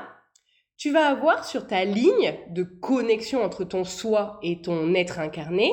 tu 0.77 0.91
vas 0.91 1.05
avoir 1.05 1.45
sur 1.45 1.67
ta 1.67 1.85
ligne 1.85 2.33
de 2.49 2.63
connexion 2.63 3.43
entre 3.43 3.63
ton 3.63 3.83
soi 3.83 4.39
et 4.41 4.63
ton 4.63 4.95
être 4.95 5.19
incarné, 5.19 5.71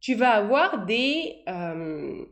tu 0.00 0.14
vas 0.14 0.32
avoir 0.32 0.84
des, 0.84 1.42
euh, 1.48 2.22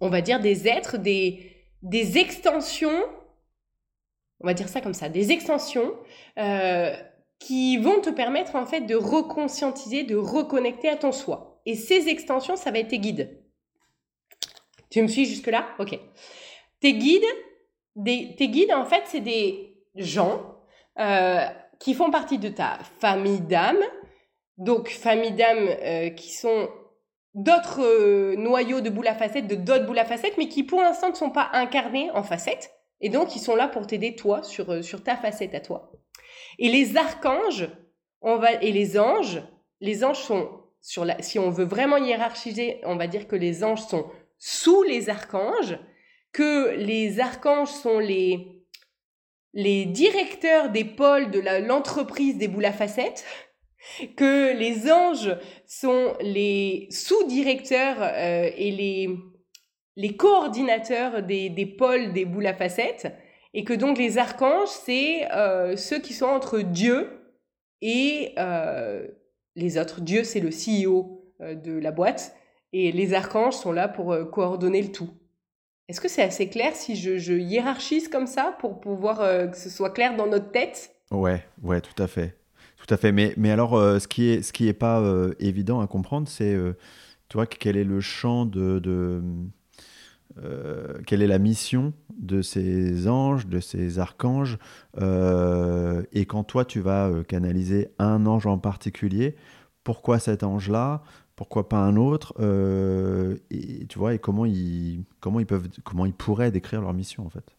on 0.00 0.10
va 0.10 0.20
dire 0.20 0.38
des 0.38 0.68
êtres, 0.68 0.98
des, 0.98 1.50
des 1.80 2.18
extensions, 2.18 3.02
on 4.40 4.46
va 4.46 4.52
dire 4.52 4.68
ça 4.68 4.82
comme 4.82 4.92
ça, 4.92 5.08
des 5.08 5.32
extensions 5.32 5.94
euh, 6.38 6.94
qui 7.38 7.78
vont 7.78 8.02
te 8.02 8.10
permettre 8.10 8.54
en 8.54 8.66
fait 8.66 8.82
de 8.82 8.96
reconscientiser, 8.96 10.04
de 10.04 10.14
reconnecter 10.14 10.90
à 10.90 10.96
ton 10.96 11.10
soi. 11.10 11.62
Et 11.64 11.74
ces 11.74 12.08
extensions, 12.08 12.56
ça 12.56 12.70
va 12.70 12.80
être 12.80 12.88
tes 12.88 12.98
guides. 12.98 13.41
Tu 14.92 15.00
me 15.00 15.08
suis 15.08 15.24
jusque-là? 15.24 15.68
Ok. 15.78 15.98
Tes 16.80 16.92
guides, 16.92 17.24
des, 17.96 18.34
tes 18.36 18.48
guides, 18.48 18.72
en 18.72 18.84
fait, 18.84 19.02
c'est 19.06 19.20
des 19.20 19.74
gens 19.94 20.58
euh, 21.00 21.46
qui 21.80 21.94
font 21.94 22.10
partie 22.10 22.36
de 22.36 22.50
ta 22.50 22.78
famille 23.00 23.40
d'âme. 23.40 23.82
Donc, 24.58 24.90
famille 24.90 25.32
d'âme 25.32 25.66
euh, 25.66 26.10
qui 26.10 26.30
sont 26.30 26.68
d'autres 27.32 27.80
euh, 27.82 28.36
noyaux 28.36 28.82
de 28.82 28.90
boules 28.90 29.08
à 29.08 29.14
facettes, 29.14 29.46
de 29.46 29.54
d'autres 29.54 29.86
boules 29.86 29.98
à 29.98 30.04
facettes, 30.04 30.36
mais 30.36 30.48
qui 30.48 30.62
pour 30.62 30.82
l'instant 30.82 31.08
ne 31.08 31.14
sont 31.14 31.30
pas 31.30 31.48
incarnés 31.54 32.10
en 32.10 32.22
facettes. 32.22 32.70
Et 33.00 33.08
donc, 33.08 33.34
ils 33.34 33.40
sont 33.40 33.56
là 33.56 33.68
pour 33.68 33.86
t'aider, 33.86 34.14
toi, 34.14 34.42
sur, 34.42 34.84
sur 34.84 35.02
ta 35.02 35.16
facette 35.16 35.54
à 35.54 35.60
toi. 35.60 35.90
Et 36.58 36.68
les 36.68 36.98
archanges, 36.98 37.70
on 38.20 38.36
va, 38.36 38.52
et 38.60 38.72
les 38.72 38.98
anges, 38.98 39.42
les 39.80 40.04
anges 40.04 40.20
sont, 40.20 40.50
sur 40.82 41.06
la, 41.06 41.22
si 41.22 41.38
on 41.38 41.48
veut 41.48 41.64
vraiment 41.64 41.96
hiérarchiser, 41.96 42.80
on 42.84 42.96
va 42.96 43.06
dire 43.06 43.26
que 43.26 43.36
les 43.36 43.64
anges 43.64 43.86
sont 43.86 44.04
sous 44.44 44.82
les 44.82 45.08
archanges, 45.08 45.78
que 46.32 46.74
les 46.74 47.20
archanges 47.20 47.70
sont 47.70 48.00
les, 48.00 48.64
les 49.52 49.84
directeurs 49.84 50.70
des 50.70 50.84
pôles 50.84 51.30
de 51.30 51.38
l'entreprise 51.64 52.38
des 52.38 52.48
boules 52.48 52.64
à 52.64 52.72
facettes, 52.72 53.24
que 54.16 54.52
les 54.58 54.90
anges 54.90 55.38
sont 55.64 56.14
les 56.20 56.88
sous-directeurs 56.90 57.98
euh, 58.00 58.50
et 58.56 58.72
les, 58.72 59.10
les 59.94 60.16
coordinateurs 60.16 61.22
des, 61.22 61.48
des, 61.48 61.66
pôles 61.66 62.12
des 62.12 62.24
boules 62.24 62.48
à 62.48 62.54
facettes, 62.54 63.14
et 63.54 63.62
que 63.62 63.74
donc 63.74 63.96
les 63.96 64.18
archanges, 64.18 64.70
c'est 64.70 65.30
euh, 65.30 65.76
ceux 65.76 66.00
qui 66.00 66.14
sont 66.14 66.26
entre 66.26 66.58
Dieu 66.58 67.08
et 67.80 68.34
euh, 68.38 69.06
les 69.54 69.78
autres. 69.78 70.00
Dieu, 70.00 70.24
c'est 70.24 70.40
le 70.40 70.50
CEO 70.50 71.32
de 71.38 71.78
la 71.78 71.92
boîte, 71.92 72.34
et 72.72 72.92
les 72.92 73.14
archanges 73.14 73.54
sont 73.54 73.72
là 73.72 73.88
pour 73.88 74.16
coordonner 74.30 74.82
le 74.82 74.92
tout. 74.92 75.10
Est-ce 75.88 76.00
que 76.00 76.08
c'est 76.08 76.22
assez 76.22 76.48
clair 76.48 76.74
si 76.74 76.96
je, 76.96 77.32
hiérarchise 77.32 78.08
comme 78.08 78.26
ça 78.26 78.56
pour 78.60 78.80
pouvoir 78.80 79.18
que 79.50 79.56
ce 79.56 79.68
soit 79.68 79.90
clair 79.90 80.16
dans 80.16 80.26
notre 80.26 80.50
tête? 80.50 80.94
Ouais, 81.10 81.44
ouais, 81.62 81.80
tout 81.80 82.00
à 82.02 82.06
fait. 82.06 82.36
Tout 82.84 82.92
à 82.92 82.96
fait. 82.96 83.12
Mais, 83.12 83.32
mais 83.36 83.50
alors, 83.50 83.74
euh, 83.74 83.98
ce 83.98 84.08
qui 84.08 84.28
est, 84.28 84.42
ce 84.42 84.52
qui 84.52 84.66
est 84.66 84.72
pas 84.72 85.00
euh, 85.00 85.34
évident 85.38 85.80
à 85.80 85.86
comprendre, 85.86 86.26
c'est, 86.28 86.54
euh, 86.54 86.72
vois, 87.32 87.46
quel 87.46 87.76
est 87.76 87.84
le 87.84 88.00
champ 88.00 88.44
de, 88.44 88.78
de 88.78 89.22
quelle 91.06 91.20
est 91.20 91.26
la 91.26 91.38
mission 91.38 91.92
de 92.16 92.40
ces 92.40 93.06
anges, 93.06 93.46
de 93.46 93.60
ces 93.60 93.98
archanges, 93.98 94.56
et 94.98 96.26
quand 96.26 96.44
toi 96.44 96.64
tu 96.64 96.80
vas 96.80 97.10
canaliser 97.28 97.88
un 97.98 98.24
ange 98.24 98.46
en 98.46 98.56
particulier, 98.56 99.36
pourquoi 99.84 100.18
cet 100.18 100.42
ange-là? 100.42 101.02
Pourquoi 101.36 101.68
pas 101.68 101.78
un 101.78 101.96
autre 101.96 102.34
et 103.50 103.86
tu 103.88 103.98
vois 103.98 104.14
et 104.14 104.18
comment 104.18 104.44
ils 104.44 105.04
comment 105.20 105.40
ils 105.40 105.46
peuvent 105.46 105.68
comment 105.84 106.06
ils 106.06 106.12
pourraient 106.14 106.50
décrire 106.50 106.80
leur 106.80 106.92
mission 106.92 107.24
en 107.26 107.30
fait. 107.30 107.56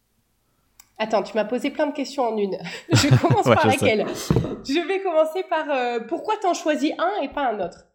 Attends, 0.98 1.24
tu 1.24 1.36
m'as 1.36 1.46
posé 1.46 1.72
plein 1.72 1.88
de 1.88 1.94
questions 1.94 2.24
en 2.24 2.38
une. 2.38 2.58
je 2.92 3.10
commence 3.20 3.44
par 3.44 3.68
laquelle? 3.68 4.06
Je 4.08 4.88
vais 4.88 5.02
commencer 5.02 5.44
par 5.50 5.70
euh, 5.70 6.00
pourquoi 6.08 6.38
t'en 6.38 6.54
choisis 6.54 6.94
un 6.98 7.22
et 7.22 7.30
pas 7.30 7.50
un 7.50 7.60
autre? 7.60 7.88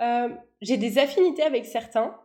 Euh, 0.00 0.28
J'ai 0.60 0.76
des 0.76 0.98
affinités 0.98 1.42
avec 1.42 1.66
certains. 1.66 2.16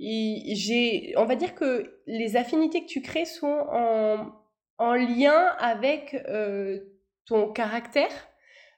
J'ai, 0.00 1.14
on 1.16 1.24
va 1.24 1.36
dire 1.36 1.54
que 1.54 2.00
les 2.06 2.36
affinités 2.36 2.80
que 2.82 2.88
tu 2.88 3.02
crées 3.02 3.26
sont 3.26 3.66
en, 3.70 4.32
en 4.78 4.94
lien 4.94 5.54
avec 5.58 6.14
euh, 6.28 6.80
ton 7.26 7.52
caractère 7.52 8.10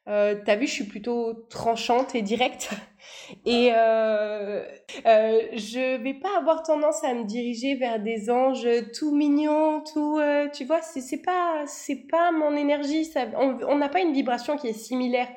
euh, 0.08 0.36
T'as 0.44 0.56
vu, 0.56 0.66
je 0.66 0.72
suis 0.72 0.84
plutôt 0.84 1.46
tranchante 1.50 2.14
et 2.14 2.22
directe. 2.22 2.70
Et 3.44 3.70
euh, 3.72 4.64
euh, 5.06 5.40
je 5.52 6.02
vais 6.02 6.14
pas 6.14 6.36
avoir 6.38 6.62
tendance 6.62 7.02
à 7.04 7.14
me 7.14 7.24
diriger 7.24 7.74
vers 7.74 8.00
des 8.00 8.30
anges 8.30 8.68
tout 8.96 9.14
mignons, 9.14 9.82
tout. 9.92 10.18
Euh, 10.18 10.48
tu 10.48 10.64
vois, 10.64 10.80
c'est 10.82 11.22
pas, 11.22 11.64
c'est 11.66 12.06
pas 12.08 12.30
mon 12.32 12.56
énergie. 12.56 13.04
Ça, 13.04 13.26
on 13.36 13.76
n'a 13.76 13.88
pas 13.88 14.00
une 14.00 14.12
vibration 14.12 14.56
qui 14.56 14.68
est 14.68 14.72
similaire. 14.72 15.28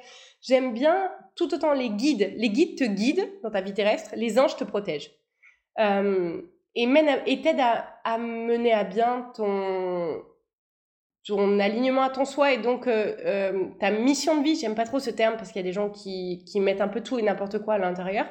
J'aime 0.41 0.73
bien 0.73 1.11
tout 1.35 1.53
autant 1.53 1.73
les 1.73 1.89
guides. 1.89 2.33
Les 2.37 2.49
guides 2.49 2.77
te 2.77 2.83
guident 2.83 3.27
dans 3.43 3.51
ta 3.51 3.61
vie 3.61 3.73
terrestre. 3.73 4.11
Les 4.15 4.39
anges 4.39 4.55
te 4.55 4.63
protègent. 4.63 5.11
Euh, 5.79 6.41
et, 6.75 6.87
et 7.25 7.41
t'aident 7.41 7.59
à, 7.59 7.99
à 8.03 8.17
mener 8.17 8.73
à 8.73 8.83
bien 8.83 9.31
ton, 9.35 10.21
ton 11.29 11.59
alignement 11.59 12.01
à 12.01 12.09
ton 12.09 12.25
soi 12.25 12.53
et 12.53 12.57
donc 12.57 12.87
euh, 12.87 13.15
euh, 13.23 13.65
ta 13.79 13.91
mission 13.91 14.39
de 14.39 14.43
vie, 14.43 14.55
j'aime 14.55 14.73
pas 14.73 14.85
trop 14.85 14.99
ce 14.99 15.11
terme 15.11 15.37
parce 15.37 15.51
qu'il 15.51 15.59
y 15.59 15.63
a 15.63 15.67
des 15.67 15.73
gens 15.73 15.91
qui, 15.91 16.43
qui 16.45 16.59
mettent 16.59 16.81
un 16.81 16.87
peu 16.87 17.01
tout 17.01 17.19
et 17.19 17.21
n'importe 17.21 17.59
quoi 17.59 17.75
à 17.75 17.77
l'intérieur, 17.77 18.25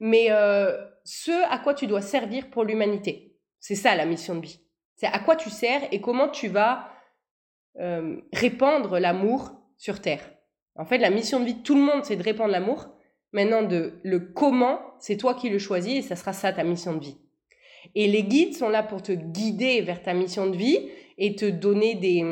mais 0.00 0.26
euh, 0.30 0.76
ce 1.04 1.30
à 1.48 1.58
quoi 1.58 1.74
tu 1.74 1.86
dois 1.86 2.00
servir 2.00 2.50
pour 2.50 2.64
l'humanité. 2.64 3.36
C'est 3.60 3.76
ça 3.76 3.94
la 3.94 4.04
mission 4.04 4.34
de 4.34 4.40
vie. 4.40 4.60
C'est 4.96 5.06
à 5.06 5.20
quoi 5.20 5.36
tu 5.36 5.48
sers 5.48 5.82
et 5.92 6.00
comment 6.00 6.28
tu 6.28 6.48
vas 6.48 6.88
répandre 8.32 8.98
l'amour 8.98 9.52
sur 9.78 10.02
Terre. 10.02 10.28
En 10.74 10.84
fait, 10.84 10.98
la 10.98 11.08
mission 11.08 11.40
de 11.40 11.44
vie 11.46 11.54
de 11.54 11.62
tout 11.62 11.76
le 11.76 11.80
monde, 11.80 12.04
c'est 12.04 12.16
de 12.16 12.22
répandre 12.22 12.50
l'amour. 12.50 12.88
Maintenant, 13.32 13.62
de 13.62 14.00
le 14.02 14.18
comment, 14.18 14.80
c'est 14.98 15.16
toi 15.16 15.34
qui 15.34 15.48
le 15.48 15.58
choisis 15.58 15.94
et 15.94 16.02
ça 16.02 16.16
sera 16.16 16.32
ça 16.32 16.52
ta 16.52 16.64
mission 16.64 16.94
de 16.94 17.00
vie. 17.00 17.16
Et 17.94 18.08
les 18.08 18.24
guides 18.24 18.54
sont 18.54 18.68
là 18.68 18.82
pour 18.82 19.02
te 19.02 19.12
guider 19.12 19.80
vers 19.80 20.02
ta 20.02 20.12
mission 20.12 20.50
de 20.50 20.56
vie 20.56 20.90
et 21.20 21.36
te 21.36 21.44
donner 21.44 21.94
des 21.94 22.24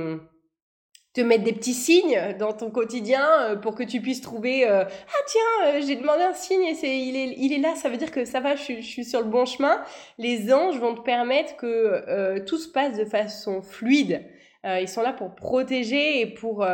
te 1.15 1.21
mettre 1.21 1.45
des 1.45 1.53
petits 1.53 1.75
signes 1.75 2.37
dans 2.39 2.53
ton 2.53 2.71
quotidien 2.71 3.27
euh, 3.41 3.57
pour 3.57 3.75
que 3.75 3.83
tu 3.83 4.01
puisses 4.01 4.21
trouver 4.21 4.69
euh, 4.69 4.85
ah 4.85 5.25
tiens 5.27 5.67
euh, 5.67 5.81
j'ai 5.85 5.97
demandé 5.97 6.23
un 6.23 6.35
signe 6.35 6.65
et 6.65 6.75
c'est 6.75 6.99
il 6.99 7.17
est 7.17 7.35
il 7.37 7.53
est 7.53 7.59
là 7.59 7.75
ça 7.77 7.89
veut 7.89 7.97
dire 7.97 8.11
que 8.11 8.25
ça 8.25 8.41
va 8.41 8.57
je, 8.57 8.81
suis 8.81 9.05
sur 9.05 9.21
le 9.21 9.27
bon 9.27 9.45
chemin. 9.45 9.83
Les 10.19 10.53
anges 10.53 10.79
vont 10.79 10.95
te 10.95 11.01
permettre 11.01 11.57
que 11.57 12.39
tout 12.41 12.59
se 12.59 12.69
passe 12.69 12.97
de 12.97 13.05
façon 13.05 13.63
fluide. 13.63 14.25
Ils 14.65 14.89
sont 14.89 15.03
là 15.03 15.13
pour 15.13 15.35
protéger 15.35 16.21
et 16.21 16.27
pour 16.27 16.67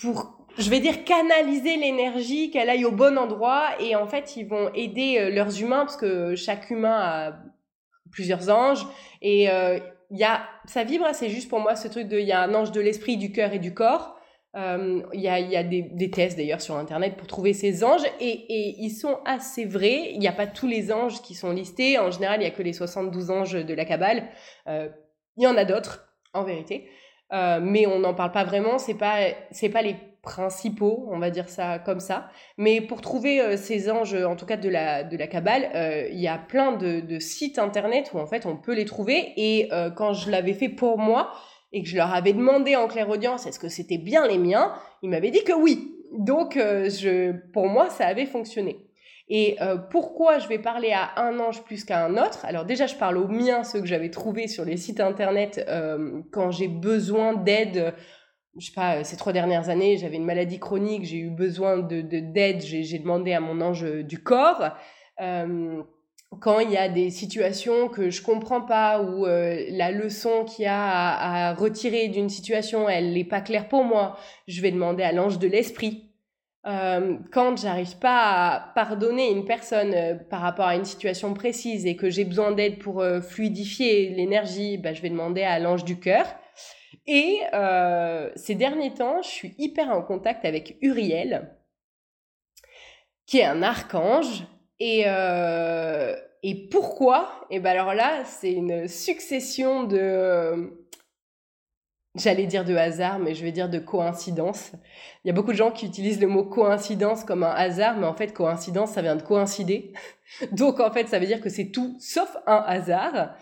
pour 0.00 0.46
je 0.58 0.70
vais 0.70 0.80
dire 0.80 1.04
canaliser 1.04 1.76
l'énergie 1.76 2.50
qu'elle 2.50 2.70
aille 2.70 2.84
au 2.84 2.92
bon 2.92 3.18
endroit. 3.18 3.68
Et 3.80 3.96
en 3.96 4.06
fait 4.06 4.36
ils 4.36 4.46
vont 4.46 4.70
aider 4.74 5.30
leurs 5.30 5.60
humains 5.60 5.84
parce 5.84 5.96
que 5.96 6.34
chaque 6.34 6.70
humain 6.70 6.98
a 6.98 7.32
plusieurs 8.10 8.48
anges. 8.48 8.86
Et 9.22 9.48
y 10.10 10.24
a, 10.24 10.42
ça 10.66 10.84
vibre, 10.84 11.06
c'est 11.12 11.28
juste 11.28 11.48
pour 11.48 11.60
moi 11.60 11.76
ce 11.76 11.88
truc 11.88 12.08
de, 12.08 12.18
il 12.18 12.26
y 12.26 12.32
a 12.32 12.40
un 12.40 12.54
ange 12.54 12.72
de 12.72 12.80
l'esprit, 12.80 13.16
du 13.16 13.32
cœur 13.32 13.52
et 13.52 13.58
du 13.58 13.74
corps. 13.74 14.16
Euh, 14.56 15.02
il 15.12 15.20
y 15.20 15.28
a, 15.28 15.38
y 15.38 15.54
a 15.54 15.62
des, 15.62 15.82
des, 15.82 16.10
tests 16.10 16.38
d'ailleurs 16.38 16.62
sur 16.62 16.76
Internet 16.76 17.16
pour 17.18 17.26
trouver 17.26 17.52
ces 17.52 17.84
anges 17.84 18.06
et, 18.20 18.30
et 18.30 18.76
ils 18.78 18.90
sont 18.90 19.18
assez 19.26 19.66
vrais. 19.66 20.12
Il 20.12 20.18
n'y 20.18 20.28
a 20.28 20.32
pas 20.32 20.46
tous 20.46 20.66
les 20.66 20.90
anges 20.92 21.20
qui 21.20 21.34
sont 21.34 21.52
listés. 21.52 21.98
En 21.98 22.10
général, 22.10 22.38
il 22.38 22.44
n'y 22.44 22.46
a 22.46 22.50
que 22.50 22.62
les 22.62 22.72
72 22.72 23.30
anges 23.30 23.52
de 23.52 23.74
la 23.74 23.84
Kabbale. 23.84 24.28
Euh, 24.66 24.88
il 25.36 25.44
y 25.44 25.46
en 25.46 25.58
a 25.58 25.66
d'autres, 25.66 26.08
en 26.32 26.42
vérité. 26.42 26.88
Euh, 27.32 27.60
mais 27.60 27.86
on 27.86 27.98
n'en 27.98 28.14
parle 28.14 28.32
pas 28.32 28.44
vraiment. 28.44 28.78
C'est 28.78 28.94
pas, 28.94 29.26
c'est 29.50 29.68
pas 29.68 29.82
les 29.82 29.96
principaux, 30.26 31.06
on 31.10 31.18
va 31.18 31.30
dire 31.30 31.48
ça 31.48 31.78
comme 31.78 32.00
ça. 32.00 32.28
Mais 32.58 32.82
pour 32.82 33.00
trouver 33.00 33.40
euh, 33.40 33.56
ces 33.56 33.90
anges, 33.90 34.12
en 34.12 34.36
tout 34.36 34.44
cas 34.44 34.58
de 34.58 34.68
la, 34.68 35.04
de 35.04 35.16
la 35.16 35.28
Kabbale, 35.28 35.70
euh, 35.74 36.08
il 36.10 36.20
y 36.20 36.28
a 36.28 36.36
plein 36.36 36.72
de, 36.72 37.00
de, 37.00 37.18
sites 37.18 37.58
internet 37.58 38.10
où 38.12 38.18
en 38.18 38.26
fait 38.26 38.44
on 38.44 38.56
peut 38.56 38.74
les 38.74 38.84
trouver. 38.84 39.32
Et 39.36 39.72
euh, 39.72 39.88
quand 39.88 40.12
je 40.12 40.30
l'avais 40.30 40.52
fait 40.52 40.68
pour 40.68 40.98
moi 40.98 41.32
et 41.72 41.82
que 41.82 41.88
je 41.88 41.96
leur 41.96 42.12
avais 42.12 42.32
demandé 42.32 42.74
en 42.76 42.88
clair 42.88 43.08
audience 43.08 43.46
est-ce 43.46 43.60
que 43.60 43.68
c'était 43.68 43.98
bien 43.98 44.26
les 44.26 44.38
miens, 44.38 44.74
ils 45.02 45.08
m'avaient 45.08 45.30
dit 45.30 45.44
que 45.44 45.52
oui. 45.52 45.92
Donc 46.12 46.54
je, 46.56 47.32
pour 47.52 47.68
moi, 47.68 47.88
ça 47.90 48.06
avait 48.06 48.26
fonctionné. 48.26 48.78
Et 49.28 49.56
pourquoi 49.90 50.38
je 50.38 50.46
vais 50.46 50.60
parler 50.60 50.92
à 50.92 51.20
un 51.20 51.40
ange 51.40 51.62
plus 51.64 51.84
qu'à 51.84 52.04
un 52.04 52.16
autre? 52.16 52.44
Alors 52.44 52.64
déjà, 52.64 52.86
je 52.86 52.94
parle 52.94 53.18
aux 53.18 53.26
miens, 53.26 53.64
ceux 53.64 53.80
que 53.80 53.86
j'avais 53.86 54.08
trouvés 54.10 54.46
sur 54.46 54.64
les 54.64 54.76
sites 54.76 55.00
internet 55.00 55.68
quand 56.30 56.52
j'ai 56.52 56.68
besoin 56.68 57.34
d'aide 57.34 57.92
je 58.58 58.66
sais 58.66 58.72
pas, 58.72 59.04
ces 59.04 59.16
trois 59.16 59.32
dernières 59.32 59.68
années, 59.68 59.96
j'avais 59.96 60.16
une 60.16 60.24
maladie 60.24 60.58
chronique, 60.58 61.04
j'ai 61.04 61.18
eu 61.18 61.30
besoin 61.30 61.78
de 61.78 62.00
d'aide, 62.00 62.62
j'ai 62.62 62.98
demandé 62.98 63.32
à 63.32 63.40
mon 63.40 63.60
ange 63.60 63.84
du 63.84 64.22
corps. 64.22 64.70
Euh, 65.20 65.82
quand 66.40 66.60
il 66.60 66.70
y 66.70 66.76
a 66.76 66.88
des 66.88 67.10
situations 67.10 67.88
que 67.88 68.10
je 68.10 68.22
comprends 68.22 68.60
pas 68.60 69.00
ou 69.00 69.26
euh, 69.26 69.64
la 69.70 69.90
leçon 69.90 70.44
qu'il 70.44 70.64
y 70.64 70.68
a 70.68 71.48
à, 71.48 71.54
retirer 71.54 72.08
d'une 72.08 72.28
situation, 72.28 72.88
elle 72.88 73.12
n'est 73.12 73.24
pas 73.24 73.40
claire 73.40 73.68
pour 73.68 73.84
moi, 73.84 74.18
je 74.48 74.60
vais 74.60 74.70
demander 74.70 75.02
à 75.02 75.12
l'ange 75.12 75.38
de 75.38 75.46
l'esprit. 75.46 76.02
Euh, 76.66 77.16
quand 77.30 77.56
j'arrive 77.56 77.96
pas 77.98 78.54
à 78.54 78.72
pardonner 78.74 79.30
une 79.30 79.44
personne 79.44 79.94
euh, 79.94 80.14
par 80.16 80.40
rapport 80.40 80.66
à 80.66 80.74
une 80.74 80.84
situation 80.84 81.32
précise 81.32 81.86
et 81.86 81.94
que 81.94 82.10
j'ai 82.10 82.24
besoin 82.24 82.50
d'aide 82.50 82.80
pour 82.80 83.04
fluidifier 83.22 84.10
l'énergie, 84.10 84.76
bah, 84.76 84.92
je 84.92 85.00
vais 85.00 85.10
demander 85.10 85.42
à 85.42 85.60
l'ange 85.60 85.84
du 85.84 86.00
cœur. 86.00 86.26
Et 87.06 87.40
ces 88.34 88.54
derniers 88.54 88.94
temps, 88.94 89.22
je 89.22 89.28
suis 89.28 89.54
hyper 89.58 89.90
en 89.90 90.02
contact 90.02 90.44
avec 90.44 90.76
Uriel, 90.80 91.56
qui 93.26 93.38
est 93.38 93.44
un 93.44 93.62
archange. 93.62 94.44
Et, 94.80 95.04
et 96.42 96.68
pourquoi? 96.68 97.46
Et 97.50 97.60
bien 97.60 97.70
alors 97.70 97.94
là, 97.94 98.24
c'est 98.24 98.52
une 98.52 98.88
succession 98.88 99.84
de 99.84 100.86
j'allais 102.16 102.46
dire 102.46 102.64
de 102.64 102.74
hasard, 102.74 103.18
mais 103.18 103.34
je 103.34 103.42
vais 103.42 103.52
dire 103.52 103.68
de 103.68 103.78
coïncidence. 103.78 104.72
Il 105.24 105.28
y 105.28 105.30
a 105.30 105.34
beaucoup 105.34 105.52
de 105.52 105.56
gens 105.56 105.70
qui 105.70 105.86
utilisent 105.86 106.20
le 106.20 106.26
mot 106.26 106.44
coïncidence 106.44 107.24
comme 107.24 107.42
un 107.42 107.50
hasard, 107.50 107.96
mais 107.96 108.06
en 108.06 108.14
fait, 108.14 108.32
coïncidence, 108.32 108.92
ça 108.92 109.02
vient 109.02 109.16
de 109.16 109.22
coïncider. 109.22 109.92
Donc, 110.52 110.80
en 110.80 110.90
fait, 110.90 111.08
ça 111.08 111.18
veut 111.18 111.26
dire 111.26 111.40
que 111.40 111.48
c'est 111.48 111.70
tout 111.70 111.96
sauf 112.00 112.36
un 112.46 112.62
hasard. 112.66 113.34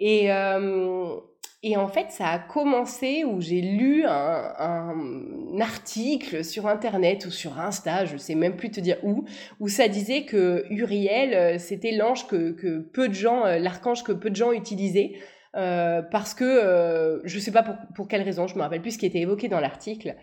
Et, 0.00 0.32
euh, 0.32 1.16
et 1.68 1.76
en 1.76 1.88
fait, 1.88 2.12
ça 2.12 2.28
a 2.28 2.38
commencé 2.38 3.24
où 3.24 3.40
j'ai 3.40 3.60
lu 3.60 4.04
un, 4.06 4.94
article 5.58 6.44
sur 6.44 6.68
Internet 6.68 7.26
ou 7.26 7.32
sur 7.32 7.58
Insta, 7.58 8.04
je 8.04 8.16
sais 8.16 8.36
même 8.36 8.54
plus 8.54 8.70
te 8.70 8.78
dire 8.78 8.98
où, 9.02 9.24
où 9.58 9.66
ça 9.66 9.88
disait 9.88 10.24
que 10.26 10.64
Uriel, 10.70 11.34
euh, 11.34 11.58
c'était 11.58 11.90
l'ange 11.90 12.28
que, 12.28 12.78
peu 12.92 13.08
de 13.08 13.14
gens, 13.14 13.44
euh, 13.44 13.58
l'archange 13.58 14.04
que 14.04 14.12
peu 14.12 14.30
de 14.30 14.36
gens 14.36 14.52
utilisaient 14.52 15.14
euh, 15.56 16.02
parce 16.02 16.34
que 16.34 17.20
je 17.24 17.34
ne 17.34 17.40
sais 17.40 17.50
pas 17.50 17.64
pour, 17.64 17.74
pour, 17.96 18.06
quelle 18.06 18.22
raison, 18.22 18.46
je 18.46 18.54
me 18.54 18.60
rappelle 18.60 18.82
plus 18.82 18.92
ce 18.92 18.98
qui 18.98 19.06
était 19.06 19.18
évoqué 19.18 19.48
dans 19.48 19.58
l'article. 19.58 20.14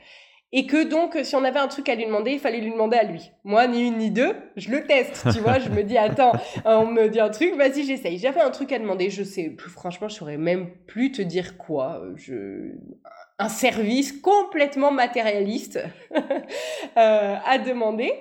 Et 0.55 0.67
que 0.67 0.83
donc, 0.83 1.17
si 1.23 1.35
on 1.35 1.43
avait 1.43 1.59
un 1.59 1.67
truc 1.67 1.89
à 1.89 1.95
lui 1.95 2.05
demander, 2.05 2.31
il 2.31 2.39
fallait 2.39 2.61
lui 2.61 2.69
demander 2.69 2.95
à 2.95 3.03
lui. 3.03 3.31
Moi, 3.43 3.65
ni 3.65 3.87
une 3.87 3.97
ni 3.97 4.11
deux, 4.11 4.35
je 4.55 4.69
le 4.69 4.85
teste, 4.85 5.25
tu 5.33 5.39
vois. 5.39 5.57
Je 5.57 5.69
me 5.69 5.81
dis, 5.81 5.97
attends, 5.97 6.31
on 6.63 6.85
me 6.85 7.09
dit 7.09 7.19
un 7.19 7.29
truc, 7.29 7.55
vas-y, 7.55 7.83
j'essaye. 7.83 8.19
J'avais 8.19 8.39
un 8.39 8.51
truc 8.51 8.71
à 8.71 8.77
demander, 8.77 9.09
je 9.09 9.23
sais, 9.23 9.55
franchement, 9.57 10.09
je 10.09 10.15
saurais 10.15 10.37
même 10.37 10.69
plus 10.85 11.11
te 11.11 11.23
dire 11.23 11.57
quoi. 11.57 12.03
Je... 12.15 12.75
Un 13.39 13.49
service 13.49 14.11
complètement 14.11 14.91
matérialiste 14.91 15.79
euh, 16.15 17.35
à 17.43 17.57
demander. 17.57 18.13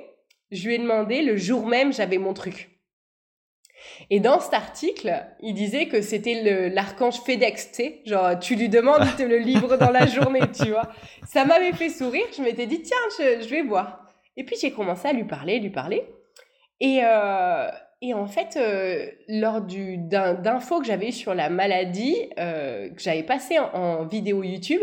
Je 0.51 0.67
lui 0.67 0.77
ai 0.77 0.79
demandé, 0.79 1.21
le 1.21 1.37
jour 1.37 1.67
même, 1.67 1.93
j'avais 1.93 2.19
mon 2.19 2.33
truc. 2.33 2.72
Et 4.11 4.21
dans 4.21 4.41
cet 4.41 4.55
article, 4.55 5.25
il 5.41 5.55
disait 5.55 5.87
que 5.87 6.01
c'était 6.03 6.71
l'archange 6.71 7.21
FedEx, 7.21 7.71
tu 7.71 7.75
sais, 7.75 8.01
genre 8.05 8.39
tu 8.39 8.57
lui 8.57 8.69
demandes, 8.69 9.03
il 9.05 9.17
te 9.17 9.23
le 9.23 9.39
livre 9.39 9.77
dans 9.77 9.91
la 9.91 10.07
journée, 10.07 10.41
tu 10.53 10.71
vois. 10.71 10.91
Ça 11.27 11.45
m'avait 11.45 11.73
fait 11.73 11.89
sourire, 11.89 12.27
je 12.37 12.43
m'étais 12.43 12.67
dit, 12.67 12.83
tiens, 12.83 12.97
je, 13.19 13.49
vais 13.49 13.63
voir. 13.63 14.07
Et 14.37 14.45
puis 14.45 14.57
j'ai 14.61 14.73
commencé 14.73 15.09
à 15.09 15.13
lui 15.13 15.25
parler, 15.25 15.59
lui 15.59 15.71
parler. 15.71 16.05
Et, 16.81 17.01
euh, 17.05 17.69
et 18.01 18.15
en 18.15 18.27
fait, 18.27 18.57
euh, 18.57 19.07
lors 19.29 19.61
d'infos 19.61 20.81
que 20.81 20.87
j'avais 20.87 21.09
eu 21.09 21.13
sur 21.13 21.35
la 21.35 21.49
maladie, 21.49 22.17
euh, 22.39 22.89
que 22.91 23.01
j'avais 23.01 23.23
passé 23.23 23.59
en, 23.59 23.73
en 23.75 24.05
vidéo 24.07 24.43
YouTube, 24.43 24.83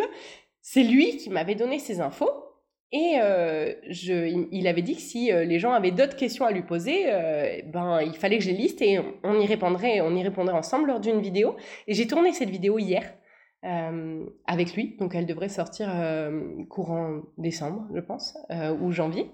c'est 0.62 0.84
lui 0.84 1.18
qui 1.18 1.30
m'avait 1.30 1.56
donné 1.56 1.80
ces 1.80 2.00
infos. 2.00 2.49
Et 2.92 3.20
euh, 3.22 3.74
je, 3.88 4.48
il 4.52 4.68
avait 4.68 4.82
dit 4.82 4.96
que 4.96 5.02
si 5.02 5.32
euh, 5.32 5.44
les 5.44 5.60
gens 5.60 5.74
avaient 5.74 5.92
d'autres 5.92 6.16
questions 6.16 6.46
à 6.46 6.52
lui 6.52 6.64
poser, 6.64 7.04
euh, 7.06 7.62
ben 7.66 8.02
il 8.02 8.16
fallait 8.16 8.40
que 8.40 8.44
je 8.44 8.50
les 8.50 8.58
liste 8.58 8.82
et 8.82 9.00
on 9.24 9.40
y 9.40 9.46
répondrait, 9.46 10.02
on 10.02 10.16
y 10.16 10.24
répondrait 10.24 10.56
ensemble 10.56 10.88
lors 10.88 11.00
d'une 11.00 11.22
vidéo. 11.22 11.56
Et 11.88 11.94
j'ai 11.94 12.08
tourné 12.08 12.34
cette 12.34 12.50
vidéo 12.50 12.80
hier 12.80 13.04
avec 13.62 14.74
lui, 14.74 14.96
donc 15.02 15.16
elle 15.16 15.26
devrait 15.26 15.50
sortir 15.50 15.90
courant 16.70 17.24
décembre, 17.38 17.90
je 17.94 18.00
pense, 18.00 18.38
ou 18.80 18.92
janvier. 18.94 19.30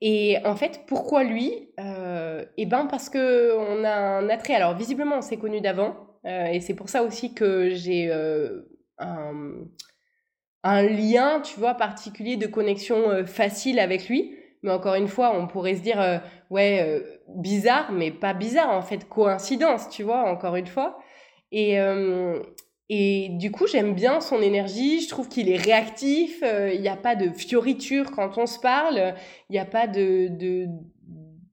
Et 0.00 0.36
en 0.44 0.54
fait, 0.54 0.82
pourquoi 0.86 1.24
lui 1.24 1.70
Eh 1.78 2.66
ben 2.66 2.86
parce 2.86 3.10
que 3.10 3.56
on 3.56 3.82
a 3.82 3.92
un 3.92 4.28
attrait. 4.28 4.54
Alors 4.54 4.76
visiblement, 4.76 5.16
on 5.16 5.20
s'est 5.20 5.36
connus 5.36 5.60
d'avant, 5.60 5.96
et 6.24 6.60
c'est 6.60 6.74
pour 6.74 6.88
ça 6.88 7.02
aussi 7.02 7.34
que 7.34 7.70
j'ai 7.70 8.08
un 8.98 9.64
un 10.66 10.82
lien, 10.82 11.40
tu 11.40 11.58
vois, 11.58 11.74
particulier 11.74 12.36
de 12.36 12.46
connexion 12.46 13.10
euh, 13.10 13.24
facile 13.24 13.78
avec 13.78 14.08
lui. 14.08 14.34
Mais 14.62 14.72
encore 14.72 14.94
une 14.96 15.08
fois, 15.08 15.38
on 15.38 15.46
pourrait 15.46 15.76
se 15.76 15.82
dire, 15.82 16.00
euh, 16.00 16.18
ouais, 16.50 16.80
euh, 16.82 17.00
bizarre, 17.28 17.92
mais 17.92 18.10
pas 18.10 18.34
bizarre, 18.34 18.70
en 18.70 18.82
fait, 18.82 19.08
coïncidence, 19.08 19.88
tu 19.88 20.02
vois, 20.02 20.28
encore 20.28 20.56
une 20.56 20.66
fois. 20.66 20.98
Et, 21.52 21.78
et 22.88 23.28
du 23.30 23.52
coup, 23.52 23.68
j'aime 23.68 23.94
bien 23.94 24.20
son 24.20 24.42
énergie, 24.42 25.00
je 25.00 25.08
trouve 25.08 25.28
qu'il 25.28 25.48
est 25.48 25.56
réactif, 25.56 26.42
il 26.42 26.80
n'y 26.80 26.88
a 26.88 26.96
pas 26.96 27.14
de 27.14 27.30
fioriture 27.30 28.10
quand 28.10 28.36
on 28.36 28.46
se 28.46 28.58
parle, 28.58 29.14
il 29.48 29.52
n'y 29.52 29.58
a 29.60 29.64
pas 29.64 29.86
de, 29.86 30.26
de, 30.28 30.66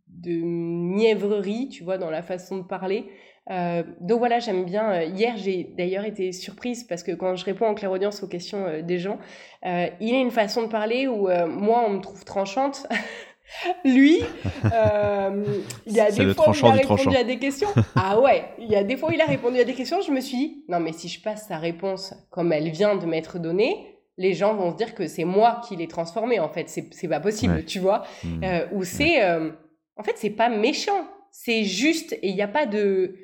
de 0.07 0.41
mièvrerie, 0.41 1.70
tu 1.70 1.84
vois, 1.84 1.99
dans 1.99 2.09
la 2.09 2.24
façon 2.24 2.57
de 2.57 2.64
parler. 2.64 3.05
Euh, 3.52 3.84
donc 4.00 4.20
voilà, 4.20 4.39
j'aime 4.39 4.66
bien. 4.66 4.91
Euh, 4.91 5.04
hier, 5.04 5.36
j'ai 5.38 5.70
d'ailleurs 5.78 6.06
été 6.06 6.32
surprise 6.32 6.84
parce 6.84 7.04
que 7.04 7.12
quand 7.12 7.36
je 7.36 7.46
réponds 7.46 7.68
en 7.68 7.74
clairaudience 7.74 8.24
aux 8.24 8.28
questions 8.28 8.66
euh, 8.66 8.82
des 8.82 9.00
gens, 9.00 9.20
il 9.66 10.14
a 10.14 10.20
une 10.20 10.32
façon 10.32 10.64
de 10.64 10.68
parler 10.68 11.08
où 11.08 11.30
moi, 11.48 11.86
on 11.88 11.91
me 11.91 12.02
trouve 12.02 12.24
tranchante. 12.26 12.88
Lui, 13.86 14.20
il 15.86 15.94
y 15.94 16.00
a 16.00 16.12
des 16.12 16.34
fois 16.34 16.50
où 16.50 16.54
il 16.54 16.66
a 16.66 16.72
répondu 16.72 17.16
à 17.16 17.24
des 17.24 17.38
questions. 17.38 17.68
Ah 17.96 18.20
ouais, 18.20 18.46
il 18.58 18.70
y 18.70 18.76
a 18.76 18.84
des 18.84 18.98
fois 18.98 19.10
où 19.10 19.12
il 19.14 19.22
a 19.22 19.26
répondu 19.26 19.60
à 19.60 19.64
des 19.64 19.74
questions. 19.74 20.02
Je 20.02 20.12
me 20.12 20.22
suis 20.22 20.38
dit, 20.38 20.66
non, 20.70 20.80
mais 20.80 20.91
si 20.91 21.08
je 21.08 21.22
passe 21.22 21.48
sa 21.48 21.58
réponse 21.58 22.16
comme 22.32 22.52
elle 22.52 22.70
vient 22.72 22.96
de 22.96 23.06
m'être 23.06 23.39
donnée, 23.39 24.00
les 24.18 24.34
gens 24.34 24.56
vont 24.56 24.72
se 24.72 24.78
dire 24.78 24.96
que 24.96 25.08
c'est 25.08 25.24
moi 25.24 25.62
qui 25.68 25.76
l'ai 25.76 25.88
transformée. 25.88 26.39
En 26.39 26.50
fait, 26.50 26.68
c'est 26.68 27.08
pas 27.08 27.20
possible, 27.20 27.64
tu 27.66 27.80
vois. 27.80 28.04
Mmh. 28.24 28.46
ou 28.72 28.84
c'est, 28.84 29.24
en 29.26 30.04
fait, 30.04 30.14
c'est 30.16 30.32
pas 30.32 30.50
méchant. 30.50 31.08
C'est 31.32 31.64
juste 31.64 32.14
et 32.14 32.30
il 32.30 32.36
n'y 32.36 32.41
a 32.41 32.48
pas 32.48 32.66
de 32.66 33.16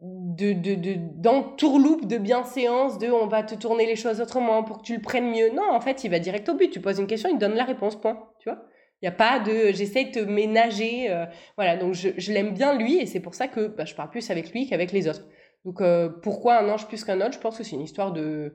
de, 0.00 0.52
de, 0.52 0.74
de 0.74 2.06
de 2.06 2.18
bienséance, 2.18 2.98
de 2.98 3.10
on 3.10 3.26
va 3.26 3.42
te 3.42 3.54
tourner 3.54 3.86
les 3.86 3.96
choses 3.96 4.20
autrement 4.20 4.62
pour 4.62 4.78
que 4.78 4.82
tu 4.82 4.96
le 4.96 5.02
prennes 5.02 5.30
mieux. 5.30 5.50
Non, 5.50 5.70
en 5.70 5.80
fait, 5.80 6.04
il 6.04 6.10
va 6.10 6.18
direct 6.18 6.48
au 6.48 6.54
but. 6.54 6.70
Tu 6.70 6.80
poses 6.80 6.98
une 6.98 7.06
question, 7.06 7.30
il 7.30 7.36
te 7.36 7.40
donne 7.40 7.54
la 7.54 7.64
réponse, 7.64 7.96
point. 7.96 8.28
Tu 8.40 8.48
vois? 8.48 8.62
Il 9.02 9.04
n'y 9.04 9.08
a 9.08 9.12
pas 9.12 9.40
de 9.40 9.72
j'essaie 9.72 10.06
de 10.06 10.10
te 10.10 10.18
ménager. 10.20 11.10
Euh, 11.10 11.26
voilà, 11.56 11.76
donc 11.76 11.94
je, 11.94 12.10
je 12.16 12.32
l'aime 12.32 12.54
bien 12.54 12.76
lui 12.76 12.98
et 12.98 13.06
c'est 13.06 13.20
pour 13.20 13.34
ça 13.34 13.46
que 13.46 13.66
bah, 13.66 13.84
je 13.84 13.94
parle 13.94 14.10
plus 14.10 14.30
avec 14.30 14.52
lui 14.52 14.68
qu'avec 14.68 14.92
les 14.92 15.06
autres. 15.08 15.26
Donc 15.64 15.80
euh, 15.80 16.08
pourquoi 16.08 16.58
un 16.58 16.68
ange 16.68 16.86
plus 16.86 17.04
qu'un 17.04 17.20
autre? 17.20 17.34
Je 17.34 17.38
pense 17.38 17.58
que 17.58 17.64
c'est 17.64 17.76
une 17.76 17.82
histoire 17.82 18.12
de 18.12 18.54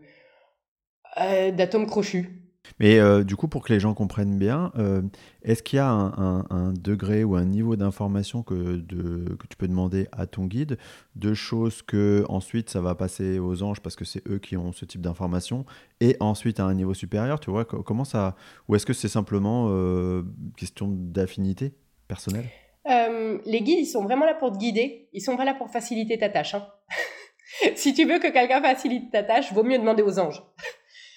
euh, 1.20 1.52
d'atomes 1.52 1.86
crochus. 1.86 2.42
Mais 2.80 3.00
euh, 3.00 3.24
du 3.24 3.36
coup, 3.36 3.48
pour 3.48 3.64
que 3.64 3.74
les 3.74 3.80
gens 3.80 3.94
comprennent 3.94 4.38
bien, 4.38 4.72
euh, 4.78 5.02
est-ce 5.44 5.64
qu'il 5.64 5.78
y 5.78 5.80
a 5.80 5.90
un, 5.90 6.74
degré 6.74 7.24
ou 7.24 7.36
un 7.36 7.46
niveau 7.46 7.76
d'information 7.76 8.44
que, 8.44 8.82
tu 9.50 9.58
peux 9.58 9.68
demander 9.68 10.08
à 10.12 10.26
ton 10.26 10.46
guide, 10.46 10.78
de 11.16 11.34
choses 11.34 11.82
que 11.82 12.26
ensuite 12.30 12.70
ça 12.70 12.82
va 12.82 12.96
passer 12.96 13.40
aux 13.40 13.64
anges 13.64 13.82
parce 13.82 13.96
que 13.96 14.06
c'est 14.06 14.26
eux 14.28 14.40
qui 14.40 14.58
ont 14.58 14.72
ce 14.72 14.86
type 14.86 15.02
d'information, 15.02 15.66
et 16.00 16.18
ensuite 16.20 16.60
à 16.60 16.66
un 16.66 16.74
niveau 16.74 16.94
supérieur, 16.94 17.40
tu 17.40 17.52
vois, 17.52 17.66
comment 17.66 18.06
ça, 18.06 18.36
ou 18.68 18.76
est-ce 18.76 18.86
que 18.86 18.94
c'est 18.94 19.10
simplement 19.10 19.68
euh, 19.70 20.24
question 20.58 20.88
d'affinité 20.90 21.74
personnelle? 22.08 22.46
Les 23.46 23.62
guides, 23.62 23.80
ils 23.80 23.86
sont 23.86 24.04
vraiment 24.04 24.26
là 24.26 24.34
pour 24.34 24.52
te 24.52 24.58
guider, 24.58 25.08
ils 25.14 25.22
sont 25.22 25.38
pas 25.38 25.46
là 25.46 25.54
pour 25.54 25.70
faciliter 25.70 26.18
ta 26.18 26.30
tâche. 26.30 26.56
Hein. 26.56 26.66
si 27.76 27.94
tu 27.94 28.06
veux 28.06 28.20
que 28.20 28.32
quelqu'un 28.32 28.62
facilite 28.62 29.12
ta 29.12 29.24
tâche, 29.24 29.54
vaut 29.54 29.64
mieux 29.64 29.78
demander 29.78 30.04
aux 30.04 30.20
anges. 30.20 30.44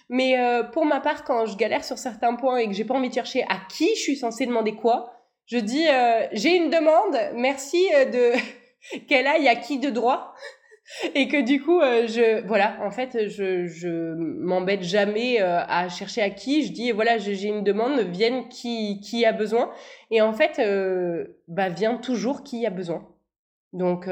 Mais 0.09 0.39
euh, 0.39 0.63
pour 0.63 0.85
ma 0.85 1.01
part, 1.01 1.25
quand 1.25 1.47
je 1.47 1.57
galère 1.57 1.85
sur 1.85 1.99
certains 1.99 2.35
points 2.35 2.59
et 2.59 2.67
que 2.67 2.75
j'ai 2.75 2.85
pas 2.85 2.95
envie 2.95 3.09
de 3.09 3.15
chercher 3.15 3.43
à 3.45 3.59
qui 3.71 3.89
je 3.95 4.01
suis 4.01 4.17
censée 4.17 4.47
demander 4.47 4.75
quoi, 4.75 5.13
je 5.47 5.59
dis 5.59 5.87
euh, 5.89 6.27
j'ai 6.33 6.57
une 6.57 6.71
demande, 6.71 7.17
merci 7.35 7.87
euh, 7.95 8.05
de 8.05 8.33
qu'elle 9.09 9.27
aille 9.27 9.49
à 9.49 9.57
qui 9.57 9.79
de 9.79 9.91
droit. 9.91 10.35
Et 11.15 11.29
que 11.29 11.41
du 11.41 11.63
coup 11.63 11.81
je 11.81 12.47
voilà 12.47 12.77
en 12.83 12.91
fait 12.91 13.31
je 13.31 13.65
je 13.65 14.15
m'embête 14.19 14.83
jamais 14.83 15.39
à 15.41 15.89
chercher 15.89 16.21
à 16.21 16.29
qui. 16.29 16.67
Je 16.67 16.73
dis 16.73 16.93
voilà 16.93 17.17
j'ai 17.17 17.45
une 17.45 17.65
demande 17.65 18.01
vienne 18.01 18.51
qui 18.51 19.01
qui 19.01 19.25
a 19.25 19.33
besoin. 19.33 19.71
Et 20.11 20.21
en 20.21 20.35
fait 20.35 20.61
bah 21.49 21.71
vient 21.71 21.97
toujours 21.97 22.45
qui 22.45 22.67
a 22.67 22.71
besoin. 22.71 23.09
Donc 23.73 24.11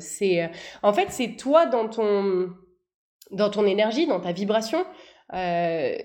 c'est 0.00 0.50
en 0.82 0.92
fait 0.92 1.10
c'est 1.10 1.36
toi 1.36 1.66
dans 1.66 1.88
ton 1.88 2.50
dans 3.30 3.50
ton 3.50 3.64
énergie 3.64 4.08
dans 4.08 4.18
ta 4.18 4.32
vibration 4.32 4.84
euh, 5.34 5.96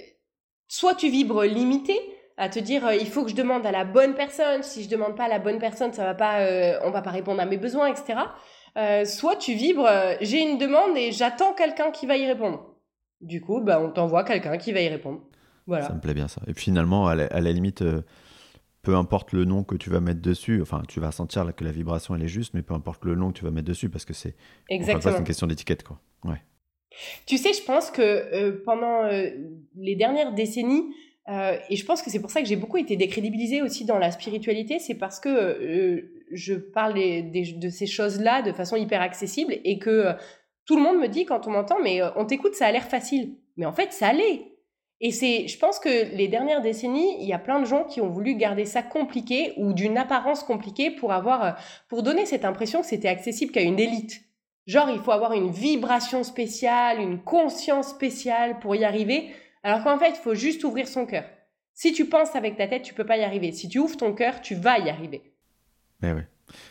soit 0.68 0.96
tu 0.96 1.10
vibres 1.10 1.44
limité, 1.44 1.98
à 2.38 2.50
te 2.50 2.60
dire 2.60 2.86
euh, 2.86 2.96
il 2.96 3.08
faut 3.08 3.24
que 3.24 3.32
je 3.32 3.36
demande 3.36 3.66
à 3.66 3.72
la 3.72 3.86
bonne 3.86 4.14
personne. 4.14 4.64
Si 4.64 4.84
je 4.84 4.90
demande 4.90 5.16
pas 5.16 5.26
à 5.26 5.30
la 5.30 5.40
bonne 5.40 5.60
personne 5.60 5.94
ça 5.94 6.04
va 6.04 6.14
pas 6.14 6.42
euh, 6.42 6.80
on 6.84 6.92
va 6.92 7.02
pas 7.02 7.12
répondre 7.12 7.42
à 7.42 7.46
mes 7.46 7.58
besoins 7.58 7.88
etc 7.88 8.20
soit 9.06 9.38
tu 9.38 9.54
vibres 9.54 9.90
j'ai 10.20 10.42
une 10.42 10.58
demande 10.58 10.98
et 10.98 11.14
j'attends 11.14 11.54
quelqu'un 11.54 11.92
qui 11.92 12.06
va 12.06 12.18
y 12.18 12.28
répondre. 12.28 12.76
Du 13.22 13.40
coup 13.40 13.62
bah 13.62 13.80
on 13.80 13.90
t'envoie 13.90 14.26
quelqu'un 14.26 14.58
qui 14.58 14.74
va 14.74 14.82
y 14.82 14.90
répondre. 14.90 15.22
Voilà. 15.66 15.88
Ça 15.88 15.94
me 15.94 16.02
plaît 16.02 16.14
bien 16.14 16.28
ça. 16.28 16.42
Et 16.46 16.54
puis 16.54 16.66
finalement 16.66 17.08
à 17.08 17.16
la, 17.16 17.52
limite 17.54 17.86
peu 18.82 18.96
importe 18.98 19.32
le 19.32 19.46
nom 19.46 19.64
que 19.64 19.76
tu 19.76 19.90
vas 19.90 20.02
mettre 20.02 20.22
dessus 20.22 20.62
enfin 20.62 20.84
tu 20.90 21.00
vas 21.00 21.14
sentir 21.14 21.56
que 21.56 21.64
la 21.64 21.72
vibration 21.72 22.16
elle 22.16 22.24
est 22.24 22.28
juste 22.28 22.54
mais 22.54 22.64
peu 22.64 22.74
importe 22.74 23.06
le 23.06 23.16
nom 23.16 23.32
que 23.32 23.38
tu 23.38 23.46
vas 23.46 23.52
mettre 23.52 23.68
dessus 23.68 23.88
parce 23.90 24.04
que 24.04 24.14
c'est 24.14 24.36
exactement 24.68 25.14
c'est 25.14 25.20
une 25.20 25.24
question 25.24 25.48
d'étiquette 25.48 25.84
quoi. 25.84 26.02
Ouais 26.26 26.42
tu 27.26 27.38
sais, 27.38 27.54
je 27.54 27.64
pense 27.64 27.92
que 27.92 28.02
euh, 28.02 28.62
pendant 28.66 29.04
euh, 29.04 29.30
les 29.76 29.96
dernières 29.96 30.34
décennies, 30.34 30.94
euh, 31.28 31.58
et 31.70 31.76
je 31.76 31.86
pense 31.86 32.02
que 32.02 32.10
c'est 32.10 32.20
pour 32.20 32.30
ça 32.30 32.42
que 32.42 32.48
j'ai 32.48 32.56
beaucoup 32.56 32.78
été 32.78 32.96
décrédibilisée 32.96 33.62
aussi 33.62 33.86
dans 33.86 33.98
la 33.98 34.12
spiritualité, 34.12 34.80
c'est 34.80 34.96
parce 34.96 35.20
que 35.20 36.08
je 36.32 36.54
parle 36.54 36.94
de 36.94 37.70
ces 37.70 37.88
choses-là 37.88 38.44
de 38.44 38.52
façon 38.52 38.76
hyper 38.76 39.02
accessible 39.02 39.56
et 39.64 39.80
que 39.80 40.12
tout 40.66 40.76
le 40.76 40.84
monde 40.84 41.00
me 41.00 41.08
dit 41.08 41.26
quand 41.26 41.48
on 41.48 41.52
m'entend, 41.52 41.80
mais 41.82 42.02
on 42.16 42.26
t'écoute, 42.26 42.54
ça 42.54 42.68
a 42.68 42.72
l'air 42.72 42.88
facile. 42.88 43.38
Mais 43.58 43.66
en 43.66 43.74
fait, 43.74 43.92
ça 43.92 44.14
l'est. 44.14 44.56
Et 45.02 45.12
c'est, 45.12 45.48
je 45.48 45.58
pense 45.60 45.80
que 45.80 46.16
les 46.16 46.28
dernières 46.28 46.62
décennies, 46.62 47.18
il 47.20 47.28
y 47.28 47.34
a 47.34 47.40
plein 47.40 47.60
de 47.60 47.66
gens 47.66 47.84
qui 47.84 48.02
ont 48.02 48.10
voulu 48.10 48.36
garder 48.36 48.66
ça 48.66 48.82
compliqué 48.82 49.54
ou 49.58 49.74
d'une 49.74 49.98
apparence 49.98 50.44
compliquée 50.44 50.90
pour 50.92 51.12
avoir, 51.12 51.58
pour 51.90 52.02
donner 52.02 52.26
cette 52.26 52.46
impression 52.46 52.82
que 52.82 52.88
c'était 52.88 53.10
accessible 53.10 53.52
qu'à 53.52 53.62
une 53.62 53.80
élite. 53.80 54.25
Genre, 54.68 54.90
il 54.90 55.00
faut 55.00 55.12
avoir 55.12 55.34
une 55.34 55.52
vibration 55.52 56.24
spéciale, 56.24 57.00
une 57.00 57.20
conscience 57.20 57.90
spéciale 57.90 58.60
pour 58.60 58.76
y 58.76 58.84
arriver, 58.84 59.32
alors 59.64 59.84
qu'en 59.84 60.00
fait, 60.00 60.12
il 60.12 60.22
faut 60.24 60.36
juste 60.36 60.64
ouvrir 60.64 60.88
son 60.88 61.06
cœur. 61.06 61.26
Si 61.74 61.94
tu 61.94 62.06
penses 62.06 62.36
avec 62.36 62.58
ta 62.58 62.68
tête, 62.68 62.84
tu 62.84 62.94
peux 62.94 63.06
pas 63.06 63.18
y 63.18 63.24
arriver. 63.24 63.52
Si 63.52 63.68
tu 63.68 63.80
ouvres 63.80 63.98
ton 63.98 64.14
cœur, 64.14 64.42
tu 64.42 64.56
vas 64.56 64.80
y 64.80 64.90
arriver. 64.90 65.34
Mais 66.02 66.14
oui. 66.14 66.22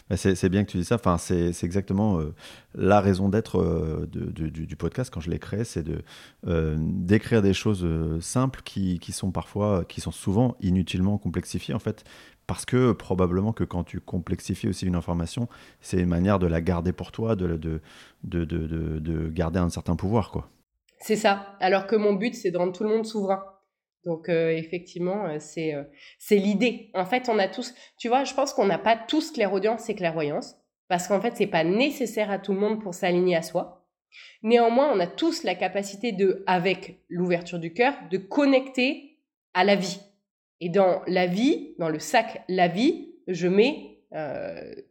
Bah, 0.08 0.16
c'est 0.16 0.48
bien 0.48 0.64
que 0.64 0.70
tu 0.70 0.78
dis 0.78 0.84
ça. 0.84 0.94
Enfin, 0.96 1.18
c'est 1.18 1.52
exactement 1.62 2.20
euh, 2.20 2.34
la 2.74 3.00
raison 3.00 3.28
d'être 3.28 3.60
euh, 3.60 4.06
du, 4.06 4.76
podcast 4.76 5.12
quand 5.12 5.20
je 5.20 5.30
l'ai 5.30 5.38
créé, 5.38 5.64
c'est 5.64 5.82
de 5.82 6.02
euh, 6.46 6.76
d'écrire 6.78 7.42
des 7.42 7.54
choses 7.54 7.86
simples 8.20 8.60
qui, 8.64 8.98
qui, 8.98 9.12
sont 9.12 9.30
parfois, 9.30 9.84
qui 9.84 10.00
sont 10.00 10.12
souvent 10.12 10.56
inutilement 10.60 11.18
complexifiées 11.18 11.74
en 11.74 11.78
fait, 11.78 12.04
parce 12.46 12.64
que 12.64 12.92
probablement 12.92 13.52
que 13.52 13.64
quand 13.64 13.84
tu 13.84 14.00
complexifies 14.00 14.68
aussi 14.68 14.86
une 14.86 14.96
information, 14.96 15.48
c'est 15.80 15.98
une 15.98 16.08
manière 16.08 16.38
de 16.38 16.46
la 16.46 16.60
garder 16.60 16.92
pour 16.92 17.12
toi, 17.12 17.36
de, 17.36 17.56
de, 17.56 17.80
de, 18.22 18.44
de 18.44 19.28
garder 19.28 19.58
un 19.58 19.70
certain 19.70 19.96
pouvoir, 19.96 20.30
quoi. 20.30 20.48
C'est 21.00 21.16
ça. 21.16 21.56
Alors 21.60 21.86
que 21.86 21.96
mon 21.96 22.14
but, 22.14 22.34
c'est 22.34 22.50
de 22.50 22.56
rendre 22.56 22.72
tout 22.72 22.84
le 22.84 22.88
monde 22.88 23.04
souverain. 23.04 23.44
Donc 24.04 24.28
euh, 24.28 24.50
effectivement, 24.50 25.26
euh, 25.26 25.36
c'est 25.38 25.74
euh, 25.74 25.84
c'est 26.18 26.36
l'idée. 26.36 26.90
En 26.94 27.04
fait, 27.04 27.28
on 27.28 27.38
a 27.38 27.48
tous, 27.48 27.74
tu 27.98 28.08
vois, 28.08 28.24
je 28.24 28.34
pense 28.34 28.52
qu'on 28.52 28.66
n'a 28.66 28.78
pas 28.78 28.96
tous 28.96 29.30
clairaudience 29.30 29.88
et 29.88 29.94
clairvoyance 29.94 30.56
parce 30.88 31.08
qu'en 31.08 31.20
fait, 31.20 31.34
c'est 31.36 31.46
pas 31.46 31.64
nécessaire 31.64 32.30
à 32.30 32.38
tout 32.38 32.52
le 32.52 32.60
monde 32.60 32.82
pour 32.82 32.94
s'aligner 32.94 33.36
à 33.36 33.42
soi. 33.42 33.86
Néanmoins, 34.42 34.92
on 34.94 35.00
a 35.00 35.06
tous 35.06 35.42
la 35.42 35.54
capacité 35.54 36.12
de, 36.12 36.44
avec 36.46 37.02
l'ouverture 37.08 37.58
du 37.58 37.72
cœur, 37.72 37.94
de 38.10 38.18
connecter 38.18 39.18
à 39.54 39.64
la 39.64 39.76
vie. 39.76 40.00
Et 40.60 40.68
dans 40.68 41.02
la 41.06 41.26
vie, 41.26 41.74
dans 41.78 41.88
le 41.88 41.98
sac 41.98 42.44
la 42.48 42.68
vie, 42.68 43.14
je 43.26 43.48
mets 43.48 43.90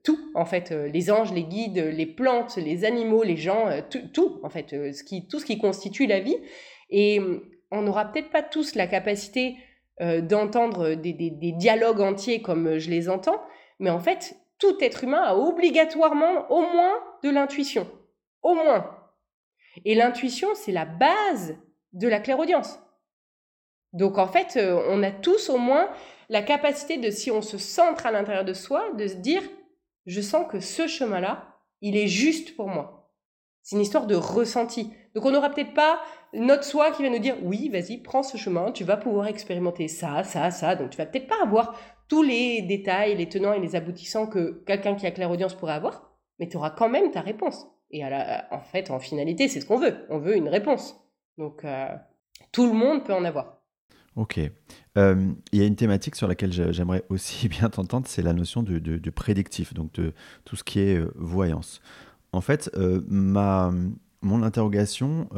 tout, 0.04 0.20
en 0.36 0.44
fait, 0.44 0.72
les 0.72 1.10
anges, 1.10 1.32
les 1.32 1.46
guides, 1.46 1.78
les 1.78 2.06
plantes, 2.06 2.58
les 2.58 2.84
animaux, 2.84 3.24
les 3.24 3.38
gens, 3.38 3.70
tout, 3.90 4.10
tout, 4.14 4.42
en 4.44 4.50
fait, 4.50 4.72
ce 4.72 5.02
qui, 5.02 5.30
tout 5.30 5.40
ce 5.40 5.46
qui 5.46 5.58
constitue 5.58 6.08
la 6.08 6.20
vie. 6.20 6.36
Et 6.90 7.22
on 7.72 7.82
n'aura 7.82 8.12
peut-être 8.12 8.30
pas 8.30 8.44
tous 8.44 8.76
la 8.76 8.86
capacité 8.86 9.56
euh, 10.02 10.22
d'entendre 10.22 10.96
des, 10.96 11.14
dialogues 11.58 12.02
entiers 12.02 12.42
comme 12.42 12.80
je 12.80 12.90
les 12.90 13.10
entends, 13.10 13.40
mais 13.80 13.92
en 13.92 14.00
fait, 14.00 14.36
tout 14.58 14.76
être 14.82 15.04
humain 15.04 15.22
a 15.22 15.36
obligatoirement 15.36 16.50
au 16.52 16.62
moins 16.62 16.96
de 17.24 17.30
l'intuition. 17.30 17.88
Au 18.42 18.56
moins. 18.56 18.90
Et 19.86 19.94
l'intuition, 19.94 20.50
c'est 20.56 20.72
la 20.72 20.86
base 20.86 21.58
de 21.94 22.08
la 22.08 22.20
clairaudience. 22.20 22.80
Donc 23.94 24.18
en 24.18 24.28
fait, 24.28 24.58
euh, 24.58 24.84
on 24.90 25.04
a 25.04 25.12
tous 25.12 25.50
au 25.50 25.58
moins 25.58 25.90
la 26.30 26.42
capacité 26.42 26.98
de, 26.98 27.12
si 27.12 27.32
on 27.32 27.42
se 27.42 27.58
centre 27.58 28.06
à 28.06 28.12
l'intérieur 28.12 28.44
de 28.44 28.54
soi, 28.54 28.92
de 28.98 29.08
se 29.08 29.16
dire, 29.16 29.44
je 30.06 30.22
sens 30.22 30.46
que 30.50 30.60
ce 30.60 30.88
chemin-là, 30.88 31.48
il 31.82 31.96
est 31.96 32.08
juste 32.08 32.56
pour 32.56 32.68
moi. 32.68 33.12
C'est 33.62 33.76
une 33.76 33.82
histoire 33.82 34.08
de 34.08 34.16
ressenti. 34.16 34.92
Donc 35.14 35.26
on 35.26 35.32
n'aura 35.32 35.50
peut-être 35.50 35.74
pas 35.74 36.02
notre 36.34 36.64
soi 36.64 36.92
qui 36.92 37.04
va 37.04 37.10
nous 37.10 37.20
dire 37.20 37.38
oui, 37.44 37.70
vas-y, 37.70 37.98
prends 38.00 38.24
ce 38.24 38.38
chemin, 38.38 38.72
tu 38.72 38.84
vas 38.84 38.98
pouvoir 38.98 39.28
expérimenter 39.28 39.88
ça, 39.88 40.24
ça, 40.24 40.50
ça. 40.50 40.76
Donc 40.76 40.90
tu 40.90 40.98
vas 40.98 41.06
peut-être 41.06 41.28
pas 41.28 41.42
avoir 41.42 41.80
tous 42.10 42.24
les 42.24 42.62
détails, 42.64 43.16
les 43.16 43.30
tenants 43.30 43.54
et 43.54 43.60
les 43.60 43.76
aboutissants 43.76 44.28
que 44.28 44.64
quelqu'un 44.66 44.96
qui 44.96 45.06
a 45.06 45.12
claire 45.12 45.32
audience 45.32 45.54
pourrait 45.54 45.74
avoir, 45.74 46.12
mais 46.40 46.50
tu 46.50 46.58
auras 46.58 46.72
quand 46.72 46.90
même 46.90 47.12
ta 47.12 47.22
réponse. 47.22 47.68
Et 47.92 48.04
en 48.04 48.62
fait, 48.62 48.90
en 48.90 49.00
finalité, 49.00 49.48
c'est 49.48 49.62
ce 49.62 49.68
qu'on 49.68 49.78
veut. 49.78 50.06
On 50.10 50.18
veut 50.18 50.36
une 50.36 50.50
réponse. 50.50 51.00
Donc 51.38 51.64
euh, 51.64 51.88
tout 52.52 52.66
le 52.66 52.74
monde 52.74 53.04
peut 53.04 53.14
en 53.14 53.24
avoir. 53.24 53.63
Ok. 54.16 54.40
Euh, 54.98 55.32
il 55.52 55.60
y 55.60 55.64
a 55.64 55.66
une 55.66 55.76
thématique 55.76 56.16
sur 56.16 56.28
laquelle 56.28 56.52
j'aimerais 56.72 57.04
aussi 57.10 57.48
bien 57.50 57.70
t'entendre, 57.70 58.08
c'est 58.08 58.22
la 58.22 58.34
notion 58.34 58.64
de, 58.64 59.10
prédictif, 59.10 59.74
donc 59.74 59.92
de 59.94 60.14
tout 60.46 60.56
ce 60.56 60.64
qui 60.64 60.80
est 60.80 60.98
euh, 60.98 61.12
voyance. 61.16 61.82
En 62.32 62.42
fait, 62.42 62.72
ma, 63.08 63.72
mon 64.22 64.42
interrogation, 64.42 65.30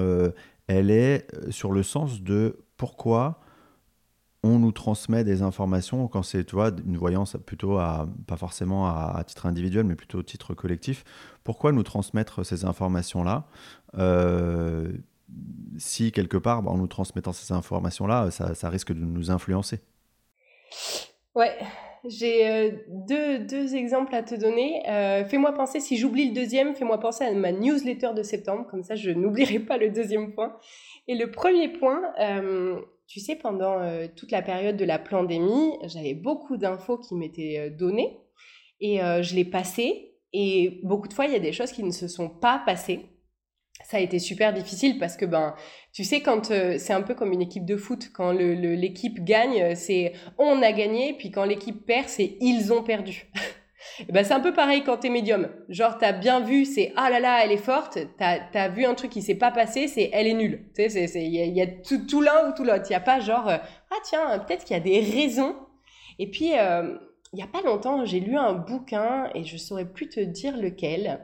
elle 0.68 0.92
est 0.92 1.28
euh, 1.36 1.52
sur 1.52 1.72
le 1.72 1.84
sens 1.84 2.22
de 2.22 2.60
pourquoi 2.78 3.40
on 4.44 4.60
nous 4.60 4.72
transmet 4.72 5.24
des 5.24 5.42
informations 5.42 6.08
quand 6.08 6.22
c'est 6.22 6.46
tu 6.46 6.56
une 6.56 6.98
voyance 6.98 7.36
plutôt 7.46 7.78
à 7.78 8.08
pas 8.28 8.38
forcément 8.38 8.88
à, 8.88 9.24
titre 9.26 9.48
individuel 9.48 9.86
mais 9.86 9.96
plutôt 9.96 10.20
au 10.20 10.24
titre 10.24 10.54
collectif 10.54 11.04
pourquoi 11.44 11.72
nous 11.72 11.82
transmettre 11.82 12.46
ces 12.46 12.64
informations 12.64 13.24
là 13.24 13.48
euh, 13.98 14.92
si 15.78 16.12
quelque 16.12 16.38
part 16.38 16.64
bah, 16.64 16.72
en 16.72 16.78
nous 16.78 16.88
transmettant 16.88 17.34
ces 17.34 17.54
informations 17.54 18.08
là 18.08 18.30
ça, 18.32 18.70
risque 18.70 18.94
de 18.94 19.00
nous 19.00 19.32
influencer 19.32 19.80
ouais 21.36 21.58
j'ai 22.08 22.48
euh, 22.48 22.72
deux, 22.88 23.40
deux, 23.40 23.74
exemples 23.74 24.14
à 24.14 24.22
te 24.22 24.36
donner. 24.36 24.84
fais-moi 25.28 25.54
penser, 25.54 25.80
si 25.80 25.98
j'oublie 25.98 26.28
le 26.28 26.36
deuxième, 26.36 26.76
fais-moi 26.76 27.00
penser 27.00 27.24
à 27.24 27.34
ma 27.34 27.52
newsletter 27.52 28.12
de 28.16 28.22
septembre, 28.22 28.68
comme 28.70 28.84
ça 28.84 28.94
je 28.94 29.10
n'oublierai 29.10 29.58
pas 29.58 29.78
le 29.78 29.90
deuxième 29.90 30.36
point. 30.36 30.56
Et 31.08 31.16
le 31.16 31.32
premier 31.32 31.70
point, 31.70 32.02
euh, 32.20 32.82
tu 33.08 33.20
sais, 33.20 33.36
pendant 33.36 33.80
euh, 33.80 34.08
toute 34.16 34.32
la 34.32 34.42
période 34.42 34.78
de 34.78 34.86
la 34.86 34.98
pandémie, 34.98 35.74
j'avais 35.84 36.16
beaucoup 36.16 36.58
d'infos 36.58 36.98
qui 36.98 37.16
m'étaient 37.16 37.60
euh, 37.60 37.70
données 37.70 38.20
et 38.82 38.98
je 38.98 39.36
les 39.36 39.46
passais. 39.46 40.12
Et 40.34 40.82
beaucoup 40.84 41.08
de 41.08 41.14
fois, 41.14 41.26
il 41.26 41.32
y 41.32 41.36
a 41.36 41.40
des 41.40 41.54
choses 41.54 41.72
qui 41.72 41.82
ne 41.82 41.92
se 41.92 42.10
sont 42.10 42.28
pas 42.28 42.62
passées. 42.66 43.06
Ça 43.88 43.98
a 43.98 44.00
été 44.00 44.20
super 44.20 44.52
difficile 44.52 44.98
parce 44.98 45.16
que, 45.16 45.26
ben, 45.26 45.54
tu 45.94 46.04
sais, 46.04 46.22
quand 46.22 46.46
c'est 46.46 46.94
un 46.94 47.02
peu 47.02 47.14
comme 47.14 47.32
une 47.32 47.42
équipe 47.42 47.66
de 47.66 47.78
foot, 47.78 48.10
quand 48.14 48.32
l'équipe 48.32 49.24
gagne, 49.24 49.76
c'est 49.76 50.14
on 50.38 50.62
a 50.62 50.72
gagné, 50.72 51.14
puis 51.14 51.30
quand 51.30 51.46
l'équipe 51.46 51.86
perd, 51.86 52.10
c'est 52.10 52.38
ils 52.42 52.74
ont 52.74 52.84
perdu. 52.84 53.30
Ben, 54.10 54.26
c'est 54.26 54.34
un 54.34 54.40
peu 54.40 54.54
pareil 54.54 54.84
quand 54.84 54.98
t'es 54.98 55.10
médium. 55.10 55.48
Genre, 55.70 55.98
t'as 55.98 56.12
bien 56.12 56.42
vu, 56.42 56.66
c'est 56.66 56.92
ah 56.96 57.10
là 57.10 57.20
là, 57.20 57.44
elle 57.44 57.52
est 57.52 57.58
forte. 57.58 57.98
T'as 58.18 58.40
as 58.54 58.68
vu 58.68 58.84
un 58.84 58.94
truc 58.94 59.12
qui 59.12 59.22
s'est 59.22 59.36
pas 59.36 59.52
passé, 59.52 59.88
c'est 59.88 60.10
elle 60.12 60.28
est 60.28 60.34
nulle. 60.34 60.66
Tu 60.76 60.90
sais, 60.90 61.06
il 61.16 61.34
y 61.34 61.40
a, 61.40 61.46
y 61.46 61.62
a, 61.62 61.68
tout, 61.68 62.06
tout 62.06 62.22
l'un 62.22 62.50
ou 62.50 62.54
tout 62.56 62.64
l'autre. 62.64 62.86
Il 62.88 62.90
n'y 62.90 62.96
a 62.96 63.00
pas 63.00 63.20
genre, 63.20 63.48
euh, 63.48 63.58
ah 63.92 63.98
tiens, 64.04 64.40
peut-être 64.40 64.66
qu'il 64.66 64.76
y 64.76 64.80
a 64.80 64.84
des 64.84 65.00
raisons. 65.00 65.56
Et 66.20 66.30
puis, 66.30 66.58
euh, 66.58 66.98
il 67.34 67.40
y 67.40 67.44
a 67.44 67.48
pas 67.48 67.62
longtemps, 67.62 68.06
j'ai 68.06 68.20
lu 68.20 68.38
un 68.38 68.54
bouquin 68.54 69.30
et 69.36 69.44
je 69.44 69.58
saurais 69.58 69.86
plus 69.86 70.08
te 70.08 70.20
dire 70.20 70.56
lequel, 70.58 71.20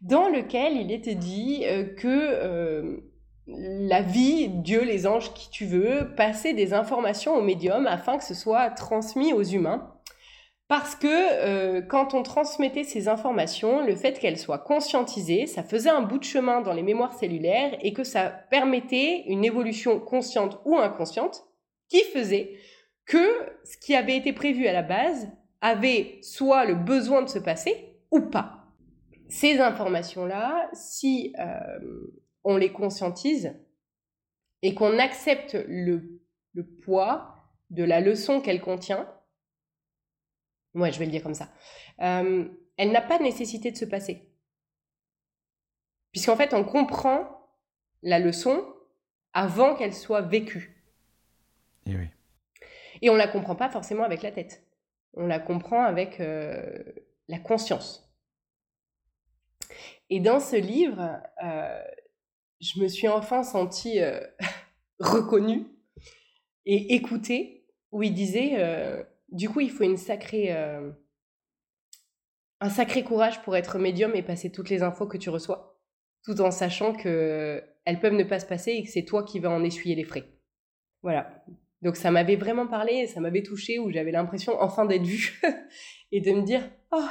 dans 0.00 0.28
lequel 0.28 0.76
il 0.76 0.92
était 0.92 1.14
dit 1.14 1.64
euh, 1.66 1.84
que 1.84 3.02
la 3.48 4.02
vie, 4.02 4.48
Dieu, 4.48 4.84
les 4.84 5.06
anges, 5.06 5.32
qui 5.32 5.50
tu 5.50 5.64
veux, 5.64 6.14
passaient 6.16 6.52
des 6.52 6.74
informations 6.74 7.34
au 7.34 7.42
médium 7.42 7.86
afin 7.86 8.18
que 8.18 8.24
ce 8.24 8.34
soit 8.34 8.70
transmis 8.70 9.32
aux 9.32 9.42
humains. 9.42 9.94
Parce 10.68 10.94
que 10.94 11.06
euh, 11.08 11.80
quand 11.80 12.12
on 12.12 12.22
transmettait 12.22 12.84
ces 12.84 13.08
informations, 13.08 13.86
le 13.86 13.96
fait 13.96 14.18
qu'elles 14.18 14.36
soient 14.36 14.58
conscientisées, 14.58 15.46
ça 15.46 15.62
faisait 15.62 15.88
un 15.88 16.02
bout 16.02 16.18
de 16.18 16.24
chemin 16.24 16.60
dans 16.60 16.74
les 16.74 16.82
mémoires 16.82 17.14
cellulaires 17.14 17.74
et 17.80 17.94
que 17.94 18.04
ça 18.04 18.28
permettait 18.28 19.24
une 19.28 19.46
évolution 19.46 19.98
consciente 19.98 20.60
ou 20.66 20.76
inconsciente 20.76 21.46
qui 21.88 22.02
faisait 22.12 22.52
que 23.06 23.26
ce 23.64 23.78
qui 23.78 23.94
avait 23.94 24.16
été 24.16 24.34
prévu 24.34 24.66
à 24.66 24.74
la 24.74 24.82
base 24.82 25.30
avait 25.62 26.18
soit 26.20 26.66
le 26.66 26.74
besoin 26.74 27.22
de 27.22 27.30
se 27.30 27.38
passer 27.38 27.96
ou 28.10 28.20
pas. 28.20 28.57
Ces 29.28 29.60
informations-là, 29.60 30.70
si 30.72 31.34
euh, 31.38 31.78
on 32.44 32.56
les 32.56 32.72
conscientise 32.72 33.54
et 34.62 34.74
qu'on 34.74 34.98
accepte 34.98 35.56
le, 35.68 36.22
le 36.54 36.66
poids 36.66 37.34
de 37.70 37.84
la 37.84 38.00
leçon 38.00 38.40
qu'elle 38.40 38.60
contient, 38.60 39.06
Ouais, 40.74 40.92
je 40.92 40.98
vais 40.98 41.06
le 41.06 41.10
dire 41.10 41.22
comme 41.22 41.34
ça. 41.34 41.48
Euh, 42.00 42.48
elle 42.76 42.92
n'a 42.92 43.00
pas 43.00 43.18
nécessité 43.18 43.70
de 43.70 43.76
se 43.76 43.84
passer. 43.84 44.30
Puisqu'en 46.12 46.36
fait, 46.36 46.54
on 46.54 46.64
comprend 46.64 47.48
la 48.02 48.18
leçon 48.18 48.64
avant 49.32 49.74
qu'elle 49.74 49.94
soit 49.94 50.20
vécue. 50.20 50.84
Et 51.86 51.96
oui. 51.96 52.08
Et 53.02 53.10
on 53.10 53.14
ne 53.14 53.18
la 53.18 53.28
comprend 53.28 53.56
pas 53.56 53.68
forcément 53.68 54.04
avec 54.04 54.22
la 54.22 54.32
tête. 54.32 54.64
On 55.14 55.26
la 55.26 55.38
comprend 55.38 55.82
avec 55.82 56.20
euh, 56.20 56.82
la 57.28 57.38
conscience. 57.38 58.07
Et 60.10 60.20
dans 60.20 60.40
ce 60.40 60.56
livre, 60.56 61.20
euh, 61.44 61.82
je 62.60 62.80
me 62.80 62.88
suis 62.88 63.08
enfin 63.08 63.42
sentie 63.42 64.00
reconnue 64.98 65.66
et 66.66 66.94
écoutée, 66.94 67.66
où 67.92 68.02
il 68.02 68.12
disait 68.14 68.56
du 69.30 69.48
coup, 69.48 69.60
il 69.60 69.70
faut 69.70 69.84
une 69.84 69.96
sacrée, 69.96 70.52
euh, 70.52 70.90
un 72.60 72.70
sacré 72.70 73.04
courage 73.04 73.42
pour 73.42 73.56
être 73.56 73.78
médium 73.78 74.14
et 74.14 74.22
passer 74.22 74.50
toutes 74.50 74.70
les 74.70 74.82
infos 74.82 75.06
que 75.06 75.18
tu 75.18 75.30
reçois, 75.30 75.78
tout 76.24 76.40
en 76.40 76.50
sachant 76.50 76.94
que 76.94 77.62
elles 77.84 78.00
peuvent 78.00 78.14
ne 78.14 78.24
pas 78.24 78.40
se 78.40 78.46
passer 78.46 78.72
et 78.72 78.82
que 78.82 78.90
c'est 78.90 79.04
toi 79.04 79.22
qui 79.22 79.38
vas 79.38 79.50
en 79.50 79.64
essuyer 79.64 79.94
les 79.94 80.04
frais. 80.04 80.28
Voilà. 81.02 81.44
Donc 81.82 81.96
ça 81.96 82.10
m'avait 82.10 82.36
vraiment 82.36 82.66
parlé, 82.66 83.06
ça 83.06 83.20
m'avait 83.20 83.42
touché, 83.42 83.78
où 83.78 83.90
j'avais 83.90 84.10
l'impression 84.10 84.60
enfin 84.60 84.84
d'être 84.84 85.04
vue 85.04 85.40
et 86.12 86.20
de 86.20 86.32
me 86.32 86.42
dire, 86.42 86.68
oh, 86.90 87.06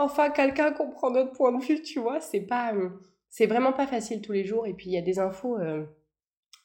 enfin 0.00 0.30
quelqu'un 0.30 0.72
comprend 0.72 1.10
notre 1.10 1.32
point 1.32 1.52
de 1.56 1.64
vue, 1.64 1.82
tu 1.82 2.00
vois. 2.00 2.20
C'est 2.20 2.40
pas, 2.40 2.74
euh, 2.74 2.90
c'est 3.28 3.46
vraiment 3.46 3.72
pas 3.72 3.86
facile 3.86 4.22
tous 4.22 4.32
les 4.32 4.44
jours. 4.44 4.66
Et 4.66 4.74
puis 4.74 4.86
il 4.86 4.92
y 4.92 4.98
a 4.98 5.02
des 5.02 5.18
infos, 5.18 5.58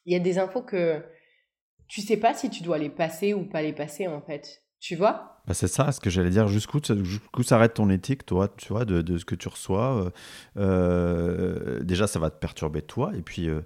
il 0.05 0.13
y 0.13 0.15
a 0.15 0.19
des 0.19 0.37
infos 0.37 0.61
que 0.61 1.01
tu 1.87 2.01
sais 2.01 2.17
pas 2.17 2.33
si 2.33 2.49
tu 2.49 2.63
dois 2.63 2.77
les 2.77 2.89
passer 2.89 3.33
ou 3.33 3.45
pas 3.45 3.61
les 3.61 3.73
passer 3.73 4.07
en 4.07 4.21
fait. 4.21 4.63
Tu 4.79 4.95
vois? 4.95 5.41
Bah 5.47 5.55
c'est 5.55 5.67
ça, 5.67 5.91
ce 5.91 5.99
que 5.99 6.11
j'allais 6.11 6.29
dire. 6.29 6.47
Jusqu'où, 6.47 6.79
jusqu'où 7.03 7.41
s'arrête 7.41 7.73
ton 7.73 7.89
éthique, 7.89 8.23
toi, 8.25 8.47
tu 8.55 8.67
vois, 8.69 8.85
de, 8.85 9.01
de 9.01 9.17
ce 9.17 9.25
que 9.25 9.33
tu 9.33 9.47
reçois. 9.47 10.11
Euh, 10.57 11.79
déjà, 11.81 12.05
ça 12.05 12.19
va 12.19 12.29
te 12.29 12.37
perturber 12.37 12.83
toi, 12.83 13.11
et 13.15 13.23
puis, 13.23 13.49
euh, 13.49 13.61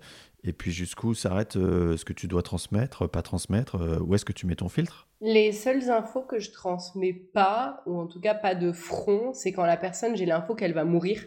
et 0.46 0.54
puis 0.54 0.72
jusqu'où 0.72 1.14
s'arrête 1.14 1.58
euh, 1.58 1.98
ce 1.98 2.06
que 2.06 2.14
tu 2.14 2.28
dois 2.28 2.42
transmettre, 2.42 3.10
pas 3.10 3.22
transmettre. 3.22 4.00
où 4.02 4.16
est-ce 4.16 4.24
que 4.24 4.32
tu 4.32 4.46
mets 4.46 4.56
ton 4.56 4.70
filtre? 4.70 5.09
Les 5.22 5.52
seules 5.52 5.90
infos 5.90 6.22
que 6.22 6.40
je 6.40 6.52
transmets 6.52 7.14
pas, 7.14 7.84
ou 7.86 8.00
en 8.00 8.08
tout 8.08 8.22
cas 8.22 8.34
pas 8.34 8.56
de 8.56 8.72
front, 8.72 9.34
c'est 9.34 9.52
quand 9.52 9.66
la 9.66 9.78
personne, 9.78 10.16
j'ai 10.16 10.26
l'info 10.26 10.56
qu'elle 10.56 10.74
va 10.74 10.86
mourir, 10.86 11.26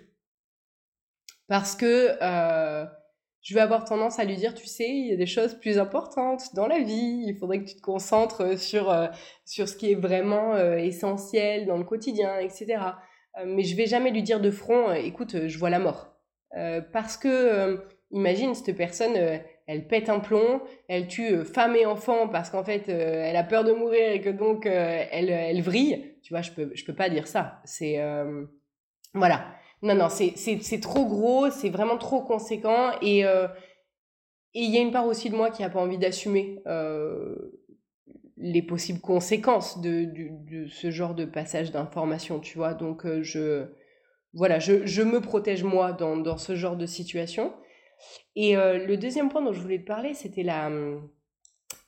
parce 1.46 1.76
que 1.76 2.16
je 3.42 3.54
vais 3.54 3.60
avoir 3.60 3.84
tendance 3.84 4.20
à 4.20 4.24
lui 4.24 4.36
dire, 4.36 4.54
tu 4.54 4.66
sais, 4.66 4.88
il 4.88 5.08
y 5.08 5.12
a 5.12 5.16
des 5.16 5.26
choses 5.26 5.54
plus 5.54 5.78
importantes 5.78 6.54
dans 6.54 6.68
la 6.68 6.78
vie, 6.78 7.24
il 7.26 7.36
faudrait 7.36 7.58
que 7.58 7.68
tu 7.68 7.74
te 7.74 7.80
concentres 7.80 8.56
sur, 8.56 8.88
euh, 8.90 9.08
sur 9.44 9.68
ce 9.68 9.76
qui 9.76 9.90
est 9.90 9.96
vraiment 9.96 10.54
euh, 10.54 10.76
essentiel 10.76 11.66
dans 11.66 11.76
le 11.76 11.82
quotidien, 11.84 12.38
etc. 12.38 12.76
Euh, 13.38 13.44
mais 13.44 13.64
je 13.64 13.76
vais 13.76 13.86
jamais 13.86 14.12
lui 14.12 14.22
dire 14.22 14.40
de 14.40 14.50
front, 14.50 14.92
écoute, 14.92 15.48
je 15.48 15.58
vois 15.58 15.70
la 15.70 15.80
mort. 15.80 16.08
parce 16.92 17.16
que, 17.16 17.84
imagine, 18.10 18.54
cette 18.54 18.76
personne, 18.76 19.40
elle 19.66 19.86
pète 19.86 20.08
un 20.08 20.20
plomb, 20.20 20.60
elle 20.88 21.06
tue 21.06 21.44
femme 21.44 21.76
et 21.76 21.86
enfant 21.86 22.28
parce 22.28 22.50
qu'en 22.50 22.64
fait, 22.64 22.88
elle 22.88 23.36
a 23.36 23.44
peur 23.44 23.64
de 23.64 23.72
mourir 23.72 24.10
et 24.12 24.20
que 24.20 24.30
donc, 24.30 24.66
elle, 24.66 25.30
elle 25.30 25.62
vrille. 25.62 26.14
Tu 26.22 26.32
vois, 26.32 26.42
je 26.42 26.50
peux, 26.50 26.70
je 26.74 26.84
peux 26.84 26.94
pas 26.94 27.08
dire 27.08 27.26
ça. 27.26 27.60
C'est... 27.64 28.00
voilà. 29.14 29.44
Non, 29.82 29.96
non, 29.96 30.08
c'est 30.08 30.80
trop 30.80 31.06
gros, 31.06 31.50
c'est 31.50 31.68
vraiment 31.68 31.98
trop 31.98 32.22
conséquent. 32.22 32.92
Et 33.02 33.26
euh, 33.26 33.48
il 34.54 34.70
y 34.70 34.78
a 34.78 34.80
une 34.80 34.92
part 34.92 35.06
aussi 35.06 35.28
de 35.28 35.34
moi 35.34 35.50
qui 35.50 35.62
n'a 35.62 35.70
pas 35.70 35.80
envie 35.80 35.98
d'assumer 35.98 36.62
euh, 36.68 37.34
les 38.36 38.62
possibles 38.62 39.00
conséquences 39.00 39.80
de, 39.80 40.04
de, 40.04 40.68
ce 40.68 40.92
genre 40.92 41.16
de 41.16 41.24
passage 41.24 41.72
d'information, 41.72 42.38
tu 42.38 42.58
vois. 42.58 42.74
Donc, 42.74 43.04
euh, 43.04 43.24
je, 43.24 43.66
voilà, 44.34 44.60
je, 44.60 44.86
je, 44.86 45.02
me 45.02 45.20
protège 45.20 45.64
moi 45.64 45.92
dans, 45.92 46.16
dans, 46.16 46.38
ce 46.38 46.54
genre 46.54 46.76
de 46.76 46.86
situation. 46.86 47.52
Et 48.36 48.54
le 48.54 48.96
deuxième 48.96 49.28
point 49.28 49.42
dont 49.42 49.52
je 49.52 49.60
voulais 49.60 49.80
te 49.80 49.86
parler, 49.86 50.14
c'était 50.14 50.42
la, 50.42 50.70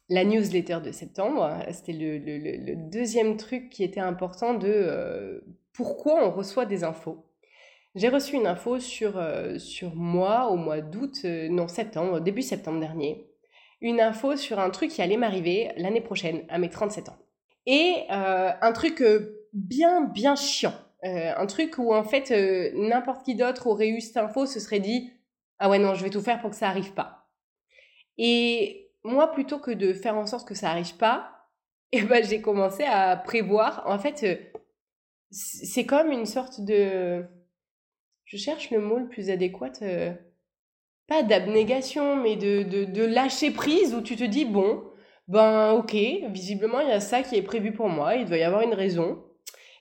la 0.08 0.24
newsletter 0.24 0.78
de 0.84 0.92
septembre. 0.92 1.58
C'était 1.72 1.92
le, 1.92 2.18
le, 2.18 2.76
deuxième 2.90 3.36
truc 3.36 3.70
qui 3.70 3.82
était 3.82 4.00
important 4.00 4.54
de 4.54 5.42
pourquoi 5.72 6.24
on 6.24 6.30
reçoit 6.30 6.66
des 6.66 6.84
infos. 6.84 7.24
J'ai 7.94 8.08
reçu 8.08 8.34
une 8.34 8.48
info 8.48 8.80
sur, 8.80 9.18
euh, 9.18 9.58
sur 9.58 9.94
moi 9.94 10.48
au 10.48 10.56
mois 10.56 10.80
d'août, 10.80 11.20
euh, 11.24 11.48
non 11.48 11.68
septembre, 11.68 12.20
début 12.20 12.42
septembre 12.42 12.80
dernier. 12.80 13.30
Une 13.80 14.00
info 14.00 14.36
sur 14.36 14.58
un 14.58 14.70
truc 14.70 14.90
qui 14.90 15.00
allait 15.00 15.16
m'arriver 15.16 15.70
l'année 15.76 16.00
prochaine, 16.00 16.42
à 16.48 16.58
mes 16.58 16.70
37 16.70 17.10
ans. 17.10 17.18
Et 17.66 18.04
euh, 18.10 18.50
un 18.60 18.72
truc 18.72 19.02
bien, 19.52 20.02
bien 20.02 20.34
chiant. 20.34 20.74
un 21.02 21.46
truc 21.46 21.76
où 21.78 21.94
en 21.94 22.02
fait, 22.02 22.32
n'importe 22.74 23.24
qui 23.24 23.34
d'autre 23.36 23.66
aurait 23.66 23.88
eu 23.88 24.00
cette 24.00 24.16
info, 24.16 24.46
se 24.46 24.58
serait 24.58 24.80
dit 24.80 25.12
Ah 25.64 25.70
ouais, 25.70 25.78
non, 25.78 25.94
je 25.94 26.04
vais 26.04 26.10
tout 26.10 26.20
faire 26.20 26.42
pour 26.42 26.50
que 26.50 26.56
ça 26.56 26.68
arrive 26.68 26.92
pas. 26.92 27.26
Et 28.18 28.90
moi, 29.02 29.32
plutôt 29.32 29.58
que 29.58 29.70
de 29.70 29.94
faire 29.94 30.14
en 30.14 30.26
sorte 30.26 30.46
que 30.46 30.54
ça 30.54 30.68
arrive 30.68 30.98
pas, 30.98 31.48
eh 31.92 32.02
ben, 32.02 32.22
j'ai 32.22 32.42
commencé 32.42 32.84
à 32.84 33.16
prévoir. 33.16 33.82
En 33.86 33.98
fait, 33.98 34.52
c'est 35.30 35.86
comme 35.86 36.12
une 36.12 36.26
sorte 36.26 36.60
de 36.60 37.24
je 38.26 38.36
cherche 38.36 38.70
le 38.72 38.80
mot 38.80 38.98
le 38.98 39.08
plus 39.08 39.30
adéquat, 39.30 39.72
euh, 39.80 40.12
pas 41.06 41.22
d'abnégation, 41.22 42.16
mais 42.16 42.36
de, 42.36 42.84
de, 42.84 43.04
lâcher 43.06 43.50
prise 43.50 43.94
où 43.94 44.02
tu 44.02 44.16
te 44.16 44.24
dis, 44.24 44.44
bon, 44.44 44.84
ben 45.28 45.72
ok, 45.72 45.94
visiblement 46.28 46.80
il 46.80 46.88
y 46.88 46.92
a 46.92 47.00
ça 47.00 47.22
qui 47.22 47.36
est 47.36 47.42
prévu 47.42 47.72
pour 47.72 47.88
moi, 47.88 48.16
il 48.16 48.26
doit 48.26 48.36
y 48.36 48.42
avoir 48.42 48.60
une 48.60 48.74
raison. 48.74 49.24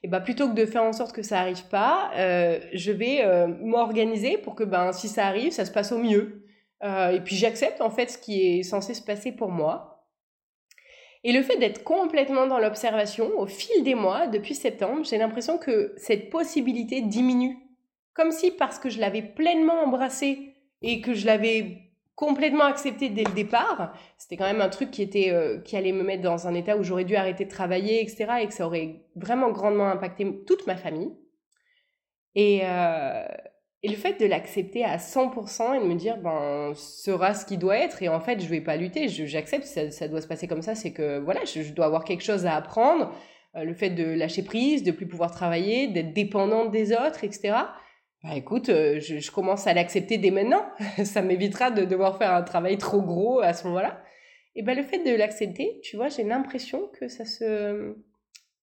Ben 0.08 0.20
plutôt 0.20 0.49
que 0.49 0.54
de 0.54 0.66
faire 0.66 0.84
en 0.84 0.93
sorte 0.93 1.14
que 1.16 1.22
ça 1.22 1.39
arrive 1.39 1.66
pas, 1.70 2.12
euh, 2.16 2.60
je 2.74 2.91
vais 2.91 3.22
euh, 3.24 3.47
m'organiser 3.47 4.38
pour 4.38 4.56
que 4.56 4.64
ben 4.64 4.91
si 4.91 5.08
ça 5.08 5.26
arrive, 5.28 5.51
ça 5.51 5.66
se 5.66 5.72
passe 5.72 5.91
au 5.91 5.97
mieux. 5.97 6.45
et 6.84 7.22
puis 7.24 7.38
j'accepte 7.38 7.80
en 7.80 7.89
fait 7.89 8.10
ce 8.10 8.18
qui 8.18 8.41
est 8.41 8.64
censé 8.64 8.93
se 8.93 9.01
passer 9.01 9.32
pour 9.32 9.49
moi. 9.49 10.06
Et 11.24 11.32
le 11.32 11.41
fait 11.41 11.58
d'être 11.58 11.86
complètement 11.86 12.47
dans 12.47 12.60
l'observation 12.60 13.39
au 13.39 13.45
fil 13.45 13.84
des 13.84 13.95
mois, 13.95 14.28
depuis 14.28 14.56
septembre, 14.56 15.06
j'ai 15.06 15.18
l'impression 15.18 15.58
que 15.58 15.93
cette 15.95 16.30
possibilité 16.30 17.01
diminue 17.01 17.58
comme 18.14 18.32
si 18.32 18.51
parce 18.51 18.80
que 18.80 18.89
je 18.89 18.99
l'avais 18.99 19.22
pleinement 19.22 19.84
embrassé 19.84 20.56
et 20.82 21.01
que 21.01 21.14
je 21.14 21.26
l'avais 21.26 21.92
complètement 22.16 22.66
accepté 22.66 23.09
dès 23.09 23.24
le 23.24 23.32
départ, 23.32 23.93
c'était 24.18 24.38
quand 24.38 24.45
même 24.45 24.61
un 24.61 24.70
truc 24.70 24.91
qui 24.91 25.01
était 25.01 25.32
euh, 25.32 25.59
qui 25.59 25.76
allait 25.76 25.91
me 25.91 26.03
mettre 26.03 26.22
dans 26.22 26.47
un 26.47 26.53
état 26.53 26.78
où 26.78 26.84
j'aurais 26.84 27.05
dû 27.05 27.16
arrêter 27.16 27.45
de 27.45 27.49
travailler, 27.49 28.01
etc. 28.01 28.26
et 28.41 28.47
que 28.47 28.53
ça 28.53 28.66
aurait 28.66 29.01
vraiment 29.16 29.51
grandement 29.51 29.89
impacté 29.89 30.43
toute 30.45 30.68
ma 30.68 30.76
famille. 30.76 31.11
Et, 32.36 32.61
euh, 32.64 33.26
et 33.84 33.89
le 33.89 33.95
fait 33.95 34.20
de 34.20 34.26
l'accepter 34.26 34.86
à 34.86 34.97
100% 34.97 35.76
et 35.76 35.80
de 35.80 35.86
me 35.86 35.95
dire, 35.95 36.18
ben, 36.18 36.74
sera 36.76 37.34
ce 37.34 37.45
qui 37.45 37.57
doit 37.57 37.78
être, 37.78 38.01
et 38.01 38.09
en 38.09 38.20
fait, 38.20 38.39
je 38.41 38.47
vais 38.47 38.61
pas 38.61 38.78
lutter, 38.78 39.07
j'accepte, 39.09 39.66
ça, 39.66 39.91
ça, 39.91 40.07
doit 40.07 40.22
se 40.22 40.28
passer 40.28 40.47
comme 40.47 40.61
ça, 40.61 40.74
c'est 40.74 40.93
que 40.93 41.20
voilà, 41.20 41.43
je, 41.45 41.61
je, 41.61 41.74
dois 41.74 41.86
avoir 41.86 42.05
quelque 42.05 42.24
chose 42.24 42.45
à 42.45 42.55
apprendre, 42.55 43.14
euh, 43.55 43.66
le 43.66 43.74
fait 43.74 43.89
de 43.89 44.05
lâcher 44.05 44.43
prise, 44.43 44.84
de 44.84 44.91
plus 44.91 45.05
pouvoir 45.05 45.32
travailler, 45.32 45.88
d'être 45.88 46.14
dépendante 46.14 46.72
des 46.72 46.93
autres, 46.93 47.24
etc. 47.24 47.55
Bah 48.24 48.36
écoute, 48.36 48.69
euh, 48.69 49.01
je, 49.01 49.32
commence 49.32 49.67
à 49.67 49.74
l'accepter 49.74 50.17
dès 50.17 50.32
maintenant. 50.32 50.63
ça 51.03 51.21
m'évitera 51.21 51.71
de 51.71 51.84
devoir 51.84 52.17
faire 52.17 52.34
un 52.34 52.41
travail 52.41 52.78
trop 52.78 53.01
gros 53.01 53.41
à 53.41 53.53
ce 53.53 53.67
moment-là. 53.67 54.01
Et 54.55 54.63
ben 54.63 54.78
le 54.78 54.84
fait 54.84 54.99
de 54.99 55.15
l'accepter, 55.15 55.82
tu 55.84 55.97
vois, 55.97 56.07
j'ai 56.07 56.24
l'impression 56.24 56.88
que 56.99 57.07
ça 57.07 57.26
se 57.26 57.95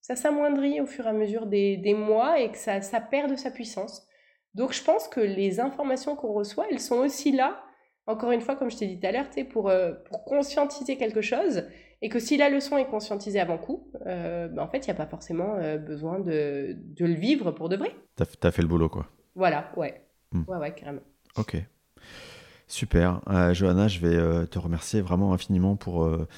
ça 0.00 0.16
s'amoindrit 0.16 0.80
au 0.80 0.86
fur 0.86 1.04
et 1.04 1.10
à 1.10 1.12
mesure 1.12 1.46
des, 1.46 1.76
des 1.76 1.92
mois 1.92 2.40
et 2.40 2.50
que 2.50 2.56
ça, 2.56 2.80
ça 2.80 3.00
perd 3.00 3.30
de 3.30 3.36
sa 3.36 3.50
puissance. 3.50 4.06
Donc 4.54 4.72
je 4.72 4.82
pense 4.82 5.08
que 5.08 5.20
les 5.20 5.60
informations 5.60 6.16
qu'on 6.16 6.32
reçoit, 6.32 6.66
elles 6.70 6.80
sont 6.80 6.96
aussi 6.96 7.30
là, 7.30 7.62
encore 8.06 8.32
une 8.32 8.40
fois, 8.40 8.56
comme 8.56 8.70
je 8.70 8.78
t'ai 8.78 8.86
dit 8.86 8.98
tout 8.98 9.06
à 9.06 9.12
l'heure, 9.12 9.28
pour, 9.50 9.68
euh, 9.68 9.92
pour 10.08 10.24
conscientiser 10.24 10.96
quelque 10.96 11.20
chose. 11.20 11.64
Et 12.00 12.08
que 12.08 12.18
si 12.18 12.38
la 12.38 12.48
leçon 12.48 12.78
est 12.78 12.86
conscientisée 12.86 13.40
avant 13.40 13.58
coup, 13.58 13.92
euh, 14.06 14.48
ben 14.48 14.62
en 14.62 14.68
fait, 14.68 14.78
il 14.78 14.86
n'y 14.86 14.92
a 14.92 14.94
pas 14.94 15.06
forcément 15.06 15.56
besoin 15.76 16.18
de, 16.18 16.74
de, 16.78 17.04
le 17.04 17.12
vivre 17.12 17.50
pour 17.50 17.68
de 17.68 17.76
vrai. 17.76 17.94
T'as 18.16 18.24
as 18.48 18.50
fait 18.50 18.62
le 18.62 18.68
boulot, 18.68 18.88
quoi. 18.88 19.06
Voilà, 19.34 19.70
ouais. 19.76 20.04
Hmm. 20.32 20.42
Ouais, 20.46 20.58
ouais, 20.58 20.74
carrément. 20.74 21.02
Ok. 21.36 21.56
Super. 22.70 23.20
Euh, 23.28 23.52
Johanna, 23.52 23.88
je 23.88 23.98
vais 23.98 24.14
euh, 24.14 24.46
te 24.46 24.56
remercier 24.58 25.00
vraiment 25.00 25.32
infiniment 25.32 25.74
pour 25.74 26.04
euh, 26.04 26.28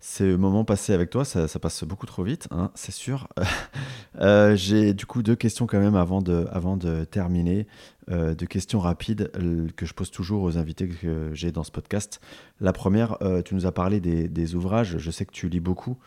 ces 0.00 0.36
moments 0.36 0.64
passés 0.64 0.92
avec 0.92 1.08
toi. 1.08 1.24
Ça, 1.24 1.48
passe 1.58 1.82
beaucoup 1.84 2.04
trop 2.04 2.22
vite, 2.22 2.46
hein, 2.50 2.70
c'est 2.74 2.92
sûr. 2.92 3.26
J'ai 4.54 4.92
du 4.92 5.06
coup 5.06 5.22
deux 5.22 5.34
questions 5.34 5.66
quand 5.66 5.80
même 5.80 5.96
avant 5.96 6.20
de, 6.20 6.46
avant 6.52 6.76
de 6.76 7.04
terminer. 7.04 7.66
deux 8.08 8.46
questions 8.46 8.80
rapides 8.80 9.30
que 9.76 9.86
je 9.86 9.94
pose 9.94 10.10
toujours 10.10 10.42
aux 10.42 10.58
invités 10.58 10.88
que 10.88 11.30
j'ai 11.32 11.52
dans 11.52 11.64
ce 11.64 11.70
podcast. 11.70 12.20
La 12.60 12.72
première, 12.72 13.18
tu 13.44 13.54
nous 13.54 13.66
as 13.66 13.72
parlé 13.72 14.00
des, 14.00 14.28
des, 14.28 14.54
ouvrages. 14.54 14.98
Je 14.98 15.10
sais 15.10 15.24
que 15.24 15.32
tu 15.32 15.48
lis 15.48 15.60
beaucoup 15.60 15.98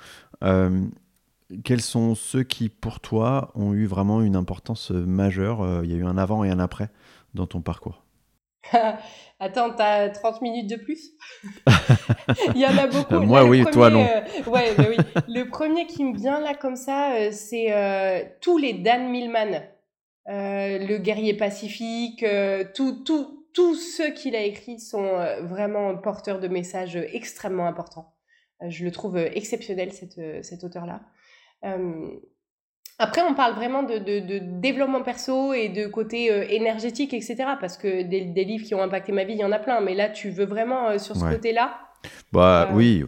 quels 1.64 1.82
sont 1.82 2.16
ceux 2.16 2.43
qui, 2.43 2.70
pour 2.70 2.99
toi, 2.99 3.52
ont 3.56 3.74
eu 3.74 3.86
vraiment 3.86 4.22
une 4.22 4.36
importance 4.36 4.91
majeure 4.91 5.62
euh, 5.62 5.82
Il 5.84 5.91
y 5.91 5.93
a 5.93 5.97
eu 5.97 6.06
un 6.06 6.18
avant 6.18 6.43
et 6.43 6.49
un 6.49 6.60
après 6.60 6.89
dans 7.34 7.47
ton 7.47 7.62
parcours? 7.62 8.04
Attends, 9.39 9.72
t'as 9.72 10.10
30 10.10 10.41
minutes 10.41 10.70
de 10.70 10.76
plus? 10.76 11.12
Il 12.56 12.62
y 12.62 12.66
en 12.66 12.78
a 12.78 12.88
beaucoup. 12.88 13.20
moi, 13.20 13.43
oui, 13.45 13.66
toi, 13.72 13.89
non. 13.89 14.06
Euh, 14.06 14.49
ouais, 14.49 14.74
bah 14.78 14.86
oui. 14.89 14.97
Le 15.28 15.49
premier 15.49 15.88
qui 15.88 16.04
me 16.04 16.16
vient 16.16 16.39
là 16.39 16.54
comme 16.54 16.76
ça, 16.76 17.14
euh, 17.14 17.32
c'est 17.32 18.36
tous 18.41 18.58
les 18.58 18.74
Dan 18.74 19.10
Millman. 19.10 19.64
le 20.28 20.97
guerrier 20.97 21.34
pacifique, 21.34 22.26
tous 22.76 23.76
ceux 23.76 24.12
qu'il 24.12 24.36
a 24.36 24.43
écrits 24.43 24.80
sont 24.80 25.26
vraiment 25.41 25.97
porteurs 25.97 26.39
de 26.39 26.47
messages 26.47 26.95
extrêmement 26.95 27.66
importants. 27.66 28.14
je 28.68 28.86
le 28.86 28.91
trouve 28.91 29.18
exceptionnel, 29.18 29.91
cet 29.91 30.64
auteur-là. 30.64 31.02
Euh, 31.66 32.09
après, 32.99 33.22
on 33.22 33.34
parle 33.34 33.55
vraiment 33.55 33.84
de, 33.84 33.97
de, 33.97 34.39
développement 34.59 35.01
perso 35.01 35.53
et 35.53 35.70
de 35.70 35.88
côté 35.88 36.32
euh, 36.32 36.45
énergétique, 36.49 37.14
etc. 37.14 37.36
Parce 37.59 37.78
que 37.78 38.03
des, 38.03 38.26
des, 38.26 38.43
livres 38.43 38.66
qui 38.66 38.76
ont 38.76 38.82
impacté 38.82 39.12
ma 39.12 39.24
vie, 39.24 39.34
il 39.34 39.39
y 39.39 39.45
en 39.45 39.51
a 39.51 39.59
plein. 39.59 39.82
Mais 39.82 39.95
là, 39.95 40.09
tu 40.09 40.30
veux 40.30 40.45
vraiment 40.45 40.89
euh, 40.89 40.97
sur 40.97 41.16
ce 41.16 41.26
côté-là? 41.26 41.80
Bah 42.32 42.70
oui, 42.74 43.03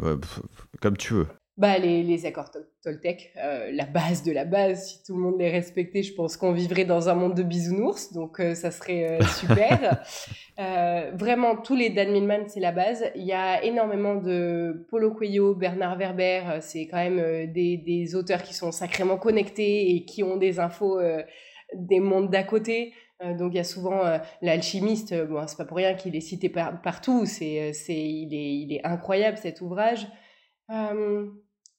comme 0.82 0.98
tu 0.98 1.14
veux. 1.14 1.28
Bah, 1.56 1.78
les, 1.78 2.02
les 2.02 2.26
accords 2.26 2.50
Toltec, 2.82 3.32
euh, 3.38 3.70
la 3.72 3.86
base 3.86 4.24
de 4.24 4.32
la 4.32 4.44
base, 4.44 4.88
si 4.88 5.04
tout 5.04 5.16
le 5.16 5.22
monde 5.22 5.36
les 5.38 5.52
respectait, 5.52 6.02
je 6.02 6.16
pense 6.16 6.36
qu'on 6.36 6.52
vivrait 6.52 6.84
dans 6.84 7.10
un 7.10 7.14
monde 7.14 7.36
de 7.36 7.44
bisounours, 7.44 8.12
donc 8.12 8.40
euh, 8.40 8.56
ça 8.56 8.72
serait 8.72 9.20
euh, 9.20 9.24
super. 9.40 10.02
vraiment, 11.14 11.56
tous 11.56 11.76
les 11.76 11.92
Dan 11.92 12.12
Millman, 12.12 12.46
c'est 12.48 12.60
la 12.60 12.72
base. 12.72 13.06
Il 13.16 13.24
y 13.24 13.34
a 13.34 13.64
énormément 13.64 14.16
de 14.16 14.88
Paulo 14.90 15.12
Coelho, 15.12 15.54
Bernard 15.54 15.96
Werber, 16.00 16.58
c'est 16.62 16.88
quand 16.88 16.98
même 16.98 17.52
des, 17.54 17.78
des, 17.78 18.16
auteurs 18.16 18.42
qui 18.42 18.56
sont 18.56 18.72
sacrément 18.72 19.18
connectés 19.18 19.96
et 19.96 20.06
qui 20.06 20.24
ont 20.24 20.38
des 20.38 20.60
infos 20.60 21.00
des 21.76 22.00
mondes 22.00 22.32
d'à 22.32 22.44
côté. 22.44 22.94
donc 23.38 23.54
il 23.54 23.58
y 23.58 23.60
a 23.60 23.64
souvent 23.64 24.02
l'alchimiste, 24.42 25.14
bon, 25.28 25.46
c'est 25.46 25.58
pas 25.58 25.66
pour 25.66 25.78
rien 25.78 25.94
qu'il 25.94 26.16
est 26.16 26.22
cité 26.22 26.50
partout, 26.50 27.28
c'est, 27.28 27.74
c'est, 27.74 27.94
il, 27.94 28.34
est, 28.34 28.56
il 28.56 28.74
est 28.74 28.86
incroyable 28.86 29.38
cet 29.38 29.62
ouvrage. 29.62 30.08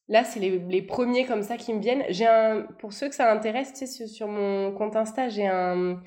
Là, 0.09 0.24
c'est 0.24 0.40
les, 0.40 0.59
les, 0.59 0.82
premiers 0.82 1.26
comme 1.26 1.42
ça 1.42 1.57
qui 1.57 1.72
me 1.72 1.80
viennent. 1.80 2.05
J'ai 2.11 2.26
un, 2.26 2.62
pour 2.78 2.92
ceux 2.92 3.09
que 3.09 3.14
ça 3.14 3.32
intéresse, 3.32 3.72
tu 3.72 3.86
sais, 3.86 4.07
sur 4.07 4.28
mon 4.28 4.72
compte 4.72 4.96
Insta, 4.96 5.28
j'ai 5.28 5.46
un, 5.46 6.00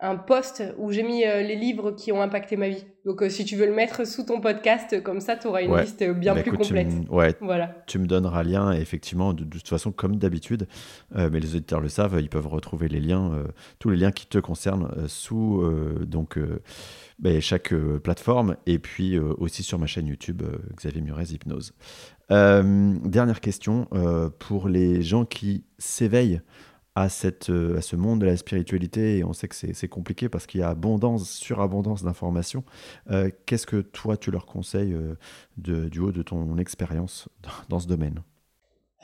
un 0.00 0.16
post 0.16 0.62
où 0.76 0.90
j'ai 0.90 1.02
mis 1.02 1.24
euh, 1.24 1.40
les 1.42 1.54
livres 1.54 1.92
qui 1.92 2.10
ont 2.10 2.20
impacté 2.20 2.56
ma 2.56 2.68
vie. 2.68 2.84
Donc 3.04 3.22
euh, 3.22 3.28
si 3.28 3.44
tu 3.44 3.56
veux 3.56 3.66
le 3.66 3.74
mettre 3.74 4.06
sous 4.06 4.24
ton 4.24 4.40
podcast, 4.40 5.02
comme 5.02 5.20
ça 5.20 5.36
tu 5.36 5.46
auras 5.46 5.62
une 5.62 5.76
liste 5.76 6.02
bien 6.02 6.34
bah, 6.34 6.42
plus 6.42 6.52
complète. 6.52 6.88
Tu 6.88 7.14
ouais, 7.14 7.34
voilà. 7.40 7.74
tu 7.86 7.98
me 7.98 8.06
donneras 8.06 8.42
lien, 8.42 8.72
effectivement, 8.72 9.32
de, 9.32 9.44
toute 9.44 9.68
façon, 9.68 9.92
comme 9.92 10.16
d'habitude, 10.16 10.66
euh, 11.16 11.30
mais 11.32 11.38
les 11.38 11.54
auditeurs 11.54 11.80
le 11.80 11.88
savent, 11.88 12.16
ils 12.20 12.28
peuvent 12.28 12.48
retrouver 12.48 12.88
les 12.88 13.00
liens, 13.00 13.44
tous 13.78 13.90
les 13.90 13.96
liens 13.96 14.12
qui 14.12 14.26
te 14.26 14.38
concernent 14.38 15.08
sous 15.08 15.64
donc, 16.06 16.38
bah, 17.18 17.40
chaque 17.40 17.74
plateforme 18.02 18.56
et 18.66 18.78
puis 18.78 19.18
aussi 19.18 19.62
sur 19.62 19.78
ma 19.78 19.86
chaîne 19.86 20.06
YouTube, 20.06 20.42
Xavier 20.76 21.00
Murez 21.00 21.32
Hypnose. 21.32 21.74
dernière 22.30 23.40
question, 23.40 23.88
pour 24.38 24.68
les 24.68 25.02
gens 25.02 25.24
qui 25.24 25.64
s'éveillent 25.78 26.40
à, 26.94 27.08
cette, 27.08 27.50
euh, 27.50 27.78
à 27.78 27.80
ce 27.80 27.96
monde 27.96 28.20
de 28.20 28.26
la 28.26 28.36
spiritualité 28.36 29.18
et 29.18 29.24
on 29.24 29.32
sait 29.32 29.48
que 29.48 29.54
c'est 29.54 29.88
compliqué 29.88 30.28
parce 30.28 30.46
qu'il 30.46 30.60
y 30.60 30.62
a 30.62 30.68
abondance, 30.68 31.28
surabondance 31.30 32.04
d'informations. 32.04 32.64
Euh, 33.10 33.30
qu'est-ce 33.46 33.66
que 33.66 33.80
toi 33.80 34.16
tu 34.16 34.30
leur 34.30 34.46
conseilles 34.46 34.94
euh, 34.94 35.16
du 35.56 36.00
haut 36.00 36.12
de 36.12 36.22
ton 36.22 36.56
expérience 36.58 37.28
dans, 37.68 37.80
ce 37.80 37.88
domaine? 37.88 38.22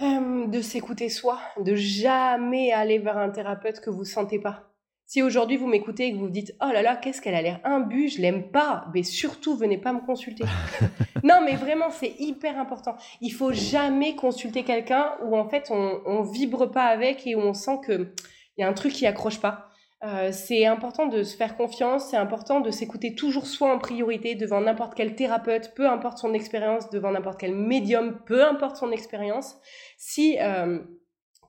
De 0.00 0.62
s'écouter 0.62 1.08
soi, 1.08 1.38
de 1.62 1.74
jamais 1.74 2.72
aller 2.72 2.98
vers 2.98 3.18
un 3.18 3.28
thérapeute 3.28 3.80
que 3.80 3.90
vous 3.90 4.04
sentez 4.04 4.38
pas. 4.38 4.69
Si 5.10 5.22
aujourd'hui 5.22 5.56
vous 5.56 5.66
m'écoutez 5.66 6.06
et 6.06 6.12
que 6.12 6.18
vous 6.18 6.26
vous 6.26 6.30
dites 6.30 6.54
oh 6.62 6.70
là 6.72 6.82
là 6.82 6.94
qu'est-ce 6.94 7.20
qu'elle 7.20 7.34
a 7.34 7.42
l'air 7.42 7.58
imbue, 7.64 8.08
je 8.08 8.22
l'aime 8.22 8.48
pas, 8.52 8.84
mais 8.94 9.02
surtout 9.02 9.56
venez 9.56 9.76
pas 9.76 9.92
me 9.92 9.98
consulter. 10.06 10.44
non 11.24 11.40
mais 11.44 11.56
vraiment 11.56 11.90
c'est 11.90 12.14
hyper 12.20 12.56
important. 12.56 12.94
Il 13.20 13.30
faut 13.30 13.50
jamais 13.50 14.14
consulter 14.14 14.62
quelqu'un 14.62 15.14
où 15.24 15.36
en 15.36 15.48
fait 15.48 15.72
on, 15.72 16.00
on 16.06 16.22
vibre 16.22 16.70
pas 16.70 16.84
avec 16.84 17.26
et 17.26 17.34
où 17.34 17.40
on 17.40 17.54
sent 17.54 17.80
que 17.84 18.14
il 18.56 18.60
y 18.60 18.62
a 18.62 18.68
un 18.68 18.72
truc 18.72 18.92
qui 18.92 19.04
accroche 19.04 19.40
pas. 19.40 19.70
Euh, 20.04 20.30
c'est 20.30 20.64
important 20.64 21.06
de 21.06 21.24
se 21.24 21.36
faire 21.36 21.56
confiance, 21.56 22.10
c'est 22.10 22.16
important 22.16 22.60
de 22.60 22.70
s'écouter 22.70 23.16
toujours 23.16 23.48
soi 23.48 23.74
en 23.74 23.78
priorité 23.78 24.36
devant 24.36 24.60
n'importe 24.60 24.94
quel 24.94 25.16
thérapeute, 25.16 25.72
peu 25.74 25.88
importe 25.88 26.18
son 26.18 26.34
expérience, 26.34 26.88
devant 26.88 27.10
n'importe 27.10 27.40
quel 27.40 27.56
médium, 27.56 28.20
peu 28.26 28.46
importe 28.46 28.76
son 28.76 28.92
expérience. 28.92 29.56
Si 29.98 30.38
euh, 30.40 30.78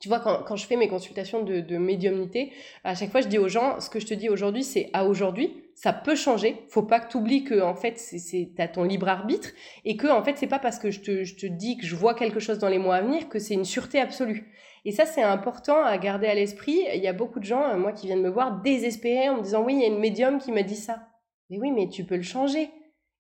tu 0.02 0.10
vois, 0.10 0.20
quand, 0.20 0.42
quand, 0.44 0.56
je 0.56 0.66
fais 0.66 0.78
mes 0.78 0.88
consultations 0.88 1.44
de, 1.44 1.78
médiumnité, 1.78 2.52
à 2.84 2.96
chaque 2.96 3.12
fois, 3.12 3.22
je 3.22 3.28
dis 3.28 3.38
aux 3.38 3.48
gens, 3.48 3.80
ce 3.80 3.88
que 3.88 4.00
je 4.00 4.08
te 4.08 4.16
dis 4.16 4.30
aujourd'hui, 4.30 4.64
c'est 4.64 4.90
à 4.94 5.06
aujourd'hui, 5.06 5.64
ça 5.76 5.94
peut 5.94 6.16
changer. 6.16 6.66
Faut 6.70 6.82
pas 6.82 7.00
que 7.00 7.12
tu 7.12 7.18
oublies 7.18 7.44
que, 7.44 7.62
en 7.62 7.76
fait, 7.76 8.00
c'est 8.00 8.50
à 8.58 8.68
ton 8.68 8.84
libre 8.84 9.08
arbitre 9.08 9.50
et 9.86 9.98
que, 9.98 10.08
en 10.08 10.24
fait, 10.24 10.38
c'est 10.38 10.48
pas 10.48 10.58
parce 10.58 10.80
que 10.80 10.90
je 10.90 11.02
te, 11.02 11.24
je 11.24 11.36
te 11.36 11.46
dis 11.46 11.78
que 11.78 11.86
je 11.86 11.96
vois 11.96 12.16
quelque 12.16 12.40
chose 12.40 12.58
dans 12.58 12.68
les 12.68 12.80
mois 12.80 12.96
à 12.96 13.02
venir 13.02 13.30
que 13.30 13.38
c'est 13.38 13.54
une 13.54 13.64
sûreté 13.64 14.00
absolue. 14.00 14.52
Et 14.86 14.92
ça, 14.92 15.06
c'est 15.06 15.22
important 15.22 15.86
à 15.86 15.96
garder 16.00 16.26
à 16.26 16.34
l'esprit. 16.34 16.80
Il 16.96 17.02
y 17.02 17.08
a 17.08 17.14
beaucoup 17.14 17.40
de 17.40 17.46
gens, 17.46 17.64
euh, 17.70 17.78
moi, 17.78 17.92
qui 17.92 18.08
viennent 18.08 18.24
me 18.24 18.30
voir 18.30 18.60
désespérés 18.64 19.30
en 19.30 19.38
me 19.38 19.44
disant, 19.44 19.64
oui, 19.64 19.76
il 19.76 19.82
y 19.82 19.84
a 19.84 19.88
une 19.88 20.00
médium 20.00 20.40
qui 20.40 20.52
m'a 20.52 20.64
dit 20.64 20.76
ça. 20.76 21.10
Mais 21.52 21.60
oui, 21.60 21.70
mais 21.70 21.90
tu 21.90 22.06
peux 22.06 22.18
le 22.18 22.24
changer. 22.24 22.72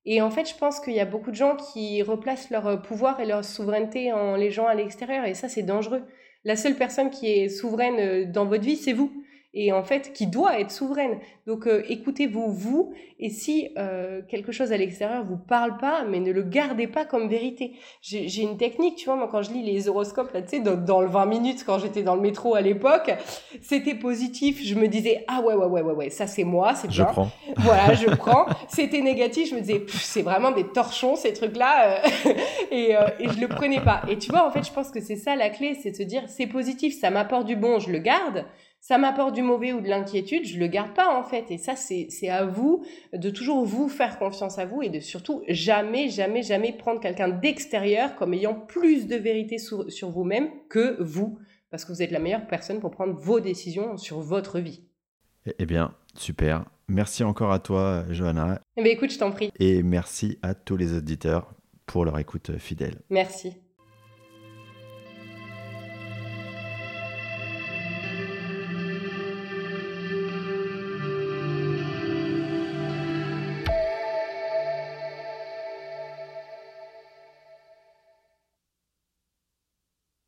Et 0.05 0.19
en 0.19 0.31
fait, 0.31 0.49
je 0.49 0.55
pense 0.55 0.79
qu'il 0.79 0.93
y 0.93 0.99
a 0.99 1.05
beaucoup 1.05 1.29
de 1.29 1.35
gens 1.35 1.55
qui 1.55 2.01
replacent 2.01 2.49
leur 2.49 2.81
pouvoir 2.81 3.19
et 3.19 3.25
leur 3.27 3.45
souveraineté 3.45 4.11
en 4.11 4.35
les 4.35 4.49
gens 4.49 4.65
à 4.65 4.73
l'extérieur, 4.73 5.25
et 5.25 5.35
ça, 5.35 5.47
c'est 5.47 5.61
dangereux. 5.61 6.01
La 6.43 6.55
seule 6.55 6.75
personne 6.75 7.09
qui 7.11 7.27
est 7.27 7.49
souveraine 7.49 7.99
euh, 7.99 8.25
dans 8.25 8.45
votre 8.45 8.63
vie, 8.63 8.75
c'est 8.75 8.93
vous 8.93 9.11
et 9.53 9.73
en 9.73 9.83
fait 9.83 10.13
qui 10.13 10.27
doit 10.27 10.59
être 10.59 10.71
souveraine. 10.71 11.19
Donc 11.45 11.67
euh, 11.67 11.83
écoutez-vous 11.89 12.51
vous 12.51 12.93
et 13.19 13.29
si 13.29 13.69
euh, 13.77 14.21
quelque 14.27 14.51
chose 14.51 14.71
à 14.71 14.77
l'extérieur 14.77 15.25
vous 15.25 15.37
parle 15.37 15.77
pas, 15.77 16.05
mais 16.05 16.19
ne 16.19 16.31
le 16.31 16.43
gardez 16.43 16.87
pas 16.87 17.05
comme 17.05 17.27
vérité. 17.27 17.73
J'ai 18.01 18.41
une 18.41 18.57
technique, 18.57 18.95
tu 18.95 19.05
vois, 19.05 19.15
moi 19.15 19.27
quand 19.29 19.41
je 19.41 19.51
lis 19.51 19.63
les 19.63 19.89
horoscopes 19.89 20.33
là, 20.33 20.41
tu 20.41 20.49
sais, 20.49 20.59
dans, 20.59 21.01
le 21.01 21.07
20 21.07 21.25
minutes 21.25 21.63
quand 21.65 21.79
j'étais 21.79 22.03
dans 22.03 22.15
le 22.15 22.21
métro 22.21 22.55
à 22.55 22.61
l'époque, 22.61 23.11
c'était 23.61 23.95
positif. 23.95 24.61
Je 24.63 24.75
me 24.75 24.87
disais 24.87 25.25
ah 25.27 25.41
ouais 25.41 25.53
ouais 25.53 25.65
ouais 25.65 25.81
ouais 25.81 25.93
ouais 25.93 26.09
ça 26.09 26.27
c'est 26.27 26.45
moi, 26.45 26.73
c'est 26.75 26.87
bien. 26.87 27.07
Je 27.07 27.11
prends. 27.11 27.29
Voilà, 27.57 27.93
je 27.93 28.07
prends. 28.07 28.45
C'était 28.69 29.01
négatif, 29.01 29.49
je 29.49 29.55
me 29.55 29.61
disais 29.61 29.85
c'est 29.89 30.21
vraiment 30.21 30.51
des 30.51 30.67
torchons 30.67 31.15
ces 31.15 31.33
trucs 31.33 31.57
là 31.57 31.99
euh, 32.25 32.31
et, 32.71 32.91
et 33.19 33.29
je 33.29 33.39
le 33.39 33.47
prenais 33.47 33.81
pas. 33.81 34.01
Et 34.07 34.17
tu 34.17 34.31
vois 34.31 34.47
en 34.47 34.51
fait 34.51 34.65
je 34.65 34.71
pense 34.71 34.89
que 34.89 35.01
c'est 35.01 35.17
ça 35.17 35.35
la 35.35 35.49
clé, 35.49 35.77
c'est 35.81 35.91
de 35.91 35.95
se 35.95 36.03
dire 36.03 36.23
c'est 36.27 36.47
positif, 36.47 36.97
ça 36.97 37.09
m'apporte 37.09 37.45
du 37.45 37.55
bon, 37.55 37.79
je 37.79 37.91
le 37.91 37.99
garde 37.99 38.45
ça 38.81 38.97
m'apporte 38.97 39.35
du 39.35 39.43
mauvais 39.43 39.73
ou 39.73 39.79
de 39.79 39.87
l'inquiétude, 39.87 40.43
je 40.43 40.59
le 40.59 40.65
garde 40.65 40.93
pas 40.95 41.15
en 41.17 41.23
fait. 41.23 41.45
Et 41.51 41.59
ça, 41.59 41.75
c'est 41.75 42.29
à 42.29 42.45
vous 42.45 42.83
de 43.13 43.29
toujours 43.29 43.63
vous 43.63 43.87
faire 43.87 44.17
confiance 44.17 44.57
à 44.57 44.65
vous 44.65 44.81
et 44.81 44.89
de 44.89 44.99
surtout 44.99 45.43
jamais, 45.47 46.09
jamais, 46.09 46.41
jamais 46.41 46.73
prendre 46.73 46.99
quelqu'un 46.99 47.29
d'extérieur 47.29 48.15
comme 48.15 48.33
ayant 48.33 48.55
plus 48.55 49.05
de 49.05 49.15
vérité 49.15 49.59
sur, 49.59 49.89
sur 49.91 50.09
vous-même 50.09 50.49
que 50.67 51.01
vous, 51.01 51.37
parce 51.69 51.85
que 51.85 51.91
vous 51.91 52.01
êtes 52.01 52.11
la 52.11 52.19
meilleure 52.19 52.47
personne 52.47 52.79
pour 52.79 52.89
prendre 52.89 53.13
vos 53.13 53.39
décisions 53.39 53.97
sur 53.97 54.19
votre 54.19 54.59
vie. 54.59 54.83
Eh 55.59 55.65
bien, 55.65 55.93
super. 56.15 56.65
Merci 56.87 57.23
encore 57.23 57.51
à 57.51 57.59
toi, 57.59 58.03
Johanna. 58.09 58.61
Eh 58.77 58.83
bien, 58.83 58.91
écoute, 58.91 59.11
je 59.11 59.19
t'en 59.19 59.31
prie. 59.31 59.51
Et 59.59 59.83
merci 59.83 60.39
à 60.41 60.55
tous 60.55 60.75
les 60.75 60.93
auditeurs 60.93 61.53
pour 61.85 62.03
leur 62.03 62.17
écoute 62.17 62.57
fidèle. 62.57 62.95
Merci. 63.09 63.53